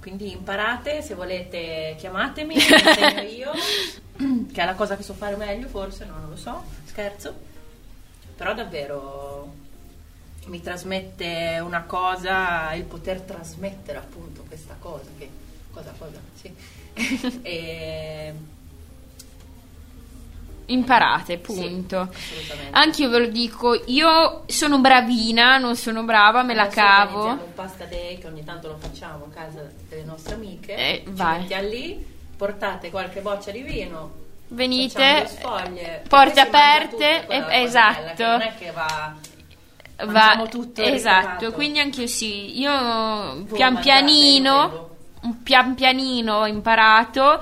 quindi 0.00 0.30
imparate, 0.30 1.02
se 1.02 1.14
volete 1.14 1.96
chiamatemi, 1.98 2.54
io, 3.36 3.50
che 4.52 4.62
è 4.62 4.64
la 4.64 4.74
cosa 4.74 4.96
che 4.96 5.02
so 5.02 5.12
fare 5.12 5.34
meglio 5.34 5.66
forse, 5.66 6.04
no, 6.04 6.18
non 6.18 6.30
lo 6.30 6.36
so, 6.36 6.62
scherzo. 6.84 7.34
Però 8.36 8.54
davvero 8.54 9.52
mi 10.46 10.60
trasmette 10.60 11.60
una 11.64 11.82
cosa, 11.82 12.72
il 12.74 12.84
poter 12.84 13.22
trasmettere 13.22 13.98
appunto 13.98 14.44
questa 14.46 14.76
cosa, 14.78 15.08
che 15.18 15.28
cosa 15.72 15.92
cosa, 15.98 16.20
sì. 16.34 16.54
e, 17.42 18.34
Imparate, 20.66 21.38
punto. 21.38 22.08
sì, 22.12 22.32
assolutamente. 22.34 22.76
Anche 22.76 23.02
io 23.02 23.08
ve 23.10 23.18
lo 23.18 23.26
dico, 23.26 23.82
io 23.86 24.44
sono 24.46 24.78
bravina, 24.78 25.58
non 25.58 25.76
sono 25.76 26.02
brava, 26.04 26.42
me 26.42 26.54
la 26.54 26.62
Adesso 26.62 26.76
cavo. 26.80 27.18
organizziamo 27.18 27.44
un 27.44 27.54
pasta 27.54 27.84
day 27.84 28.18
che 28.18 28.26
ogni 28.26 28.44
tanto 28.44 28.68
lo 28.68 28.76
facciamo 28.78 29.26
a 29.26 29.34
casa 29.34 29.70
delle 29.88 30.04
nostre 30.04 30.34
amiche. 30.34 30.74
Eh, 30.74 31.02
vai. 31.08 31.40
mettiamo 31.40 31.68
lì, 31.68 32.06
portate 32.36 32.90
qualche 32.90 33.20
boccia 33.20 33.50
di 33.50 33.60
vino. 33.62 34.22
Venite, 34.48 35.26
sfoglie, 35.26 36.02
porte 36.08 36.42
si 36.44 36.48
mangia 36.50 36.58
aperte, 36.58 37.24
la 37.28 37.48
eh, 37.50 37.62
esatto. 37.62 38.22
non 38.24 38.40
è 38.42 38.54
che 38.58 38.70
va 38.72 39.14
Va, 40.06 40.46
tutto 40.50 40.82
esatto, 40.82 41.28
ritrovato. 41.30 41.52
quindi 41.52 41.78
anche 41.78 42.00
io 42.02 42.06
sì, 42.08 42.58
io 42.58 42.70
pian 42.72 43.74
mangiate, 43.74 43.80
pianino, 43.80 44.88
un 45.22 45.42
pian 45.42 45.74
pianino 45.74 46.34
ho 46.40 46.46
imparato, 46.46 47.40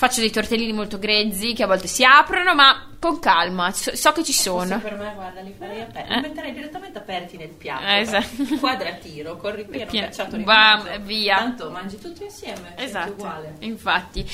faccio 0.00 0.20
dei 0.20 0.30
tortellini 0.30 0.72
molto 0.72 0.98
grezzi 0.98 1.52
che 1.52 1.62
a 1.62 1.66
volte 1.66 1.86
si 1.86 2.02
aprono, 2.04 2.54
ma 2.54 2.88
con 2.98 3.18
calma, 3.18 3.70
so, 3.70 3.94
so 3.94 4.12
che 4.12 4.24
ci 4.24 4.32
Forse 4.32 4.66
sono. 4.68 4.80
per 4.80 4.94
me, 4.96 5.12
guarda, 5.14 5.42
li 5.42 5.54
farei 5.58 5.82
aperti. 5.82 6.10
Eh. 6.10 6.14
Li 6.14 6.20
metterei 6.22 6.52
direttamente 6.54 6.96
aperti 6.98 7.36
nel 7.36 7.48
piatto. 7.50 7.84
Eh, 7.84 7.98
esatto. 7.98 8.56
Quadratiro, 8.58 9.36
col 9.36 9.52
ripieno 9.52 9.90
Pia- 9.90 10.04
cacciato 10.04 10.36
di 10.38 10.42
bam, 10.42 10.84
mezzo. 10.84 11.00
via. 11.02 11.36
Tanto 11.36 11.70
mangi 11.70 11.98
tutto 11.98 12.24
insieme. 12.24 12.72
Esatto, 12.76 13.12
uguale. 13.12 13.56
infatti. 13.58 14.26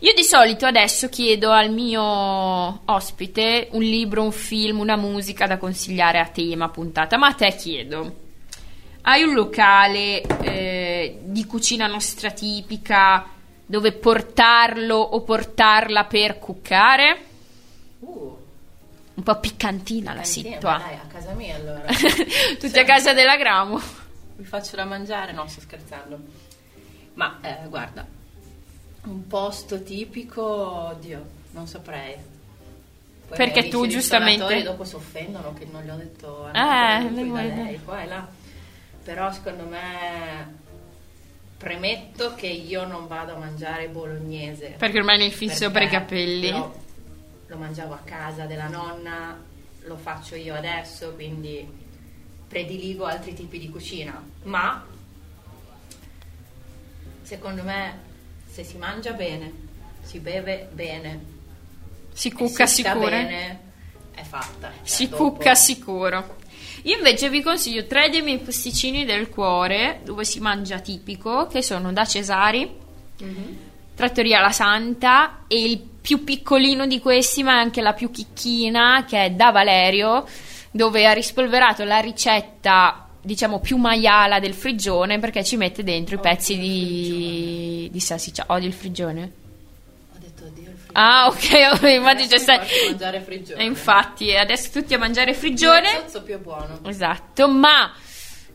Io 0.00 0.12
di 0.12 0.22
solito 0.24 0.66
adesso 0.66 1.08
chiedo 1.08 1.50
al 1.52 1.70
mio 1.70 2.02
ospite 2.84 3.68
un 3.72 3.82
libro, 3.82 4.22
un 4.22 4.32
film, 4.32 4.80
una 4.80 4.96
musica 4.96 5.46
da 5.46 5.56
consigliare 5.56 6.18
a 6.18 6.26
tema 6.26 6.68
puntata, 6.68 7.16
ma 7.16 7.28
a 7.28 7.32
te 7.32 7.54
chiedo. 7.56 8.16
Hai 9.06 9.22
un 9.22 9.32
locale 9.34 10.20
eh, 10.42 11.18
di 11.22 11.46
cucina 11.46 11.86
nostra 11.86 12.30
tipica 12.30 13.26
dove 13.66 13.92
portarlo 13.92 14.96
o 14.96 15.20
portarla 15.22 16.04
per 16.04 16.38
cuccare? 16.38 17.24
Uh, 18.00 18.36
Un 19.14 19.22
po' 19.22 19.38
piccantina 19.40 20.12
la 20.14 20.24
situa. 20.24 20.78
Dai, 20.78 20.94
a 20.94 21.06
casa 21.08 21.32
mia 21.32 21.54
allora. 21.56 21.84
Tutti 22.58 22.78
a 22.78 22.84
casa 22.84 23.12
della 23.12 23.36
Gramo. 23.36 23.80
Vi 24.36 24.44
faccio 24.44 24.76
da 24.76 24.84
mangiare? 24.84 25.32
No, 25.32 25.46
sto 25.46 25.60
scherzando. 25.60 26.18
Ma 27.14 27.38
eh, 27.42 27.68
guarda, 27.68 28.04
un 29.04 29.26
posto 29.28 29.82
tipico, 29.82 30.42
oddio, 30.42 31.24
non 31.52 31.66
saprei. 31.68 32.16
Poi 33.28 33.36
Perché 33.38 33.68
tu, 33.68 33.86
giustamente- 33.86 34.62
dopo 34.62 34.84
si 34.84 34.96
offendono 34.96 35.54
che 35.54 35.66
non 35.70 35.82
gli 35.84 35.88
ho 35.90 35.96
detto 35.96 36.48
Eh, 36.48 36.52
le 37.10 37.14
da 37.14 37.22
guarda. 37.22 37.54
lei, 37.62 37.80
qua 37.84 38.02
e 38.02 38.06
là. 38.06 38.26
Però 39.04 39.30
secondo 39.32 39.64
me 39.64 40.62
premetto 41.64 42.34
che 42.34 42.46
io 42.46 42.84
non 42.86 43.06
vado 43.06 43.34
a 43.34 43.38
mangiare 43.38 43.88
bolognese. 43.88 44.74
Perché 44.76 44.98
ormai 44.98 45.16
nel 45.16 45.32
fisso 45.32 45.70
per 45.70 45.80
i 45.82 45.88
capelli. 45.88 46.50
Lo, 46.50 46.78
lo 47.46 47.56
mangiavo 47.56 47.94
a 47.94 48.00
casa 48.04 48.44
della 48.44 48.68
nonna, 48.68 49.42
lo 49.84 49.96
faccio 49.96 50.34
io 50.34 50.54
adesso, 50.54 51.12
quindi 51.14 51.66
prediligo 52.46 53.06
altri 53.06 53.32
tipi 53.32 53.58
di 53.58 53.70
cucina. 53.70 54.22
Ma 54.42 54.84
secondo 57.22 57.62
me 57.62 57.98
se 58.46 58.62
si 58.62 58.76
mangia 58.76 59.12
bene, 59.12 59.50
si 60.02 60.18
beve 60.18 60.68
bene, 60.70 61.32
Si 62.12 62.30
cucca 62.30 62.66
si 62.66 62.82
sicuro. 62.82 63.08
bene, 63.08 63.60
è 64.14 64.22
fatta. 64.22 64.70
Cioè, 64.70 64.86
Si 64.86 65.08
dopo- 65.08 65.32
cucca 65.32 65.54
sicuro. 65.54 66.36
Io 66.86 66.96
invece 66.96 67.30
vi 67.30 67.42
consiglio 67.42 67.86
tre 67.86 68.10
dei 68.10 68.20
miei 68.22 68.38
posticini 68.38 69.04
del 69.04 69.28
cuore 69.28 70.00
dove 70.04 70.24
si 70.24 70.38
mangia 70.40 70.80
tipico, 70.80 71.46
che 71.46 71.62
sono 71.62 71.92
da 71.92 72.04
Cesari, 72.04 72.82
Mhm. 73.16 73.58
Trattoria 73.94 74.40
La 74.40 74.50
Santa 74.50 75.44
e 75.46 75.62
il 75.62 75.78
più 75.78 76.24
piccolino 76.24 76.84
di 76.86 76.98
questi, 76.98 77.44
ma 77.44 77.56
anche 77.56 77.80
la 77.80 77.92
più 77.92 78.10
chicchina, 78.10 79.04
che 79.08 79.26
è 79.26 79.30
da 79.30 79.52
Valerio, 79.52 80.26
dove 80.72 81.06
ha 81.06 81.12
rispolverato 81.12 81.84
la 81.84 82.00
ricetta, 82.00 83.08
diciamo, 83.22 83.60
più 83.60 83.76
maiala 83.76 84.40
del 84.40 84.52
frigione 84.52 85.20
perché 85.20 85.44
ci 85.44 85.56
mette 85.56 85.84
dentro 85.84 86.16
i 86.16 86.18
pezzi 86.18 86.58
di, 86.58 87.88
di 87.90 88.00
salsiccia. 88.00 88.46
Odio 88.48 88.66
il 88.66 88.74
frigione. 88.74 89.32
Ho 90.12 90.18
detto 90.18 90.44
oddio 90.44 90.70
il 90.70 90.76
frigione. 90.76 90.83
Ah, 90.96 91.26
ok, 91.26 91.52
Adesso 92.22 92.28
c'è 92.28 92.36
mi 92.36 92.42
sta- 92.42 92.58
faccio 92.60 92.84
mangiare 92.90 93.20
frigione. 93.20 93.60
E 93.62 93.64
infatti, 93.64 94.34
adesso 94.36 94.70
tutti 94.70 94.94
a 94.94 94.98
mangiare 94.98 95.34
frigione. 95.34 95.90
Il 95.90 95.96
sozzo 96.04 96.22
più 96.22 96.38
buono. 96.40 96.80
Esatto, 96.86 97.48
ma 97.48 97.92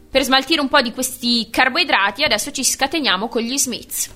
per 0.10 0.24
smaltire 0.24 0.62
un 0.62 0.70
po' 0.70 0.82
di 0.82 0.92
questi 0.92 1.50
carboidrati 1.52 2.24
adesso 2.24 2.52
ci 2.52 2.64
scateniamo 2.64 3.28
con 3.28 3.42
gli 3.42 3.58
Smiths. 3.58 4.10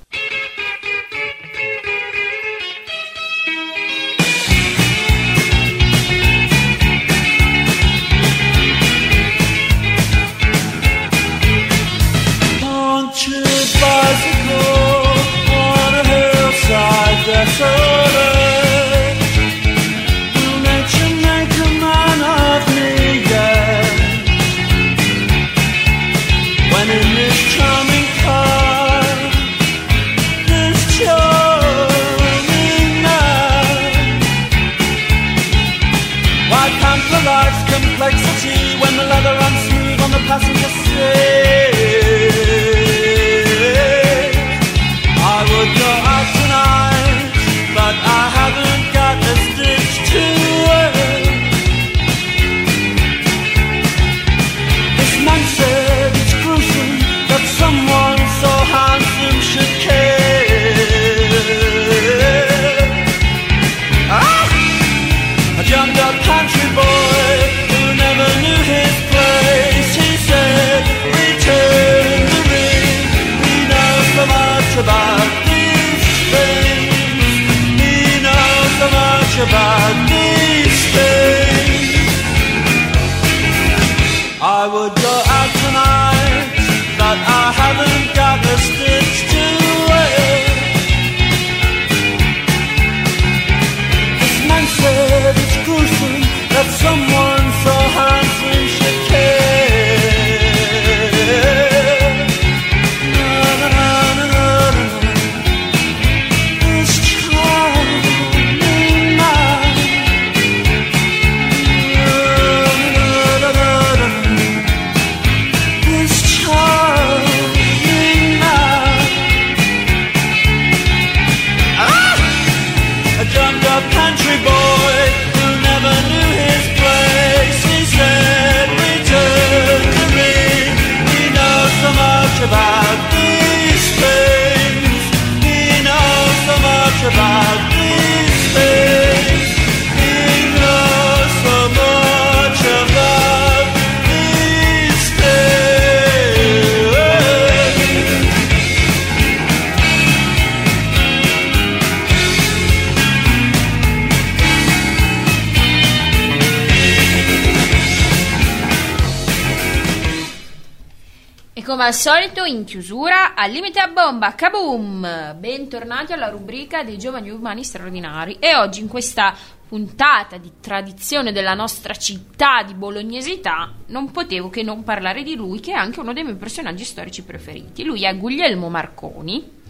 E 161.55 161.61
come 161.61 161.83
al 161.83 161.93
solito, 161.93 162.45
in 162.45 162.63
chiusura, 162.63 163.35
al 163.35 163.51
limite 163.51 163.79
a 163.79 163.87
bomba, 163.87 164.33
kaboom! 164.33 165.35
Bentornati 165.37 166.11
alla 166.11 166.29
rubrica 166.29 166.81
dei 166.81 166.97
giovani 166.97 167.29
umani 167.29 167.63
straordinari. 167.63 168.37
E 168.39 168.55
oggi, 168.55 168.79
in 168.79 168.87
questa 168.87 169.37
puntata 169.67 170.37
di 170.37 170.53
tradizione 170.59 171.31
della 171.31 171.53
nostra 171.53 171.93
città 171.93 172.63
di 172.63 172.73
bolognesità, 172.73 173.71
non 173.89 174.09
potevo 174.09 174.49
che 174.49 174.63
non 174.63 174.83
parlare 174.83 175.21
di 175.21 175.35
lui, 175.35 175.59
che 175.59 175.73
è 175.73 175.75
anche 175.75 175.99
uno 175.99 176.11
dei 176.11 176.23
miei 176.23 176.37
personaggi 176.37 176.85
storici 176.85 177.21
preferiti. 177.21 177.83
Lui 177.83 178.03
è 178.03 178.17
Guglielmo 178.17 178.69
Marconi. 178.69 179.61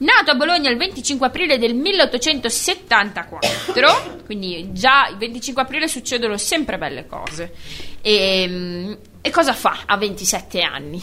Nato 0.00 0.30
a 0.30 0.34
Bologna 0.34 0.68
il 0.68 0.76
25 0.76 1.26
aprile 1.26 1.56
del 1.56 1.74
1874, 1.74 3.38
quindi 4.26 4.72
già 4.72 5.08
il 5.08 5.16
25 5.16 5.62
aprile 5.62 5.88
succedono 5.88 6.36
sempre 6.36 6.76
belle 6.76 7.06
cose. 7.06 7.54
E, 8.02 8.96
e 9.20 9.30
cosa 9.30 9.52
fa 9.52 9.80
a 9.86 9.96
27 9.96 10.60
anni? 10.62 11.02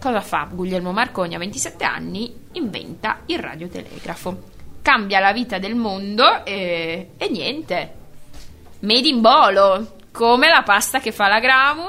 Cosa 0.00 0.20
fa 0.20 0.48
Guglielmo 0.50 0.92
Marconi 0.92 1.34
a 1.34 1.38
27 1.38 1.84
anni? 1.84 2.34
Inventa 2.52 3.20
il 3.26 3.38
radiotelegrafo. 3.38 4.54
Cambia 4.82 5.18
la 5.20 5.32
vita 5.32 5.58
del 5.58 5.74
mondo 5.74 6.44
e, 6.44 7.10
e 7.16 7.28
niente. 7.28 7.94
Made 8.80 9.08
in 9.08 9.20
bolo, 9.20 9.96
come 10.12 10.48
la 10.48 10.62
pasta 10.62 11.00
che 11.00 11.12
fa 11.12 11.28
la 11.28 11.40
Gramu. 11.40 11.86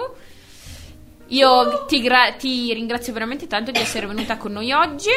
Io 1.27 1.85
ti, 1.85 2.01
gra- 2.01 2.33
ti 2.33 2.73
ringrazio 2.73 3.13
veramente 3.13 3.47
tanto 3.47 3.71
di 3.71 3.79
essere 3.79 4.07
venuta 4.07 4.37
con 4.37 4.53
noi 4.53 4.71
oggi. 4.71 5.11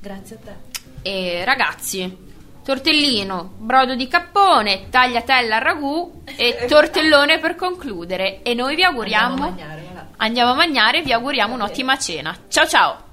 Grazie 0.00 0.36
a 0.36 0.38
te. 0.38 0.72
E 1.02 1.44
ragazzi, 1.44 2.33
tortellino, 2.64 3.52
brodo 3.58 3.94
di 3.94 4.08
cappone, 4.08 4.88
tagliatella 4.88 5.56
al 5.56 5.62
ragù 5.62 6.22
e 6.36 6.64
tortellone 6.68 7.38
per 7.38 7.54
concludere. 7.54 8.42
E 8.42 8.54
noi 8.54 8.74
vi 8.74 8.82
auguriamo. 8.82 9.44
Andiamo 9.44 9.44
a 9.44 9.48
mangiare. 9.48 9.82
Andiamo 10.16 10.50
a 10.50 10.54
mangiare 10.54 10.98
e 10.98 11.02
vi 11.02 11.12
auguriamo 11.12 11.54
un'ottima 11.54 11.98
cena. 11.98 12.36
Ciao 12.48 12.66
ciao! 12.66 13.03